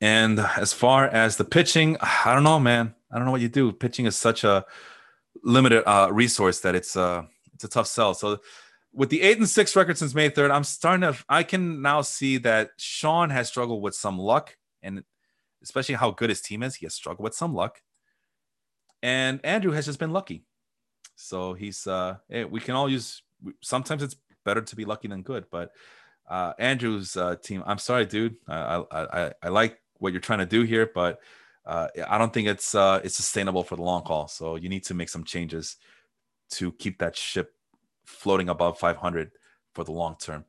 [0.00, 2.94] and as far as the pitching, I don't know, man.
[3.10, 3.72] I don't know what you do.
[3.72, 4.64] Pitching is such a
[5.42, 7.24] limited uh, resource that it's uh
[7.54, 8.14] it's a tough sell.
[8.14, 8.38] So
[8.92, 12.02] with the eight and six record since May 3rd, I'm starting to I can now
[12.02, 15.02] see that Sean has struggled with some luck and
[15.62, 16.76] especially how good his team is.
[16.76, 17.82] He has struggled with some luck,
[19.02, 20.44] and Andrew has just been lucky.
[21.16, 23.22] So he's uh, hey, we can all use.
[23.62, 25.70] Sometimes it's better to be lucky than good, but
[26.28, 27.62] uh, Andrew's uh, team.
[27.66, 28.36] I'm sorry, dude.
[28.48, 31.20] I, I I I like what you're trying to do here, but
[31.66, 34.28] uh, I don't think it's uh, it's sustainable for the long haul.
[34.28, 35.76] So you need to make some changes
[36.50, 37.54] to keep that ship
[38.04, 39.30] floating above 500
[39.74, 40.44] for the long term.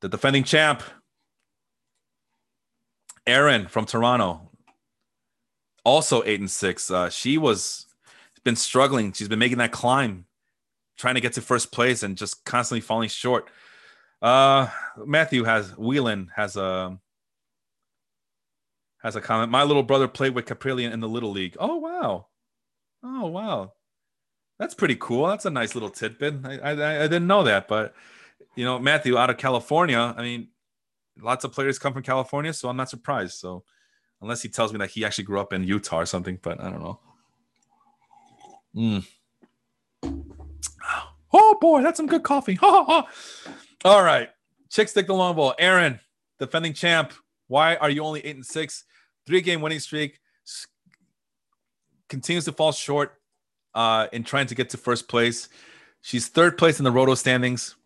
[0.00, 0.82] The defending champ,
[3.26, 4.50] Erin from Toronto,
[5.84, 6.90] also eight and six.
[6.90, 7.86] Uh, she was
[8.44, 9.12] been struggling.
[9.12, 10.26] She's been making that climb,
[10.96, 13.48] trying to get to first place and just constantly falling short.
[14.22, 14.68] Uh,
[15.04, 16.98] Matthew has Whelan has a
[19.02, 19.50] has a comment.
[19.50, 21.56] My little brother played with Kaprielian in the little league.
[21.58, 22.26] Oh wow,
[23.02, 23.72] oh wow,
[24.58, 25.26] that's pretty cool.
[25.26, 26.36] That's a nice little tidbit.
[26.44, 27.94] I I, I didn't know that, but
[28.54, 30.14] you know Matthew out of California.
[30.16, 30.48] I mean,
[31.20, 33.38] lots of players come from California, so I'm not surprised.
[33.38, 33.64] So
[34.20, 36.70] unless he tells me that he actually grew up in Utah or something, but I
[36.70, 37.00] don't know.
[38.74, 39.06] Mm.
[41.32, 42.58] Oh boy, that's some good coffee.
[42.62, 43.06] All
[43.84, 44.30] right.
[44.70, 45.54] Chicks dig the long ball.
[45.58, 46.00] Aaron,
[46.38, 47.12] defending champ.
[47.48, 48.84] Why are you only eight and six?
[49.26, 50.20] Three game winning streak.
[52.08, 53.20] Continues to fall short
[53.74, 55.48] uh, in trying to get to first place.
[56.00, 57.76] She's third place in the Roto standings.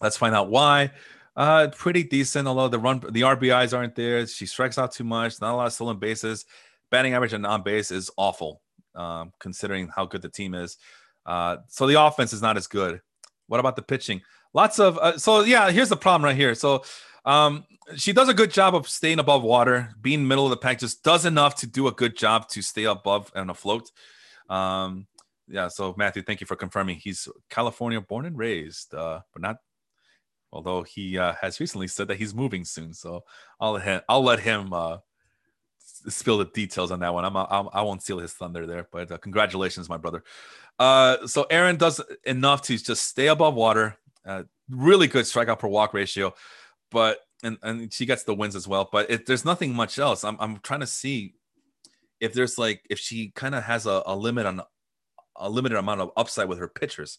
[0.00, 0.92] Let's find out why.
[1.38, 4.26] Uh, pretty decent, although the run, the RBIs aren't there.
[4.26, 5.40] She strikes out too much.
[5.40, 6.44] Not a lot of stolen bases.
[6.90, 8.60] Batting average and on base is awful,
[8.96, 10.78] um, considering how good the team is.
[11.24, 13.00] Uh, so the offense is not as good.
[13.46, 14.20] What about the pitching?
[14.52, 15.70] Lots of uh, so yeah.
[15.70, 16.56] Here's the problem right here.
[16.56, 16.82] So
[17.24, 20.80] um, she does a good job of staying above water, being middle of the pack.
[20.80, 23.92] Just does enough to do a good job to stay above and afloat.
[24.48, 25.06] Um,
[25.46, 25.68] yeah.
[25.68, 26.96] So Matthew, thank you for confirming.
[26.96, 29.58] He's California born and raised, uh, but not
[30.52, 32.92] although he uh, has recently said that he's moving soon.
[32.92, 33.24] So
[33.60, 34.98] I'll let him, I'll let him uh,
[36.08, 37.24] spill the details on that one.
[37.24, 40.24] I'm, I'm I won't steal his thunder there, but uh, congratulations, my brother.
[40.78, 43.96] Uh, so Aaron does enough to just stay above water.
[44.24, 46.34] Uh, really good strikeout per walk ratio,
[46.90, 48.88] but and and she gets the wins as well.
[48.90, 50.24] But it, there's nothing much else.
[50.24, 51.34] I'm I'm trying to see
[52.20, 54.62] if there's like if she kind of has a, a limit on
[55.36, 57.18] a limited amount of upside with her pitchers.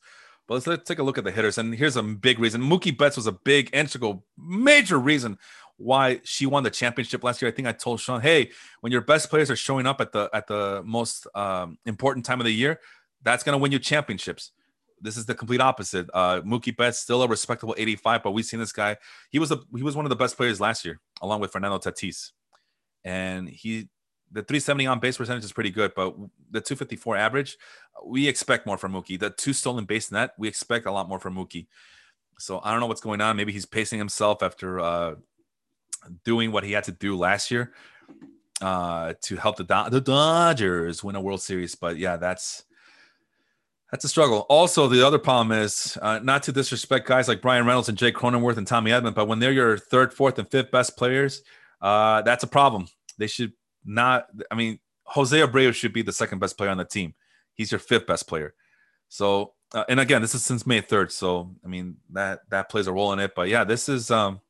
[0.49, 1.59] But let's, let's take a look at the hitters.
[1.59, 2.59] And here's a big reason.
[2.59, 5.37] Mookie Betts was a big, integral, major reason
[5.77, 7.51] why she won the championship last year.
[7.51, 8.49] I think I told Sean, hey,
[8.81, 12.41] when your best players are showing up at the at the most um, important time
[12.41, 12.79] of the year,
[13.21, 14.51] that's going to win you championships.
[14.99, 16.09] This is the complete opposite.
[16.15, 18.97] Uh, Mookie Betts still a respectable 85, but we've seen this guy.
[19.29, 21.77] He was a he was one of the best players last year, along with Fernando
[21.77, 22.31] Tatis,
[23.05, 23.87] and he
[24.31, 26.15] the 370 on base percentage is pretty good, but
[26.51, 27.57] the 254 average,
[28.05, 29.19] we expect more from Mookie.
[29.19, 31.67] The two stolen base net, we expect a lot more from Mookie.
[32.37, 33.35] So I don't know what's going on.
[33.35, 35.15] Maybe he's pacing himself after uh,
[36.23, 37.73] doing what he had to do last year
[38.61, 41.75] uh, to help the Do- the Dodgers win a World Series.
[41.75, 42.63] But yeah, that's
[43.91, 44.45] that's a struggle.
[44.49, 48.15] Also, the other problem is uh, not to disrespect guys like Bryan Reynolds and Jake
[48.15, 51.41] Cronenworth and Tommy Edman, but when they're your third, fourth, and fifth best players,
[51.81, 52.87] uh, that's a problem.
[53.17, 53.53] They should
[53.85, 54.27] not.
[54.51, 57.13] I mean, Jose Abreu should be the second best player on the team.
[57.53, 58.53] He's your fifth best player.
[59.07, 61.11] So, uh, and again, this is since May third.
[61.11, 63.33] So, I mean that that plays a role in it.
[63.35, 64.41] But yeah, this is um,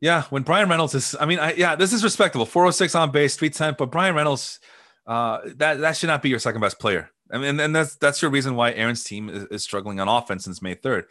[0.00, 2.44] Yeah, when Bryan Reynolds is, I mean, I, yeah, this is respectable.
[2.44, 4.58] 406 on base, 310, but Bryan Reynolds,
[5.06, 7.08] uh, that that should not be your second best player.
[7.32, 10.44] I mean, and that's that's your reason why Aaron's team is, is struggling on offense
[10.44, 11.04] since May 3rd.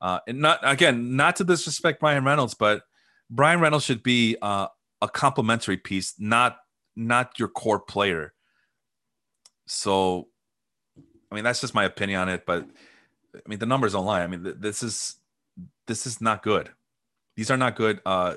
[0.00, 2.82] Uh, and not again, not to disrespect Bryan Reynolds, but
[3.28, 4.68] Bryan Reynolds should be uh,
[5.00, 6.58] a complementary piece, not
[6.96, 8.34] not your core player.
[9.66, 10.28] So,
[11.30, 12.44] I mean, that's just my opinion on it.
[12.46, 12.66] But
[13.34, 14.22] I mean, the numbers don't lie.
[14.22, 15.16] I mean, th- this is
[15.86, 16.70] this is not good.
[17.36, 18.34] These are not good uh,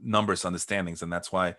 [0.00, 1.54] numbers on the standings, and that's why,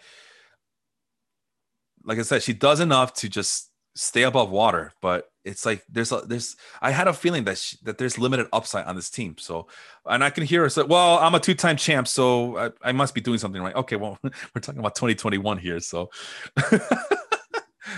[2.03, 4.91] like I said, she does enough to just stay above water.
[5.01, 8.85] But it's like there's a there's I had a feeling that that there's limited upside
[8.85, 9.35] on this team.
[9.37, 9.67] So,
[10.05, 12.91] and I can hear her say, "Well, I'm a two time champ, so I, I
[12.91, 16.09] must be doing something right." Okay, well, we're talking about 2021 here, so.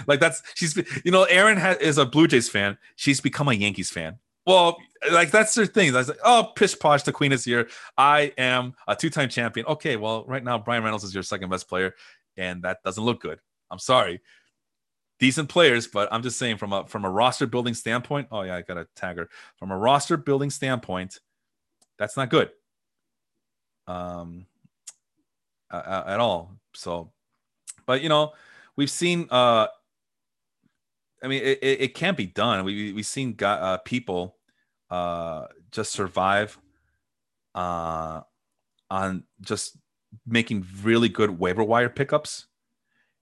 [0.07, 2.77] like that's she's you know Aaron is a Blue Jays fan.
[2.95, 4.19] She's become a Yankees fan.
[4.45, 4.77] Well,
[5.11, 5.93] like that's their thing.
[5.93, 7.67] I was like, oh, pish posh, the queen is here.
[7.97, 9.65] I am a two-time champion.
[9.65, 11.95] Okay, well, right now Bryan Reynolds is your second best player,
[12.37, 13.39] and that doesn't look good.
[13.71, 14.21] I'm sorry.
[15.25, 18.27] Decent players, but I'm just saying from a from a roster building standpoint.
[18.29, 19.25] Oh yeah, I got a tagger.
[19.57, 21.19] From a roster building standpoint,
[21.97, 22.51] that's not good.
[23.87, 24.45] Um,
[25.71, 26.51] at all.
[26.75, 27.11] So,
[27.87, 28.33] but you know,
[28.75, 29.65] we've seen uh
[31.23, 32.63] I mean, it, it, it can't be done.
[32.63, 34.35] We we've seen got, uh, people
[34.91, 36.59] uh, just survive
[37.55, 38.21] uh,
[38.91, 39.75] on just
[40.27, 42.45] making really good waiver wire pickups,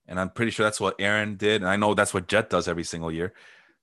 [0.06, 2.68] and I'm pretty sure that's what Aaron did, and I know that's what Jet does
[2.68, 3.32] every single year.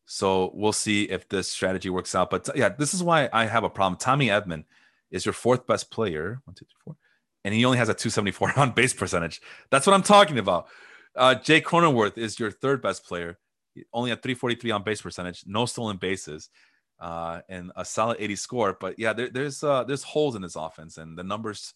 [0.06, 2.30] So we'll see if this strategy works out.
[2.30, 3.98] But yeah, this is why I have a problem.
[3.98, 4.65] Tommy Edman
[5.10, 6.41] is your fourth best player.
[6.45, 6.95] One, two, three, four.
[7.43, 9.41] And he only has a 274 on base percentage.
[9.69, 10.68] That's what I'm talking about.
[11.15, 13.38] Uh, Jay Cronenworth is your third best player
[13.93, 16.49] only at 343 on base percentage, no stolen bases,
[16.99, 18.77] uh, and a solid 80 score.
[18.80, 21.73] But yeah, there, there's uh, there's holes in his offense, and the numbers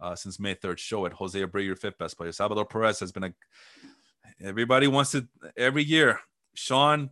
[0.00, 1.12] uh, since May 3rd show it.
[1.14, 2.32] Jose Abreu, your fifth best player.
[2.32, 3.32] Salvador Perez has been a
[4.40, 6.20] everybody wants to every year.
[6.54, 7.10] Sean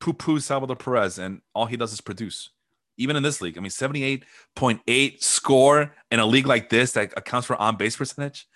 [0.00, 2.50] poo poo Salvador Perez, and all he does is produce.
[2.96, 7.46] Even in this league, I mean, 78.8 score in a league like this that accounts
[7.46, 8.48] for on base percentage.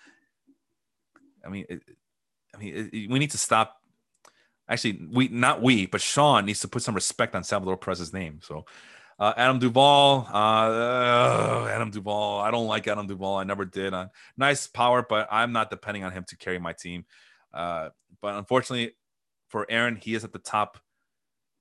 [1.45, 1.81] I mean, it,
[2.53, 3.77] I mean, it, we need to stop
[4.69, 8.39] actually we not we but sean needs to put some respect on salvador perez's name
[8.41, 8.65] so
[9.19, 12.39] uh, adam duvall uh, adam duvall.
[12.39, 13.37] I don't like adam duvall.
[13.37, 13.93] I never did.
[13.93, 14.07] Uh,
[14.37, 17.05] nice power but i'm not depending on him to carry my team.
[17.53, 17.89] Uh,
[18.21, 18.95] but unfortunately
[19.49, 20.79] for aaron he is at the top.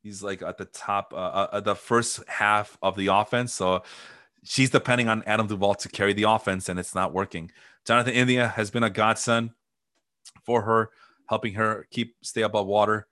[0.02, 3.52] He's like at the top uh, uh, the first half of the offense.
[3.52, 3.84] So
[4.42, 7.50] she's depending on adam duvall to carry the offense and it's not working.
[7.86, 9.50] Jonathan india has been a godsend
[10.44, 10.90] for her
[11.28, 13.06] helping her keep stay above water.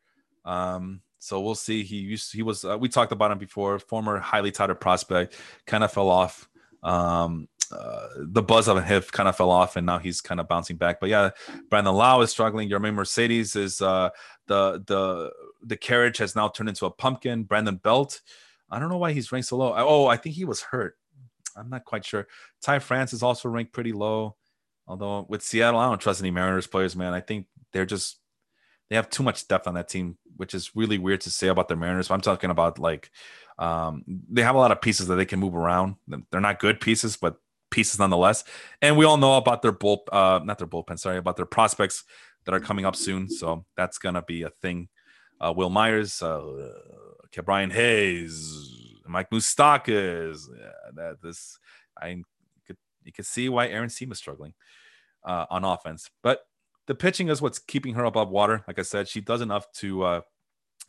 [0.45, 1.85] Um, so we'll see.
[1.85, 3.79] He used he was uh, we talked about him before.
[3.79, 5.37] Former highly touted prospect,
[5.67, 6.49] kind of fell off.
[6.83, 10.49] Um, uh, the buzz of him kind of fell off, and now he's kind of
[10.49, 10.99] bouncing back.
[10.99, 11.31] But yeah,
[11.69, 12.71] Brandon Lowe is struggling.
[12.71, 14.11] Yermin Mercedes is uh,
[14.47, 15.31] the the
[15.63, 17.45] the carriage has now turned into a pumpkin.
[17.45, 18.23] Brandon Belt,
[18.71, 19.75] I don't know why he's ranked so low.
[19.77, 20.97] Oh, I think he was hurt.
[21.55, 22.27] I'm not quite sure.
[22.63, 24.37] Ty France is also ranked pretty low.
[24.87, 27.13] Although with Seattle, I don't trust any Mariners players, man.
[27.13, 28.20] I think they're just
[28.91, 31.69] they have too much depth on that team, which is really weird to say about
[31.69, 32.11] the Mariners.
[32.11, 33.11] I'm talking about like
[33.59, 35.95] um, they have a lot of pieces that they can move around.
[36.31, 37.37] They're not good pieces, but
[37.71, 38.43] pieces nonetheless.
[38.83, 42.05] And we all know about their bull, uh, not their bullpen, sorry, about their prospects
[42.45, 43.31] that are coming up soon.
[43.31, 44.89] So that's gonna be a thing.
[45.41, 46.73] Uh, Wil Myers, uh,
[47.45, 50.49] Brian Hayes, Mike Moustakas.
[50.53, 51.59] Yeah, that this
[51.97, 52.23] I
[52.67, 54.55] could you could see why Aaron team is struggling
[55.25, 56.41] uh, on offense, but
[56.87, 58.65] the pitching is what's keeping her above water.
[58.67, 60.21] Like I said, she does enough to uh,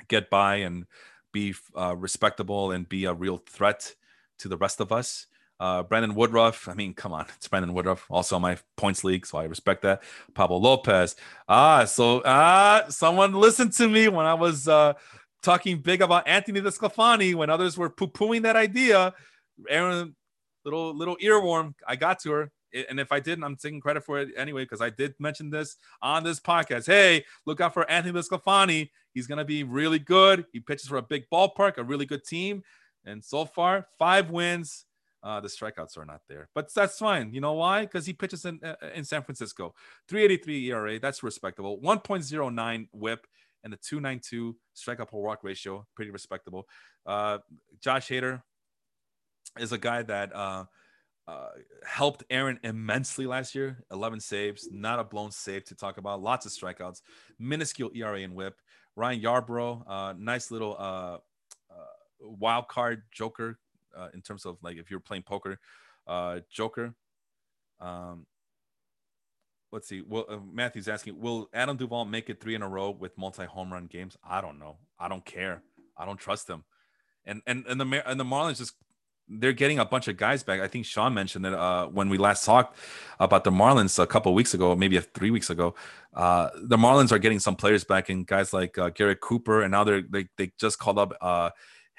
[0.07, 0.85] get by and
[1.31, 3.95] be uh, respectable and be a real threat
[4.39, 5.27] to the rest of us.
[5.59, 9.37] Uh, Brandon Woodruff, I mean, come on, it's Brandon Woodruff, also my points league, so
[9.37, 10.01] I respect that.
[10.33, 11.15] Pablo Lopez.
[11.47, 14.93] Ah, so ah, someone listened to me when I was uh,
[15.43, 19.13] talking big about Anthony DeSclafani when others were poo-pooing that idea.
[19.69, 20.15] Aaron,
[20.65, 22.51] little little earworm, I got to her
[22.89, 25.77] and if I didn't, I'm taking credit for it anyway because I did mention this
[26.01, 26.87] on this podcast.
[26.87, 28.89] Hey, look out for Anthony Desclafani.
[29.13, 30.45] He's gonna be really good.
[30.51, 32.63] He pitches for a big ballpark, a really good team,
[33.05, 34.85] and so far five wins.
[35.23, 37.31] Uh, the strikeouts are not there, but that's fine.
[37.31, 37.81] You know why?
[37.81, 39.75] Because he pitches in uh, in San Francisco.
[40.09, 41.79] 3.83 ERA, that's respectable.
[41.79, 43.27] 1.09 WHIP
[43.63, 46.67] and the 2.92 strikeout per walk ratio, pretty respectable.
[47.05, 47.37] Uh,
[47.81, 48.41] Josh Hader
[49.59, 50.35] is a guy that.
[51.27, 51.49] Uh,
[51.85, 53.83] helped Aaron immensely last year.
[53.91, 56.21] 11 saves, not a blown save to talk about.
[56.21, 57.01] Lots of strikeouts,
[57.39, 58.55] minuscule ERA and WHIP.
[58.95, 61.17] Ryan Yarbrough, uh, nice little uh,
[61.69, 61.85] uh
[62.19, 63.57] wild card joker
[63.97, 65.59] uh, in terms of like if you're playing poker,
[66.07, 66.93] uh, joker.
[67.79, 68.25] Um,
[69.71, 70.01] let's see.
[70.01, 73.45] Well, uh, Matthew's asking, will Adam Duvall make it three in a row with multi
[73.45, 74.17] home run games?
[74.23, 74.77] I don't know.
[74.99, 75.63] I don't care.
[75.97, 76.63] I don't trust him.
[77.25, 78.73] And and and the and the Marlins just
[79.39, 80.59] they're getting a bunch of guys back.
[80.59, 82.77] I think Sean mentioned that uh, when we last talked
[83.19, 85.75] about the Marlins a couple weeks ago, maybe three weeks ago.
[86.13, 89.71] Uh, the Marlins are getting some players back, and guys like uh, Garrett Cooper, and
[89.71, 91.49] now they're they, they just called up uh,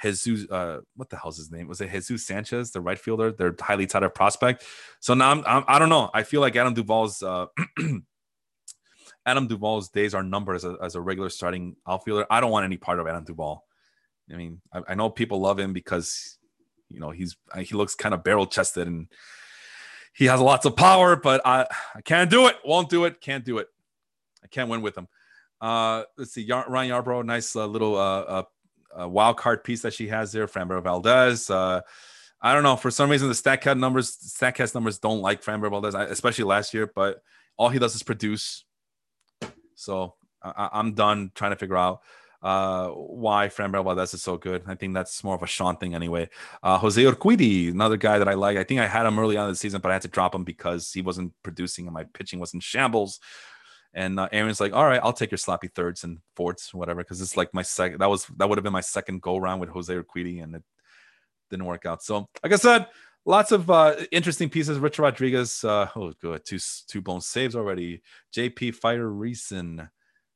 [0.02, 0.50] Jesus.
[0.50, 1.68] Uh, what the hell's his name?
[1.68, 3.32] Was it Jesus Sanchez, the right fielder?
[3.32, 4.64] They're highly touted prospect.
[5.00, 6.10] So now I'm, I'm I do not know.
[6.12, 7.22] I feel like Adam Duvall's.
[7.22, 7.46] Uh,
[9.24, 12.26] Adam Duvall's days are numbered as a, as a regular starting outfielder.
[12.28, 13.64] I don't want any part of Adam Duvall.
[14.32, 16.38] I mean, I, I know people love him because
[16.93, 19.09] you know he's he looks kind of barrel chested and
[20.14, 22.56] he has lots of power, but I I can't do it.
[22.64, 23.20] Won't do it.
[23.20, 23.69] Can't do it.
[24.44, 25.09] I can't win with him.
[25.60, 28.43] Uh, let's see, Ryan Yarbrough, nice uh, little uh, uh,
[29.01, 30.47] uh, wild card piece that she has there.
[30.47, 31.48] Framber Valdez.
[31.48, 31.81] Uh,
[32.40, 32.74] I don't know.
[32.74, 36.90] For some reason, the Statcast numbers, Statcast numbers don't like Framber Valdez, especially last year.
[36.93, 37.23] But
[37.56, 38.64] all he does is produce.
[39.77, 42.01] So I, I'm done trying to figure out
[42.43, 44.62] uh, why Framber Valdez is so good.
[44.66, 46.28] I think that's more of a Sean thing anyway.
[46.62, 48.56] Uh, Jose Urquidy, another guy that I like.
[48.56, 50.35] I think I had him early on in the season, but I had to drop
[50.35, 53.20] him because he wasn't producing and my pitching was in shambles.
[53.94, 57.20] And uh, Aaron's like, all right, I'll take your sloppy thirds and fourths, whatever, because
[57.20, 57.98] it's like my second.
[57.98, 60.62] That was that would have been my second go round with Jose Urquidy, and it
[61.51, 62.02] didn't work out.
[62.02, 62.86] So, like I said,
[63.27, 64.78] lots of uh, interesting pieces.
[64.78, 66.59] Richard Rodriguez, uh, oh good, two
[66.89, 68.01] two blown saves already.
[68.35, 69.90] JP Fire Reason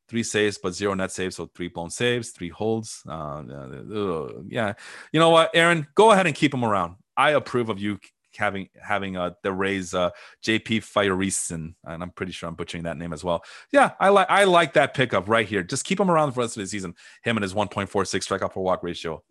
[0.09, 4.73] three saves but zero net saves so three blown saves three holds uh, uh, yeah
[5.13, 7.99] you know what aaron go ahead and keep him around i approve of you
[8.37, 10.11] having having uh, the Rays uh,
[10.45, 13.43] JP Firereason, and I'm pretty sure I'm butchering that name as well.
[13.73, 15.63] Yeah, I like I like that pickup right here.
[15.63, 16.95] Just keep him around for the rest of the season.
[17.23, 19.23] Him and his 1.46 strikeout per walk ratio.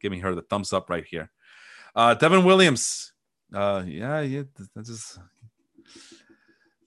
[0.00, 1.30] Giving her the thumbs up right here.
[1.94, 3.12] Uh, Devin Williams.
[3.52, 4.42] Uh, yeah, yeah,
[4.74, 5.18] that's just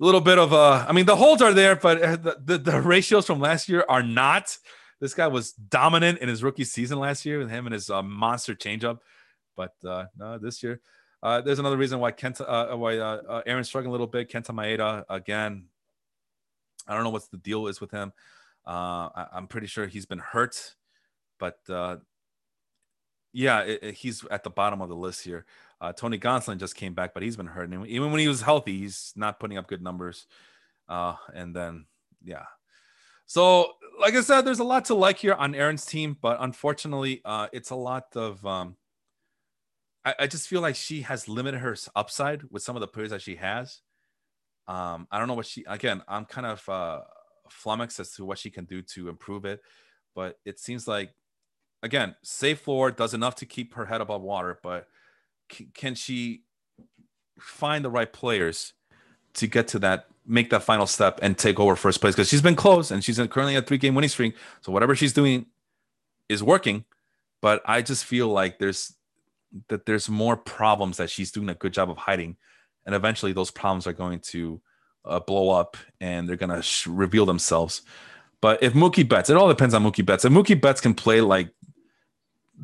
[0.04, 0.86] little bit of a.
[0.88, 3.86] I mean, the holds are there, but uh, the, the, the ratios from last year
[3.88, 4.58] are not.
[5.00, 8.02] This guy was dominant in his rookie season last year with him and his uh,
[8.02, 9.00] monster changeup,
[9.56, 10.80] but uh, no, this year.
[11.22, 14.30] Uh, there's another reason why Kenta, uh, why uh, uh, Aaron's struggling a little bit.
[14.30, 15.66] Kenta Maeda again.
[16.86, 18.12] I don't know what the deal is with him.
[18.68, 20.76] Uh, I, am pretty sure he's been hurt,
[21.40, 21.58] but
[23.32, 25.46] yeah, it, it, he's at the bottom of the list here.
[25.84, 27.69] Uh, Tony Gonsolin just came back, but he's been hurt.
[27.69, 30.27] And even when he was healthy, he's not putting up good numbers.
[30.88, 31.88] Uh, and then,
[32.23, 32.45] yeah.
[33.26, 37.22] So, like I said, there's a lot to like here on Aaron's team, but unfortunately,
[37.26, 38.45] uh, it's a lot of.
[38.45, 38.77] Um,
[40.05, 43.10] I, I just feel like she has limited her upside with some of the players
[43.10, 43.81] that she has.
[44.69, 45.65] Um, I don't know what she.
[45.68, 47.01] Again, I'm kind of uh,
[47.49, 49.60] flummoxed as to what she can do to improve it,
[50.15, 51.14] but it seems like,
[51.81, 54.88] again, safe floor does enough to keep her head above water, but
[55.74, 56.44] can she
[57.40, 58.74] find the right players
[59.36, 62.16] to get to that make that final step and take over first place?
[62.16, 64.36] Because she's been close and she's currently a three game winning streak.
[64.62, 65.48] So whatever she's doing
[66.30, 66.86] is working.
[67.42, 68.94] But i just feel like there's
[69.68, 72.38] that there's more problems that she's doing a good job of hiding.
[72.86, 74.62] And eventually those problems are going to
[75.06, 77.82] uh, blow up and they're going to sh- reveal themselves.
[78.42, 80.26] But if mookie betts it all depends on mookie betts.
[80.26, 81.50] If mookie betts can play like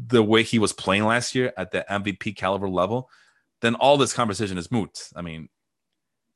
[0.08, 3.10] the way he was playing last year at the MVP caliber level,
[3.62, 5.10] then all this conversation is moot.
[5.16, 5.50] I mean,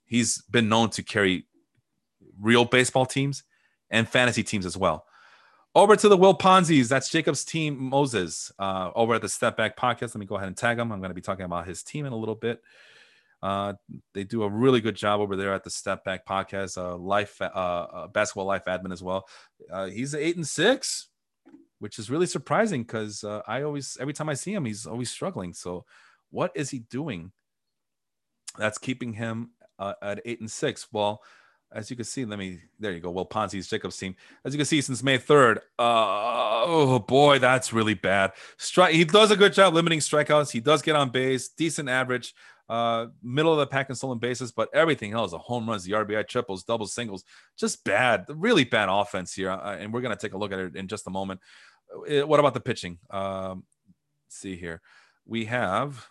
[0.06, 1.45] he's been known to carry
[2.40, 3.44] real baseball teams
[3.90, 5.06] and fantasy teams as well.
[5.76, 6.90] Over to the Will Ponzi's.
[6.90, 10.14] That's Jacob's team, Moses, uh, over at the Step Back Podcast.
[10.14, 10.91] Let me go ahead and tag him.
[10.91, 12.61] I'm going to be talking about his team in a little bit.
[13.41, 13.73] Uh,
[14.14, 16.77] they do a really good job over there at the Step Back Podcast.
[16.77, 19.27] Uh, life, uh, uh basketball life admin as well.
[19.72, 21.10] Uh, he's eight and six
[21.84, 25.11] which is really surprising because uh, I always, every time I see him, he's always
[25.11, 25.53] struggling.
[25.53, 25.84] So,
[26.31, 27.34] what is he doing
[28.57, 30.88] that's keeping him uh, at eight and six?
[30.93, 31.22] Well,
[31.73, 33.11] as you can see, let me, there you go.
[33.11, 34.15] Well, Ponzi's Jacobs team.
[34.45, 38.31] As you can see, since May 3rd, uh, oh boy, that's really bad.
[38.55, 40.51] Strike, he does a good job limiting strikeouts.
[40.51, 42.34] He does get on base, decent average,
[42.69, 45.91] uh, middle of the pack in stolen bases, but everything else, the home runs, the
[45.91, 47.23] RBI triples, doubles, singles,
[47.57, 49.51] just bad, really bad offense here.
[49.51, 51.41] Uh, and we're going to take a look at it in just a moment.
[51.94, 52.99] Uh, what about the pitching?
[53.10, 53.64] Um,
[54.30, 54.82] see here.
[55.26, 56.07] We have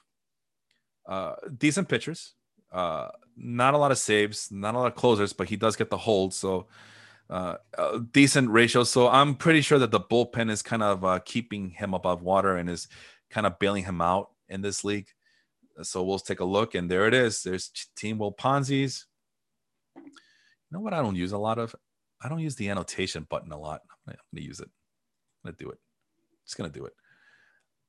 [1.06, 2.34] uh, decent pitchers.
[2.70, 5.90] Uh, not a lot of saves, not a lot of closers, but he does get
[5.90, 6.32] the hold.
[6.32, 6.68] So
[7.28, 7.56] uh,
[8.10, 8.84] decent ratio.
[8.84, 12.56] So I'm pretty sure that the bullpen is kind of uh, keeping him above water
[12.56, 12.88] and is
[13.30, 15.08] kind of bailing him out in this league.
[15.82, 17.42] So we'll take a look, and there it is.
[17.42, 19.06] There's Team Will Ponzi's.
[19.96, 20.02] You
[20.70, 20.92] know what?
[20.92, 21.74] I don't use a lot of.
[22.20, 23.80] I don't use the annotation button a lot.
[24.06, 24.68] I'm gonna use it
[25.44, 25.78] gonna do it.
[26.44, 26.94] Just gonna do it.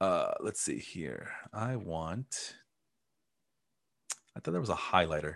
[0.02, 1.32] Uh, let's see here.
[1.54, 2.56] I want.
[4.36, 5.36] I thought there was a highlighter.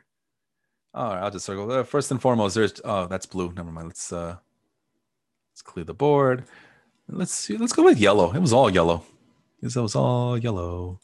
[0.93, 1.71] All right, I'll just circle.
[1.71, 3.53] Uh, first and foremost, there's oh, that's blue.
[3.53, 3.87] Never mind.
[3.87, 4.35] Let's uh
[5.51, 6.45] let's clear the board.
[7.07, 7.57] Let's see.
[7.57, 8.33] Let's go with yellow.
[8.33, 9.03] It was all yellow.
[9.61, 10.99] It was all yellow.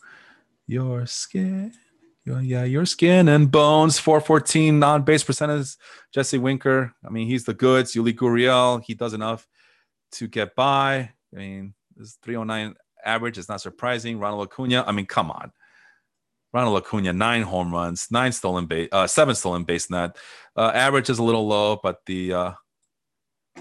[0.67, 1.73] Your skin.
[2.25, 3.99] Yeah, your skin and bones.
[3.99, 5.75] 414 non-base percentage.
[6.13, 6.93] Jesse Winker.
[7.05, 7.93] I mean, he's the goods.
[7.93, 8.81] Yuli Gurriel.
[8.83, 9.47] He does enough
[10.13, 11.11] to get by.
[11.33, 14.19] I mean, this 309 average is not surprising.
[14.19, 14.83] Ronald Acuna.
[14.85, 15.51] I mean, come on.
[16.53, 20.15] Ronald Acuna, nine home runs, nine stolen base, uh, seven stolen base net.
[20.55, 22.51] Uh, average is a little low, but the uh,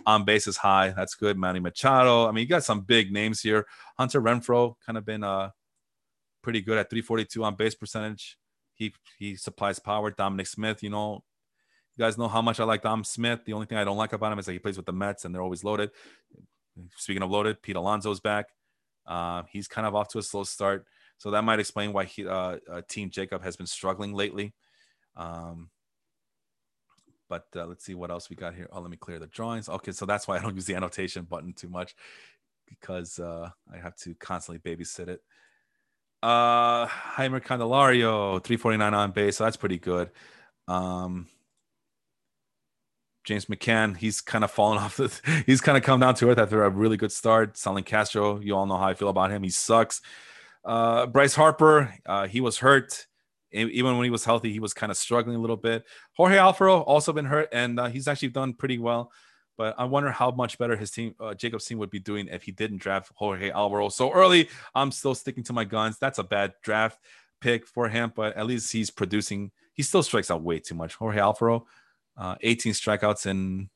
[0.04, 0.90] on base is high.
[0.90, 1.38] That's good.
[1.38, 2.28] Manny Machado.
[2.28, 3.66] I mean, you got some big names here.
[3.98, 5.50] Hunter Renfroe, kind of been uh
[6.42, 8.36] pretty good at 342 on base percentage.
[8.74, 10.10] He he supplies power.
[10.10, 11.24] Dominic Smith, you know,
[12.02, 13.44] guys know how much I like Dom Smith.
[13.44, 15.24] The only thing I don't like about him is that he plays with the Mets
[15.24, 15.90] and they're always loaded.
[16.96, 18.46] Speaking of loaded, Pete Alonso's back.
[19.06, 20.84] Uh, he's kind of off to a slow start.
[21.18, 24.52] So that might explain why he, uh, uh, Team Jacob has been struggling lately.
[25.16, 25.70] Um,
[27.28, 28.68] but uh, let's see what else we got here.
[28.72, 29.68] Oh, let me clear the drawings.
[29.68, 31.94] Okay, so that's why I don't use the annotation button too much
[32.68, 35.20] because uh, I have to constantly babysit it.
[36.20, 39.36] Uh, Jeimer Candelario, 349 on base.
[39.36, 40.10] So that's pretty good.
[40.66, 41.28] Um,
[43.24, 44.96] James McCann, he's kind of fallen off.
[44.96, 47.56] The, he's kind of come down to earth after a really good start.
[47.56, 49.42] Starlin Castro, you all know how I feel about him.
[49.42, 50.00] He sucks.
[50.64, 53.06] Uh, Bryce Harper, uh, he was hurt.
[53.54, 55.84] Even when he was healthy, he was kind of struggling a little bit.
[56.16, 59.12] Jorge Alfaro also been hurt, and uh, he's actually done pretty well.
[59.58, 62.44] But I wonder how much better his team, uh, Jacob's team, would be doing if
[62.44, 64.48] he didn't draft Jorge Alfaro so early.
[64.74, 65.98] I'm still sticking to my guns.
[65.98, 66.98] That's a bad draft
[67.42, 69.50] pick for him, but at least he's producing.
[69.74, 70.94] He still strikes out way too much.
[70.94, 71.64] Jorge Alfaro,
[72.16, 73.68] uh, 18 strikeouts in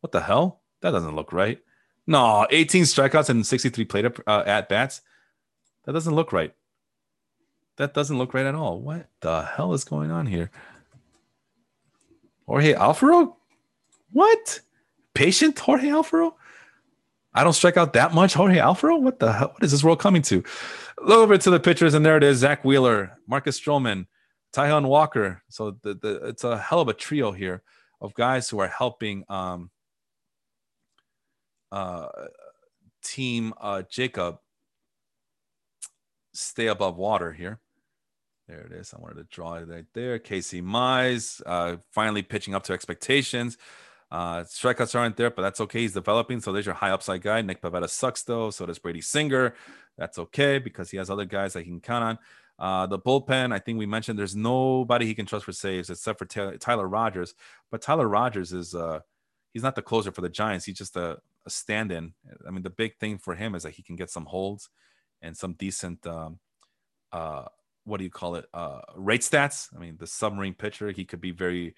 [0.00, 0.62] what the hell?
[0.80, 1.58] That doesn't look right.
[2.06, 5.02] No, 18 strikeouts and 63 plate uh, at bats.
[5.84, 6.54] That doesn't look right.
[7.76, 8.80] That doesn't look right at all.
[8.80, 10.50] What the hell is going on here?
[12.46, 13.34] Jorge Alfaro?
[14.12, 14.60] What?
[15.14, 16.32] Patient Jorge Alfaro?
[17.34, 18.34] I don't strike out that much.
[18.34, 19.00] Jorge Alfaro?
[19.00, 19.48] What the hell?
[19.52, 20.42] What is this world coming to?
[21.00, 24.06] Look over to the pitchers, and there it is Zack Wheeler, Marcus Stroman,
[24.54, 25.42] Taijuan Walker.
[25.48, 27.62] So the, the, it's a hell of a trio here
[28.00, 29.70] of guys who are helping um,
[31.72, 32.08] uh,
[33.02, 34.38] team uh, Jacob
[36.32, 37.60] stay above water here.
[38.46, 38.94] There it is.
[38.94, 40.18] I wanted to draw it right there.
[40.18, 43.58] Casey Mize uh, finally pitching up to expectations.
[44.10, 45.80] Uh, strikeouts aren't there, but that's okay.
[45.80, 46.40] He's developing.
[46.40, 47.42] So there's your high upside guy.
[47.42, 48.50] Nick Pivetta sucks though.
[48.50, 49.54] So does Brady Singer.
[49.98, 52.18] That's okay because he has other guys that he can count on.
[52.58, 56.18] Uh, the bullpen, I think we mentioned there's nobody he can trust for saves except
[56.18, 56.26] for
[56.58, 57.34] Tyler Rogers.
[57.70, 59.00] But Tyler Rogers is uh,
[59.52, 60.64] he's not the closer for the Giants.
[60.64, 62.14] He's just a, a stand-in.
[62.46, 64.68] I mean, the big thing for him is that he can get some holds
[65.22, 66.40] and some decent um,
[67.12, 67.44] uh,
[67.88, 68.44] what do you call it?
[68.52, 69.74] Uh, rate stats.
[69.74, 71.74] I mean, the submarine pitcher, he could be very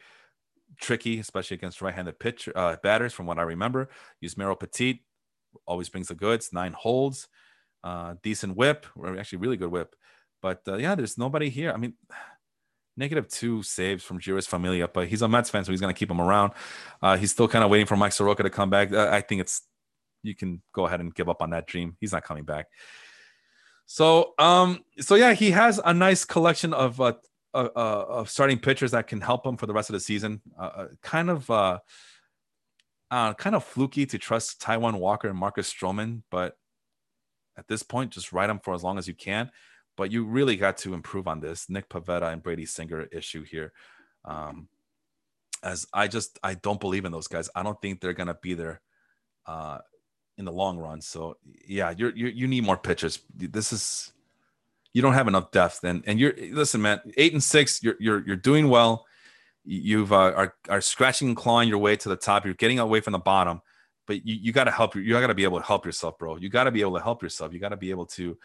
[0.80, 2.16] tricky, especially against right-handed
[2.54, 3.12] uh, batters.
[3.12, 3.88] From what I remember,
[4.22, 5.04] Yusmeiro Petit
[5.66, 6.52] always brings the goods.
[6.52, 7.28] Nine holds,
[7.84, 9.94] uh, decent whip, or actually really good whip.
[10.42, 11.72] But uh, yeah, there's nobody here.
[11.72, 11.94] I mean,
[12.96, 15.98] negative two saves from Jeurys Familia, but he's a Mets fan, so he's going to
[15.98, 16.52] keep him around.
[17.00, 18.92] Uh, he's still kind of waiting for Mike Soroka to come back.
[18.92, 19.62] Uh, I think it's
[20.22, 21.96] you can go ahead and give up on that dream.
[22.00, 22.66] He's not coming back.
[23.86, 27.14] So, um, so yeah, he has a nice collection of uh,
[27.52, 30.40] uh, uh, of starting pitchers that can help him for the rest of the season.
[30.58, 31.78] Uh, uh kind of, uh,
[33.10, 36.54] uh, kind of fluky to trust Taijuan Walker and Marcus Stroman, but
[37.56, 39.50] at this point, just ride them for as long as you can
[39.96, 43.72] but you really got to improve on this Nick Pivetta and Brady Singer issue here.
[44.24, 44.68] Um,
[45.62, 47.50] as I just I don't believe in those guys.
[47.54, 48.80] I don't think they're gonna be there
[49.46, 49.78] uh,
[50.38, 51.00] in the long run.
[51.00, 51.36] So
[51.66, 53.20] yeah, you're, you're you need more pitchers.
[53.36, 54.12] This is
[54.92, 55.84] you don't have enough depth.
[55.84, 59.06] And and you're listen, man, eight and six, you're you're you're doing well.
[59.64, 62.44] You've uh, are are scratching and clawing your way to the top.
[62.44, 63.60] You're getting away from the bottom,
[64.06, 64.94] but you, you got to help.
[64.96, 66.36] You got to be able to help yourself, bro.
[66.36, 67.52] You got to be able to help yourself.
[67.52, 68.38] You got to be able to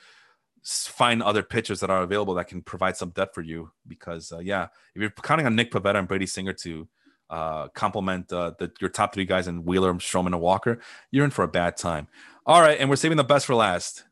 [0.66, 3.72] find other pitchers that are available that can provide some depth for you.
[3.88, 6.88] Because uh, yeah, if you're counting on Nick Pivetta and Brady Singer to
[7.30, 10.80] uh, complement uh, the, your top three guys in Wheeler, Stroman, and Walker,
[11.12, 12.08] you're in for a bad time.
[12.46, 14.06] All right, and we're saving the best for last.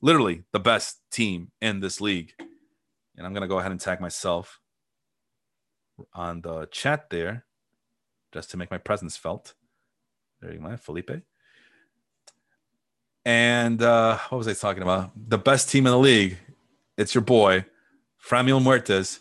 [0.00, 2.32] Literally the best team in this league.
[3.16, 4.60] And I'm gonna go ahead and tag myself
[6.14, 7.44] on the chat there,
[8.32, 9.54] just to make my presence felt.
[10.40, 11.10] There you go, Felipe.
[13.28, 15.10] And uh, what was I talking about?
[15.14, 16.38] The best team in the league.
[16.96, 17.66] It's your boy,
[18.26, 19.18] Franmil Muertes,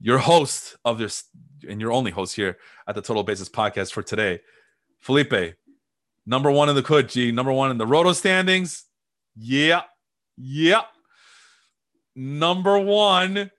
[0.00, 1.24] your host of this,
[1.68, 2.56] and your only host here
[2.86, 4.42] at the Total Basis podcast for today.
[4.98, 5.56] Felipe,
[6.24, 8.84] number one in the could G, number one in the Roto standings.
[9.34, 9.82] Yeah.
[10.36, 10.82] Yeah.
[12.14, 13.50] Number one,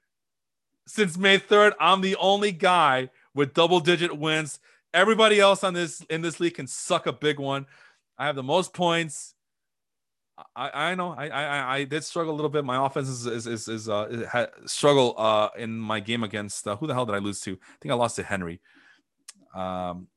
[0.88, 1.74] since May 3rd.
[1.78, 4.62] I'm the only guy with double digit wins.
[4.94, 7.66] Everybody else on this in this league can suck a big one.
[8.18, 9.34] I have the most points.
[10.56, 12.64] I, I know I, I I did struggle a little bit.
[12.64, 16.76] My offense is is is, is uh had struggle uh in my game against uh,
[16.76, 17.54] who the hell did I lose to?
[17.54, 18.60] I think I lost to Henry,
[19.54, 20.08] um,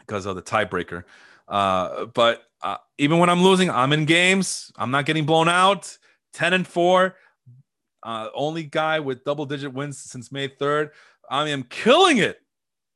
[0.00, 1.04] because of the tiebreaker.
[1.48, 4.72] Uh, but uh, even when I'm losing, I'm in games.
[4.76, 5.96] I'm not getting blown out.
[6.32, 7.16] Ten and four.
[8.02, 10.90] Uh, only guy with double digit wins since May 3rd.
[11.30, 12.40] I am killing it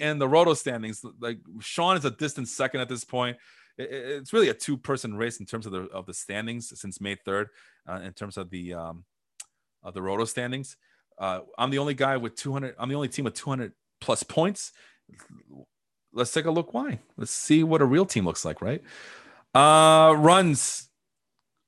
[0.00, 1.04] in the roto standings.
[1.20, 3.36] Like Sean is a distant second at this point
[3.78, 7.16] it's really a two person race in terms of the of the standings since May
[7.16, 7.46] 3rd
[7.88, 9.04] uh, in terms of the um,
[9.82, 10.76] of the roto standings.
[11.18, 12.74] Uh, I'm the only guy with 200.
[12.78, 14.72] I'm the only team with 200 plus points.
[16.12, 16.74] Let's take a look.
[16.74, 17.00] Why?
[17.16, 18.60] Let's see what a real team looks like.
[18.60, 18.82] Right?
[19.54, 20.88] Uh, runs,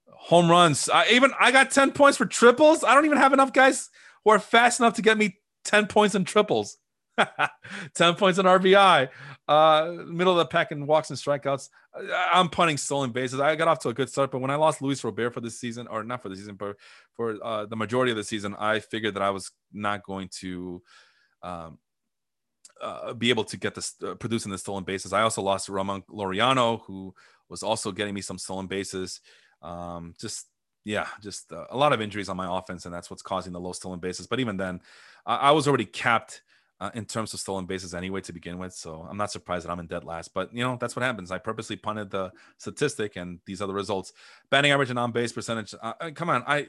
[0.08, 0.88] home runs.
[0.88, 2.84] Uh, even I got 10 points for triples.
[2.84, 3.88] I don't even have enough guys
[4.24, 6.78] who are fast enough to get me 10 points in triples.
[7.94, 9.08] 10 points in RBI.
[9.46, 11.68] Uh, middle of the pack in walks and strikeouts.
[12.32, 13.40] I'm punting stolen bases.
[13.40, 15.58] I got off to a good start, but when I lost Luis Robert for this
[15.58, 16.76] season, or not for the season, but
[17.14, 20.82] for uh, the majority of the season, I figured that I was not going to
[21.42, 21.78] um,
[22.80, 25.12] uh, be able to get this uh, producing the stolen bases.
[25.12, 27.14] I also lost Ramon Laureano, who
[27.48, 29.20] was also getting me some stolen bases.
[29.62, 30.46] Um, just
[30.84, 33.60] yeah, just uh, a lot of injuries on my offense, and that's what's causing the
[33.60, 34.26] low stolen bases.
[34.26, 34.80] But even then,
[35.26, 36.42] I, I was already capped
[36.80, 38.72] uh, in terms of stolen bases anyway to begin with.
[38.72, 40.32] So I'm not surprised that I'm in dead last.
[40.34, 41.30] But you know that's what happens.
[41.30, 44.12] I purposely punted the statistic, and these are the results.
[44.50, 45.74] Batting average and on base percentage.
[45.80, 46.68] Uh, uh, come on, I.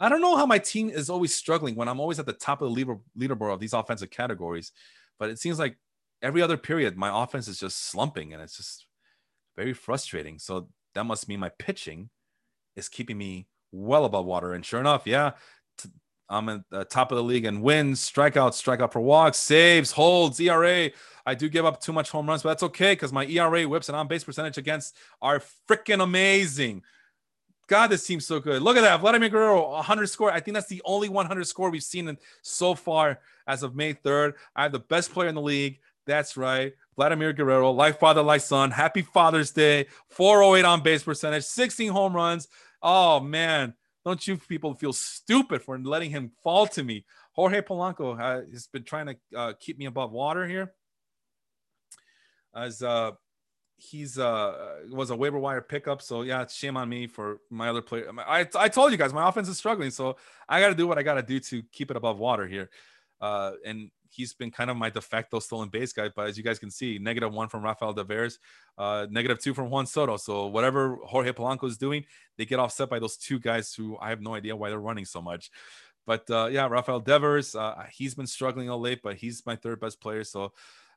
[0.00, 2.60] I don't know how my team is always struggling when I'm always at the top
[2.60, 4.72] of the leader, leaderboard of these offensive categories,
[5.16, 5.76] but it seems like
[6.22, 8.86] every other period my offense is just slumping and it's just
[9.54, 10.40] very frustrating.
[10.40, 12.10] So that must mean my pitching
[12.74, 14.54] is keeping me well above water.
[14.54, 15.32] And sure enough, yeah,
[16.32, 20.40] I'm at the top of the league in wins, strikeouts, strikeout per walk, saves, holds,
[20.40, 20.90] ERA.
[21.26, 23.88] I do give up too much home runs, but that's okay because my ERA whips
[23.88, 26.82] and on base percentage against are freaking amazing.
[27.68, 28.62] God, this team's so good.
[28.62, 29.00] Look at that.
[29.00, 30.32] Vladimir Guerrero, 100 score.
[30.32, 34.34] I think that's the only 100 score we've seen so far as of May 3rd.
[34.56, 35.78] I have the best player in the league.
[36.06, 36.74] That's right.
[36.96, 38.70] Vladimir Guerrero, like father, like son.
[38.70, 39.86] Happy Father's Day.
[40.08, 42.48] 408 on base percentage, 16 home runs.
[42.82, 43.74] Oh, man.
[44.04, 47.04] Don't you people feel stupid for letting him fall to me?
[47.32, 50.72] Jorge Polanco uh, has been trying to uh, keep me above water here.
[52.54, 53.12] As uh,
[53.76, 57.68] he's uh was a waiver wire pickup, so yeah, it's shame on me for my
[57.68, 58.10] other player.
[58.18, 60.16] I I told you guys my offense is struggling, so
[60.48, 62.70] I got to do what I got to do to keep it above water here.
[63.20, 66.10] Uh, and he's been kind of my de facto stolen base guy.
[66.14, 68.38] But as you guys can see, negative one from Rafael Devers,
[68.78, 70.16] uh, negative two from Juan Soto.
[70.16, 72.04] So whatever Jorge Polanco is doing,
[72.36, 75.04] they get offset by those two guys who I have no idea why they're running
[75.04, 75.50] so much.
[76.06, 79.80] But uh, yeah, Rafael Devers, uh, he's been struggling all late, but he's my third
[79.80, 80.24] best player.
[80.24, 80.52] So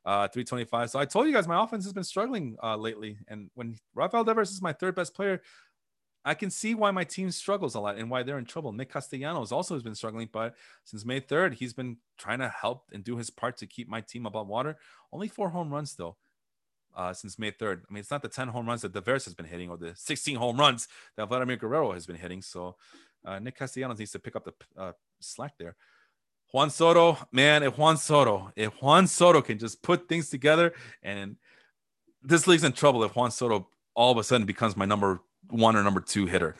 [0.06, 0.90] uh, 325.
[0.90, 3.18] So I told you guys my offense has been struggling uh, lately.
[3.28, 5.42] And when Rafael Devers is my third best player,
[6.26, 8.72] I can see why my team struggles a lot and why they're in trouble.
[8.72, 12.86] Nick Castellanos also has been struggling, but since May 3rd, he's been trying to help
[12.92, 14.76] and do his part to keep my team above water.
[15.12, 16.16] Only four home runs, though,
[16.96, 17.82] uh, since May 3rd.
[17.88, 19.94] I mean, it's not the 10 home runs that Devers has been hitting or the
[19.94, 22.42] 16 home runs that Vladimir Guerrero has been hitting.
[22.42, 22.74] So
[23.24, 25.76] uh, Nick Castellanos needs to pick up the uh, slack there.
[26.52, 30.72] Juan Soto, man, if Juan Soto, if Juan Soto can just put things together
[31.04, 31.36] and
[32.20, 35.20] this league's in trouble if Juan Soto all of a sudden becomes my number
[35.50, 36.56] one or number two hitter.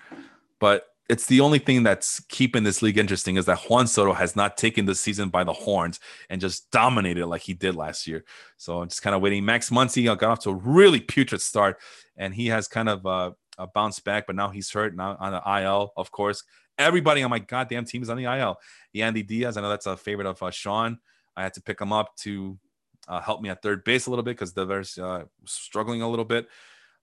[0.59, 4.35] But it's the only thing that's keeping this league interesting is that Juan Soto has
[4.35, 6.01] not taken the season by the horns
[6.31, 8.25] and just dominated like he did last year.
[8.57, 9.45] So I'm just kind of waiting.
[9.45, 11.79] Max Muncy got off to a really putrid start,
[12.17, 13.31] and he has kind of uh,
[13.73, 16.43] bounced back, but now he's hurt now on the IL, of course.
[16.79, 18.57] Everybody on my goddamn team is on the IL.
[18.95, 20.99] Yandy Diaz, I know that's a favorite of uh, Sean.
[21.37, 22.59] I had to pick him up to
[23.09, 26.25] uh, help me at third base a little bit because Devers uh, struggling a little
[26.25, 26.49] bit.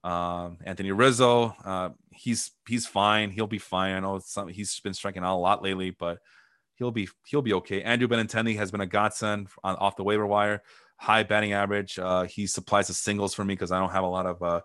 [0.04, 3.30] Um, Anthony Rizzo, uh, he's he's fine.
[3.30, 3.96] He'll be fine.
[3.96, 6.18] I know some, he's been striking out a lot lately, but
[6.74, 7.82] he'll be he'll be okay.
[7.82, 10.62] Andrew Benintendi has been a godsend on, off the waiver wire.
[10.98, 11.98] High batting average.
[11.98, 14.42] Uh, he supplies the singles for me because I don't have a lot of.
[14.42, 14.60] Uh,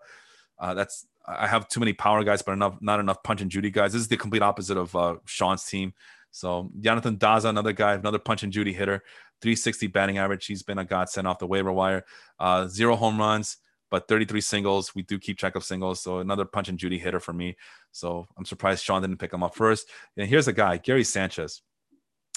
[0.59, 3.69] uh, that's I have too many power guys, but enough not enough punch and Judy
[3.69, 3.93] guys.
[3.93, 5.93] This is the complete opposite of uh, Sean's team.
[6.31, 9.03] So Jonathan Daza, another guy, another punch and Judy hitter,
[9.41, 10.45] 360 batting average.
[10.45, 12.03] He's been a godsend off the waiver wire.
[12.37, 13.57] Uh, zero home runs
[13.89, 14.93] but 33 singles.
[14.95, 16.01] We do keep track of singles.
[16.01, 17.57] So another punch and Judy hitter for me.
[17.91, 19.89] So I'm surprised Sean didn't pick him up first.
[20.17, 21.61] And here's a guy, Gary Sanchez.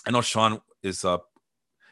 [0.06, 1.18] I know Sean is uh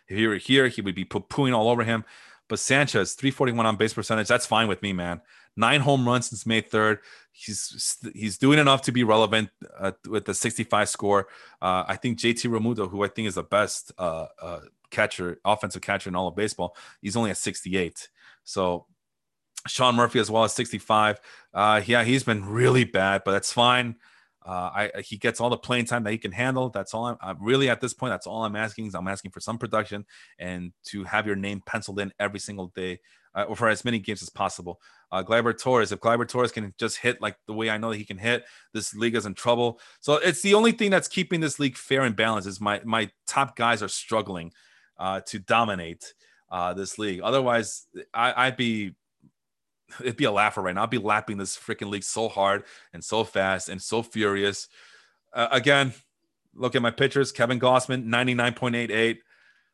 [0.09, 2.05] if he were here, he would be poo-pooing all over him.
[2.49, 5.21] But Sanchez, 341 on base percentage, that's fine with me, man.
[5.57, 6.99] Nine home runs since May 3rd.
[7.31, 11.29] He's he's doing enough to be relevant uh, with the 65 score.
[11.63, 14.61] Uh, I think JT Realmuto, who I think is the best uh, uh,
[14.91, 18.09] catcher, offensive catcher in all of baseball, he's only at 68.
[18.43, 18.87] So
[19.67, 21.21] Sean Murphy as well as 65.
[21.53, 23.97] Uh, yeah, he's been really bad, but that's fine.
[24.45, 26.71] Uh, I he gets all the playing time that he can handle.
[26.71, 28.13] That's all I'm, I'm, really at this point.
[28.13, 28.87] That's all I'm asking.
[28.87, 30.07] Is I'm asking for some production
[30.39, 33.01] and to have your name penciled in every single day
[33.35, 34.81] uh, for as many games as possible.
[35.13, 37.99] Uh, Gleyber Torres, if Gleyber Torres can just hit like the way I know that
[37.99, 39.79] he can hit, this league is in trouble.
[40.01, 42.49] So it's the only thing that's keeping this league fair and balanced.
[42.49, 44.53] Is my my top guys are struggling
[44.99, 46.15] uh, to dominate
[46.51, 47.21] uh, this league.
[47.21, 48.95] Otherwise, I, I'd be
[50.01, 50.83] it'd be a laugher right now.
[50.83, 54.69] I'd be lapping this freaking league so hard and so fast and so furious.
[55.33, 55.93] Uh, again,
[56.55, 57.33] look at my pitchers.
[57.33, 59.19] Kevin Gausman, 99.88.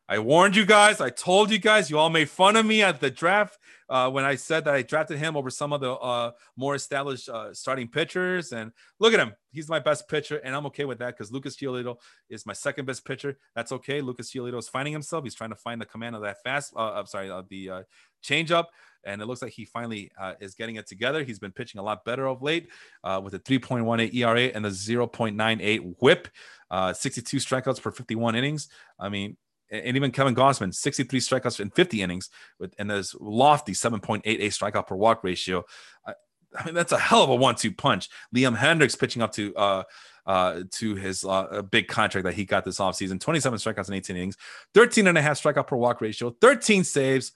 [0.08, 1.00] I warned you guys.
[1.00, 1.90] I told you guys.
[1.90, 4.82] You all made fun of me at the draft uh, when I said that I
[4.82, 8.52] drafted him over some of the uh, more established uh, starting pitchers.
[8.52, 9.34] And look at him.
[9.52, 11.96] He's my best pitcher, and I'm okay with that because Lucas Giolito
[12.28, 13.38] is my second best pitcher.
[13.54, 14.00] That's okay.
[14.00, 15.24] Lucas Giolito is finding himself.
[15.24, 16.74] He's trying to find the command of that fast.
[16.76, 17.82] Uh, I'm sorry, the uh,
[18.22, 18.66] changeup
[19.06, 21.24] and it looks like he finally uh, is getting it together.
[21.24, 22.68] He's been pitching a lot better of late
[23.04, 26.28] uh, with a 3.18 ERA and a 0.98 WHIP,
[26.70, 28.68] uh, 62 strikeouts per 51 innings.
[28.98, 29.36] I mean,
[29.70, 34.86] and even Kevin Gausman, 63 strikeouts in 50 innings, with and this lofty 7.88 strikeout
[34.86, 35.64] per walk ratio.
[36.06, 36.14] I,
[36.56, 38.08] I mean, that's a hell of a one-two punch.
[38.34, 39.82] Liam Hendriks pitching up to uh,
[40.26, 44.16] uh, to his uh, big contract that he got this offseason 27 strikeouts in 18
[44.16, 44.36] innings,
[44.74, 47.32] 13 and a half strikeout per walk ratio, 13 saves,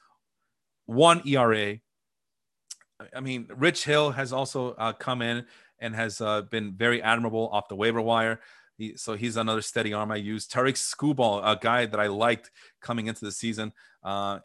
[0.86, 1.78] one ERA.
[3.14, 5.46] I mean, Rich Hill has also uh, come in
[5.78, 8.40] and has uh, been very admirable off the waiver wire.
[8.80, 10.46] He, so he's another steady arm I use.
[10.46, 12.50] Tarik Skubal, a guy that I liked
[12.80, 14.38] coming into the season, uh,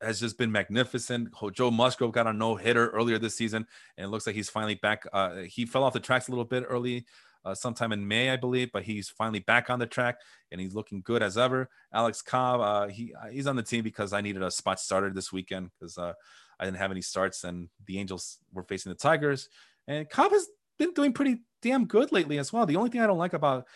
[0.00, 1.28] has just been magnificent.
[1.52, 3.66] Joe Musgrove got a no hitter earlier this season,
[3.98, 5.06] and it looks like he's finally back.
[5.12, 7.04] Uh, he fell off the tracks a little bit early
[7.44, 10.20] uh, sometime in May, I believe, but he's finally back on the track
[10.50, 11.68] and he's looking good as ever.
[11.92, 15.10] Alex Cobb, uh, he uh, he's on the team because I needed a spot starter
[15.10, 16.14] this weekend because uh,
[16.58, 19.50] I didn't have any starts and the Angels were facing the Tigers.
[19.86, 20.46] And Cobb has
[20.78, 22.66] been doing pretty damn good lately as well.
[22.66, 23.66] The only thing I don't like about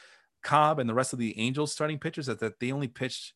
[0.43, 3.35] Cobb and the rest of the Angels starting pitchers is that they only pitched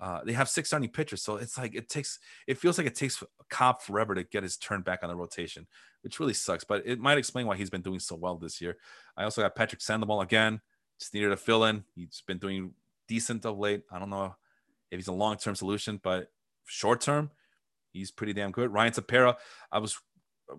[0.00, 2.18] uh, they have six starting pitchers, so it's like it takes.
[2.46, 5.66] It feels like it takes Cobb forever to get his turn back on the rotation,
[6.02, 6.64] which really sucks.
[6.64, 8.78] But it might explain why he's been doing so well this year.
[9.14, 10.62] I also got Patrick Sandoval again.
[10.98, 11.84] Just needed a fill in.
[11.94, 12.72] He's been doing
[13.08, 13.82] decent of late.
[13.92, 14.34] I don't know
[14.90, 16.30] if he's a long term solution, but
[16.64, 17.30] short term,
[17.92, 18.72] he's pretty damn good.
[18.72, 19.36] Ryan Tepera,
[19.70, 19.98] I was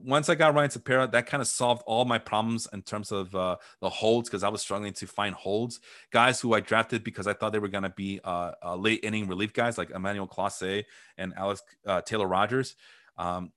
[0.03, 3.34] once I got Ryan Tepera, that kind of solved all my problems in terms of
[3.35, 5.80] uh, the holds because I was struggling to find holds.
[6.11, 9.01] Guys who I drafted because I thought they were going to be uh, uh, late
[9.03, 10.85] inning relief guys like Emmanuel Clase
[11.18, 12.76] and Alex uh, Taylor Rogers.
[13.18, 13.51] Um,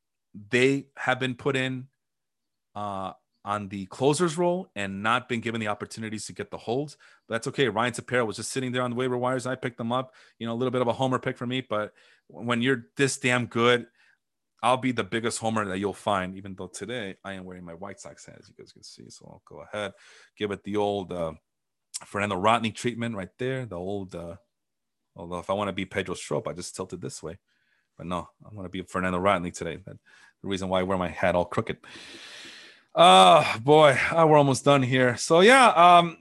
[0.50, 1.88] they have been put in
[2.74, 3.12] uh,
[3.44, 6.96] on the closer's role and not been given the opportunities to get the holds.
[7.28, 7.68] But that's okay.
[7.68, 9.46] Ryan Tepera was just sitting there on the waiver wires.
[9.46, 10.14] I picked them up.
[10.38, 11.92] You know, a little bit of a homer pick for me, but
[12.28, 13.86] when you're this damn good
[14.64, 17.74] I'll be the biggest homer that you'll find, even though today I am wearing my
[17.74, 19.04] White Sox hat, as you guys can see.
[19.10, 19.92] So I'll go ahead,
[20.38, 21.32] give it the old uh,
[22.06, 23.66] Fernando Rodney treatment right there.
[23.66, 24.36] The old, uh,
[25.14, 27.38] although if I want to be Pedro Strop, I just tilt it this way.
[27.98, 29.76] But no, I want to be Fernando Rodney today.
[29.84, 29.98] That's
[30.40, 31.76] the reason why I wear my hat all crooked.
[32.94, 35.18] Oh boy, oh, we're almost done here.
[35.18, 36.16] So yeah, um,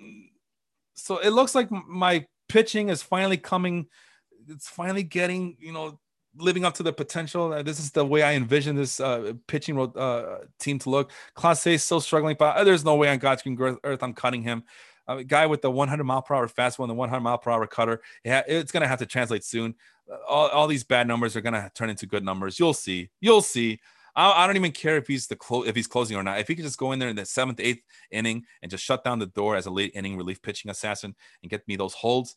[0.95, 3.87] so it looks like my pitching is finally coming.
[4.49, 5.97] It's finally getting, you know,
[6.37, 7.53] living up to the potential.
[7.53, 11.11] Uh, this is the way I envision this uh, pitching uh, team to look.
[11.35, 14.41] Clase is still struggling, but uh, there's no way on God's green earth I'm cutting
[14.41, 14.63] him.
[15.07, 17.67] A guy with the 100 mile per hour fastball and the 100 mile per hour
[17.67, 19.75] cutter, yeah, it's going to have to translate soon.
[20.09, 22.57] Uh, all, all these bad numbers are going to turn into good numbers.
[22.57, 23.09] You'll see.
[23.19, 23.79] You'll see.
[24.15, 26.39] I, I don't even care if he's the clo- if he's closing or not.
[26.39, 29.03] If he could just go in there in the seventh, eighth inning and just shut
[29.03, 32.35] down the door as a late inning relief pitching assassin and get me those holds,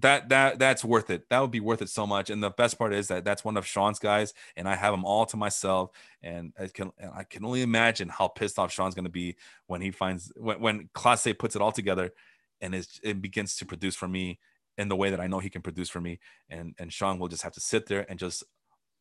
[0.00, 1.28] that that that's worth it.
[1.30, 2.30] That would be worth it so much.
[2.30, 5.04] And the best part is that that's one of Sean's guys, and I have them
[5.04, 5.90] all to myself.
[6.22, 9.80] And I can I can only imagine how pissed off Sean's going to be when
[9.80, 12.12] he finds when when Clase puts it all together,
[12.60, 14.38] and it begins to produce for me
[14.76, 16.20] in the way that I know he can produce for me.
[16.48, 18.44] And and Sean will just have to sit there and just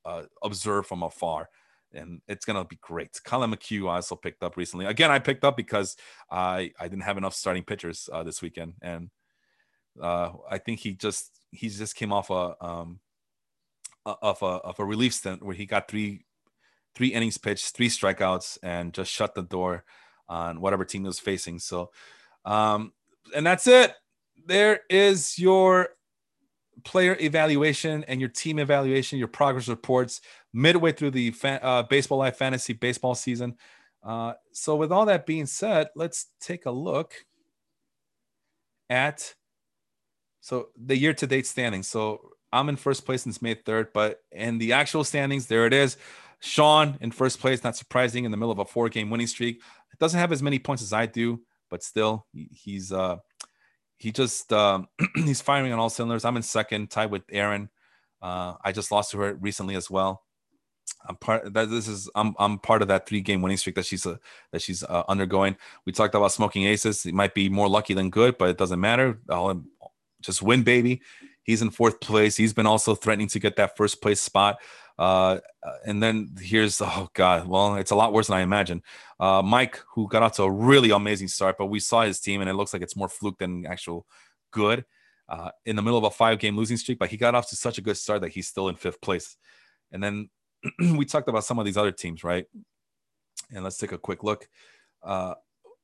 [0.05, 1.49] uh, observe from afar.
[1.93, 3.19] And it's gonna be great.
[3.23, 4.85] Colin McHugh I also picked up recently.
[4.85, 5.95] Again, I picked up because
[6.31, 9.09] I I didn't have enough starting pitchers uh, this weekend, and
[10.01, 12.99] uh, I think he just he just came off a um
[14.05, 16.25] of a of a relief stint where he got three
[16.95, 19.83] three innings pitched, three strikeouts, and just shut the door
[20.27, 21.59] on whatever team he was facing.
[21.59, 21.91] So,
[22.43, 22.91] um,
[23.35, 23.93] and that's it.
[24.45, 25.89] There is your
[26.83, 30.21] player evaluation and your team evaluation, your progress reports
[30.53, 33.55] midway through the fa- uh, baseball life fantasy baseball season.
[34.03, 37.13] Uh, so, with all that being said, let's take a look
[38.89, 39.33] at
[40.47, 41.89] so the year to date standings.
[41.89, 45.73] So I'm in first place since May 3rd, but in the actual standings, there it
[45.73, 45.97] is.
[46.39, 49.61] Sean in first place, not surprising, in the middle of a four game winning streak.
[49.99, 53.17] Doesn't have as many points as I do, but still, he's uh
[53.97, 56.23] he just um, he's firing on all cylinders.
[56.23, 57.69] I'm in second, tied with Aaron.
[58.21, 60.23] Uh, I just lost to her recently as well.
[61.07, 63.85] I'm part that this is I'm I'm part of that three game winning streak that
[63.85, 64.17] she's uh,
[64.51, 65.57] that she's uh, undergoing.
[65.85, 67.05] We talked about smoking aces.
[67.05, 69.19] It might be more lucky than good, but it doesn't matter.
[69.29, 69.63] I'll
[70.21, 71.01] just win, baby.
[71.43, 72.35] He's in fourth place.
[72.35, 74.57] He's been also threatening to get that first place spot.
[74.97, 75.39] Uh,
[75.85, 78.81] and then here's oh god, well, it's a lot worse than I imagined.
[79.19, 82.41] Uh, Mike, who got out to a really amazing start, but we saw his team,
[82.41, 84.05] and it looks like it's more fluke than actual
[84.51, 84.85] good.
[85.29, 87.55] Uh, in the middle of a five game losing streak, but he got off to
[87.55, 89.35] such a good start that he's still in fifth place.
[89.91, 90.29] And then
[90.79, 92.45] we talked about some of these other teams, right?
[93.51, 94.47] And let's take a quick look.
[95.03, 95.33] Uh,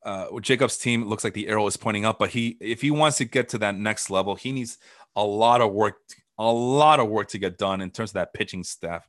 [0.05, 3.17] uh, Jacob's team looks like the arrow is pointing up, but he, if he wants
[3.17, 4.77] to get to that next level, he needs
[5.15, 5.97] a lot of work,
[6.37, 9.07] a lot of work to get done in terms of that pitching staff.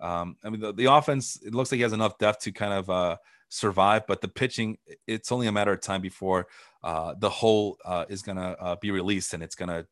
[0.00, 2.72] Um, I mean, the, the offense, it looks like he has enough depth to kind
[2.72, 3.16] of uh,
[3.48, 6.48] survive, but the pitching, it's only a matter of time before
[6.82, 9.86] uh, the whole uh, is going to uh, be released and it's going to,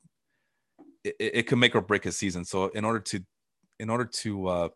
[1.05, 2.45] it, it can make or break his season.
[2.45, 3.25] So in order to,
[3.81, 4.69] in order to uh,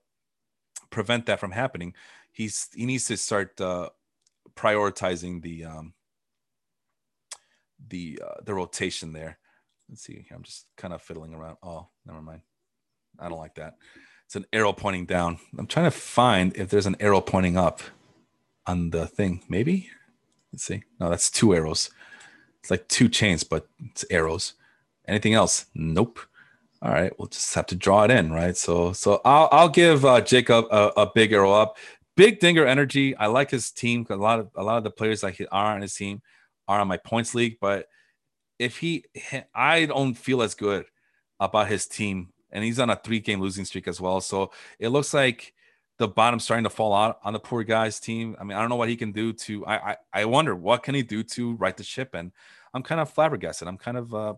[0.90, 1.94] prevent that from happening,
[2.32, 3.60] he's he needs to start
[4.58, 5.94] prioritizing the um,
[7.88, 9.38] the uh, the rotation there.
[9.88, 10.24] Let's see.
[10.28, 10.36] Here.
[10.36, 11.56] I'm just kind of fiddling around.
[11.62, 12.42] Oh, never mind.
[13.18, 13.74] I don't like that.
[14.26, 15.38] It's an arrow pointing down.
[15.58, 17.80] I'm trying to find if there's an arrow pointing up
[18.66, 19.42] on the thing.
[19.48, 19.90] Maybe.
[20.52, 20.82] Let's see.
[21.00, 21.90] No, that's two arrows.
[22.60, 24.54] It's like two chains, but it's arrows.
[25.06, 25.66] Anything else?
[25.74, 26.18] Nope.
[26.80, 28.56] All right, we'll just have to draw it in, right?
[28.56, 31.76] So, so I'll I'll give uh, Jacob a, a big arrow up.
[32.18, 33.14] Big Dinger energy.
[33.16, 34.04] I like his team.
[34.10, 36.20] A lot of a lot of the players that are on his team
[36.66, 37.86] are on my points league, but
[38.58, 39.04] if he,
[39.54, 40.84] I don't feel as good
[41.38, 44.20] about his team, and he's on a three game losing streak as well.
[44.20, 44.50] So
[44.80, 45.54] it looks like
[45.98, 48.34] the bottom's starting to fall out on the poor guy's team.
[48.40, 49.64] I mean, I don't know what he can do to.
[49.64, 52.32] I I, I wonder what can he do to right the ship, and
[52.74, 53.68] I'm kind of flabbergasted.
[53.68, 54.34] I'm kind of uh,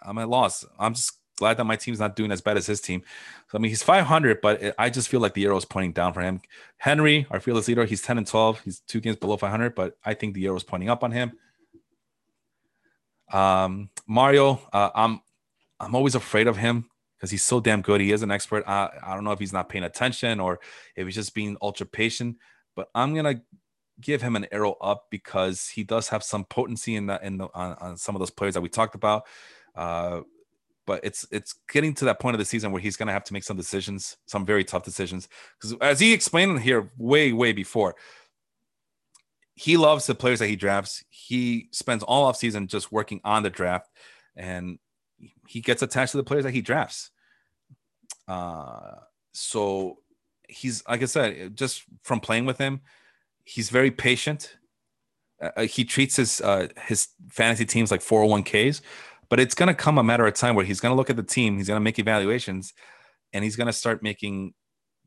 [0.00, 0.64] I'm at loss.
[0.78, 3.02] I'm just glad that my team's not doing as bad as his team.
[3.50, 5.92] So I mean, he's 500, but it, I just feel like the arrow is pointing
[5.92, 6.40] down for him.
[6.76, 8.60] Henry, our fearless leader, he's 10 and 12.
[8.60, 11.32] He's two games below 500, but I think the arrow is pointing up on him.
[13.32, 15.20] Um, Mario, uh, I'm
[15.80, 18.00] I'm always afraid of him because he's so damn good.
[18.00, 18.64] He is an expert.
[18.66, 20.60] I, I don't know if he's not paying attention or
[20.96, 22.36] if he's just being ultra patient,
[22.76, 23.42] but I'm gonna
[24.00, 27.48] give him an arrow up because he does have some potency in that in the
[27.54, 29.24] on, on some of those players that we talked about.
[29.74, 30.22] Uh,
[30.86, 33.24] but it's it's getting to that point of the season where he's going to have
[33.24, 35.28] to make some decisions, some very tough decisions.
[35.58, 37.94] Because as he explained here way way before,
[39.54, 41.04] he loves the players that he drafts.
[41.08, 43.90] He spends all off season just working on the draft,
[44.36, 44.78] and
[45.46, 47.10] he gets attached to the players that he drafts.
[48.26, 48.96] Uh,
[49.32, 49.98] so
[50.48, 52.80] he's like I said, just from playing with him,
[53.44, 54.56] he's very patient.
[55.40, 58.80] Uh, uh he treats his uh, his fantasy teams like 401ks,
[59.32, 61.16] but it's going to come a matter of time where he's going to look at
[61.16, 62.74] the team, he's going to make evaluations,
[63.32, 64.52] and he's going to start making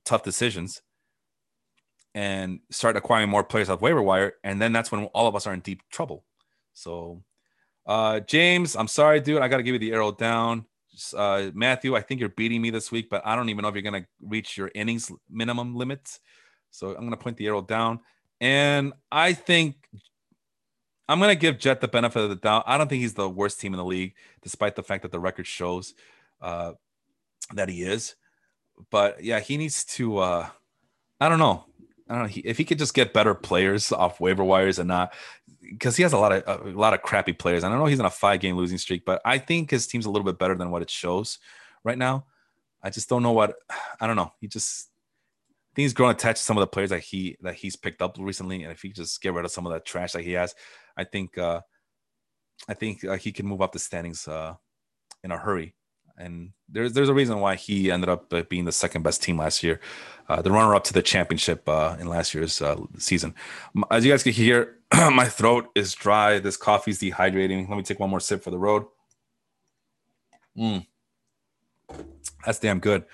[0.04, 0.82] tough decisions
[2.16, 4.34] and start acquiring more players off waiver wire.
[4.44, 6.26] And then that's when all of us are in deep trouble.
[6.74, 7.22] So,
[7.86, 9.44] uh, James, I'm sorry, dude.
[9.44, 10.66] I got to give you the arrow down.
[11.16, 13.76] Uh, Matthew, I think you're beating me this week, but I don't even know if
[13.76, 16.20] you're going to reach your innings minimum limits.
[16.72, 18.00] So I'm going to point the arrow down.
[18.42, 19.76] And I think
[21.08, 22.64] I'm to give Jet the benefit of the doubt.
[22.66, 25.20] I don't think he's the worst team in the league, despite the fact that the
[25.20, 25.94] record shows
[26.42, 26.74] uh,
[27.54, 28.16] that he is.
[28.90, 30.18] But yeah, he needs to.
[30.18, 30.50] Uh,
[31.20, 31.66] I don't know.
[32.10, 35.14] I don't know if he could just get better players off waiver wires and not
[35.62, 37.64] because he has a lot of a lot of crappy players.
[37.64, 40.06] I don't know he's in a five game losing streak, but I think his team's
[40.06, 41.40] a little bit better than what it shows
[41.84, 42.26] right now.
[42.84, 43.56] I just don't know what
[44.00, 44.32] I don't know.
[44.40, 44.90] He just
[45.50, 48.02] I think he's grown attached to some of the players that he that he's picked
[48.02, 50.34] up recently, and if he just get rid of some of that trash that he
[50.34, 50.54] has,
[50.98, 51.62] I think uh
[52.68, 54.56] I think uh, he can move up the standings uh
[55.24, 55.76] in a hurry
[56.18, 59.38] and there's there's a reason why he ended up uh, being the second best team
[59.38, 59.80] last year,
[60.30, 63.34] uh, the runner up to the championship uh, in last year's uh, season.
[63.92, 66.40] As you guys can hear, my throat is dry.
[66.40, 67.68] This coffee's dehydrating.
[67.68, 68.86] Let me take one more sip for the road.
[70.58, 70.86] Mm.
[72.46, 73.06] That's damn good.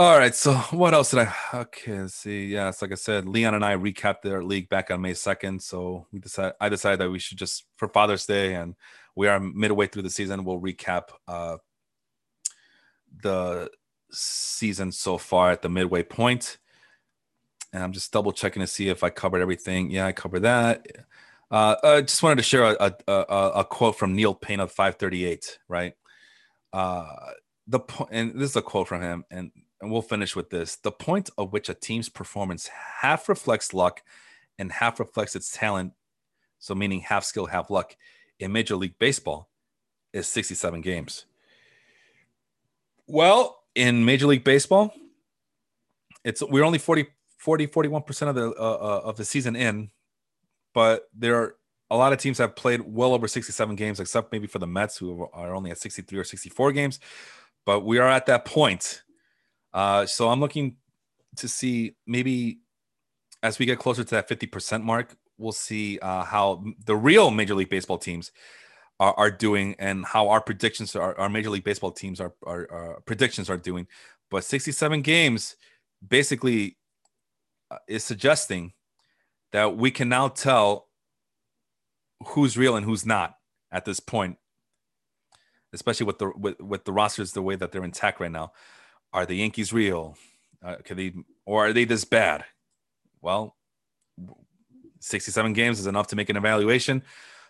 [0.00, 1.34] All right, so what else did I?
[1.52, 2.46] Okay, let's see.
[2.46, 5.60] Yeah, like I said, Leon and I recapped their league back on May second.
[5.60, 8.76] So we decided, I decided that we should just for Father's Day, and
[9.14, 10.42] we are midway through the season.
[10.42, 11.58] We'll recap uh,
[13.22, 13.70] the
[14.10, 16.56] season so far at the midway point.
[17.74, 19.90] And I'm just double checking to see if I covered everything.
[19.90, 20.86] Yeah, I covered that.
[21.50, 25.58] Uh, I just wanted to share a, a, a, quote from Neil Paine of 538,
[25.68, 25.92] right?
[26.72, 27.04] Uh,
[27.66, 29.50] the point, and this is a quote from him, and,
[29.80, 30.76] and we'll finish with this.
[30.76, 34.02] The point of which a team's performance half reflects luck
[34.58, 35.92] and half reflects its talent,
[36.58, 37.96] so meaning half skill, half luck,
[38.38, 39.48] in Major League Baseball
[40.12, 41.26] is 67 games.
[43.06, 44.92] Well, in Major League Baseball,
[46.24, 47.06] it's we're only 40,
[47.38, 49.90] 40 41% of the uh, uh, of the season in,
[50.74, 51.56] but there are
[51.90, 54.96] a lot of teams have played well over 67 games, except maybe for the Mets,
[54.96, 57.00] who are only at 63 or 64 games.
[57.64, 59.02] But we are at that point.
[59.72, 60.76] Uh, so I'm looking
[61.36, 62.60] to see maybe
[63.42, 67.54] as we get closer to that 50% mark, we'll see uh, how the real Major
[67.54, 68.30] League Baseball teams
[68.98, 72.70] are, are doing and how our predictions, our, our Major League Baseball teams, are, our,
[72.70, 73.86] our predictions are doing.
[74.30, 75.56] But 67 games
[76.06, 76.76] basically
[77.70, 78.72] uh, is suggesting
[79.52, 80.88] that we can now tell
[82.26, 83.36] who's real and who's not
[83.72, 84.36] at this point,
[85.72, 88.52] especially with the with, with the rosters the way that they're intact right now.
[89.12, 90.16] Are the Yankees real?
[90.62, 91.12] Uh, can they
[91.44, 92.44] or are they this bad?
[93.20, 93.56] Well,
[95.00, 97.02] 67 games is enough to make an evaluation.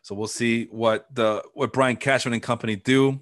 [0.02, 3.20] So we'll see what the what Brian Cashman and company do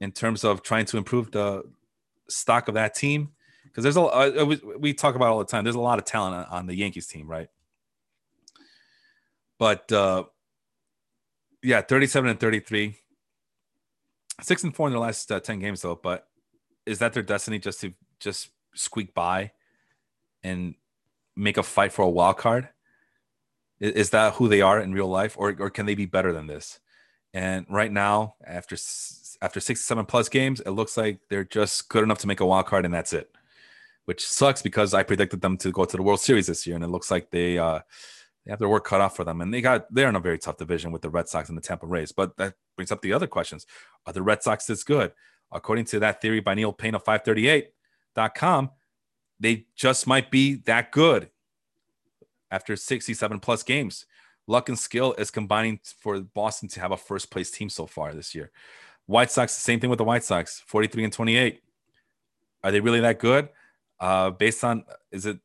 [0.00, 1.62] in terms of trying to improve the
[2.28, 3.30] stock of that team
[3.64, 5.64] because there's a uh, we talk about all the time.
[5.64, 7.48] There's a lot of talent on the Yankees team, right?
[9.58, 10.24] But uh,
[11.62, 12.96] yeah, 37 and 33,
[14.42, 15.94] six and four in the last uh, 10 games though.
[15.94, 16.26] But
[16.86, 19.52] is that their destiny just to just squeak by
[20.42, 20.74] and
[21.36, 22.68] make a fight for a wild card?
[23.80, 26.32] Is, is that who they are in real life, or or can they be better
[26.32, 26.80] than this?
[27.34, 28.76] And right now, after
[29.40, 32.46] after six seven plus games, it looks like they're just good enough to make a
[32.46, 33.30] wild card, and that's it.
[34.04, 36.84] Which sucks because I predicted them to go to the World Series this year, and
[36.84, 37.80] it looks like they uh,
[38.44, 39.40] they have their work cut off for them.
[39.40, 41.62] And they got they're in a very tough division with the Red Sox and the
[41.62, 42.12] Tampa Rays.
[42.12, 43.66] But that brings up the other questions:
[44.06, 45.12] Are the Red Sox this good?
[45.52, 48.70] According to that theory by Neil Paine of 538.com,
[49.38, 51.30] they just might be that good
[52.50, 54.06] after 67 plus games.
[54.46, 58.12] Luck and skill is combining for Boston to have a first place team so far
[58.14, 58.50] this year.
[59.06, 61.62] White Sox, the same thing with the White Sox, 43 and 28.
[62.64, 63.48] Are they really that good?
[64.00, 65.38] Uh, based on, is it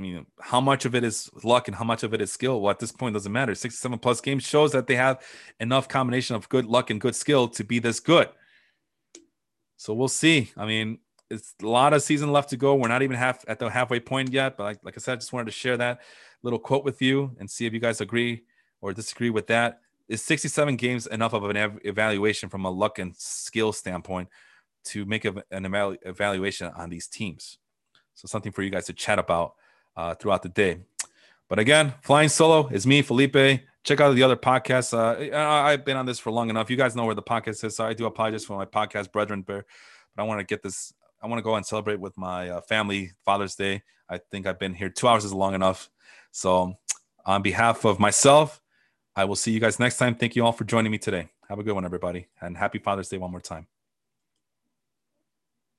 [0.00, 2.62] I mean, how much of it is luck and how much of it is skill?
[2.62, 3.54] Well, at this point, doesn't matter.
[3.54, 5.22] 67 plus games shows that they have
[5.60, 8.30] enough combination of good luck and good skill to be this good.
[9.80, 10.52] So we'll see.
[10.58, 10.98] I mean,
[11.30, 12.74] it's a lot of season left to go.
[12.74, 14.58] We're not even half at the halfway point yet.
[14.58, 16.02] But like, like I said, I just wanted to share that
[16.42, 18.42] little quote with you and see if you guys agree
[18.82, 19.80] or disagree with that.
[20.06, 24.28] Is 67 games enough of an ev- evaluation from a luck and skill standpoint
[24.84, 27.56] to make a, an evalu- evaluation on these teams?
[28.12, 29.54] So something for you guys to chat about
[29.96, 30.80] uh, throughout the day.
[31.48, 33.62] But again, flying solo is me, Felipe.
[33.84, 34.92] Check out the other podcasts.
[34.92, 36.68] Uh, I've been on this for long enough.
[36.70, 39.42] You guys know where the podcast is, so I do apologize for my podcast, brethren.
[39.42, 39.64] Bear,
[40.14, 40.92] but I want to get this.
[41.22, 43.82] I want to go and celebrate with my uh, family Father's Day.
[44.08, 45.88] I think I've been here two hours is long enough.
[46.30, 46.74] So,
[47.24, 48.60] on behalf of myself,
[49.16, 50.14] I will see you guys next time.
[50.14, 51.28] Thank you all for joining me today.
[51.48, 53.66] Have a good one, everybody, and happy Father's Day one more time.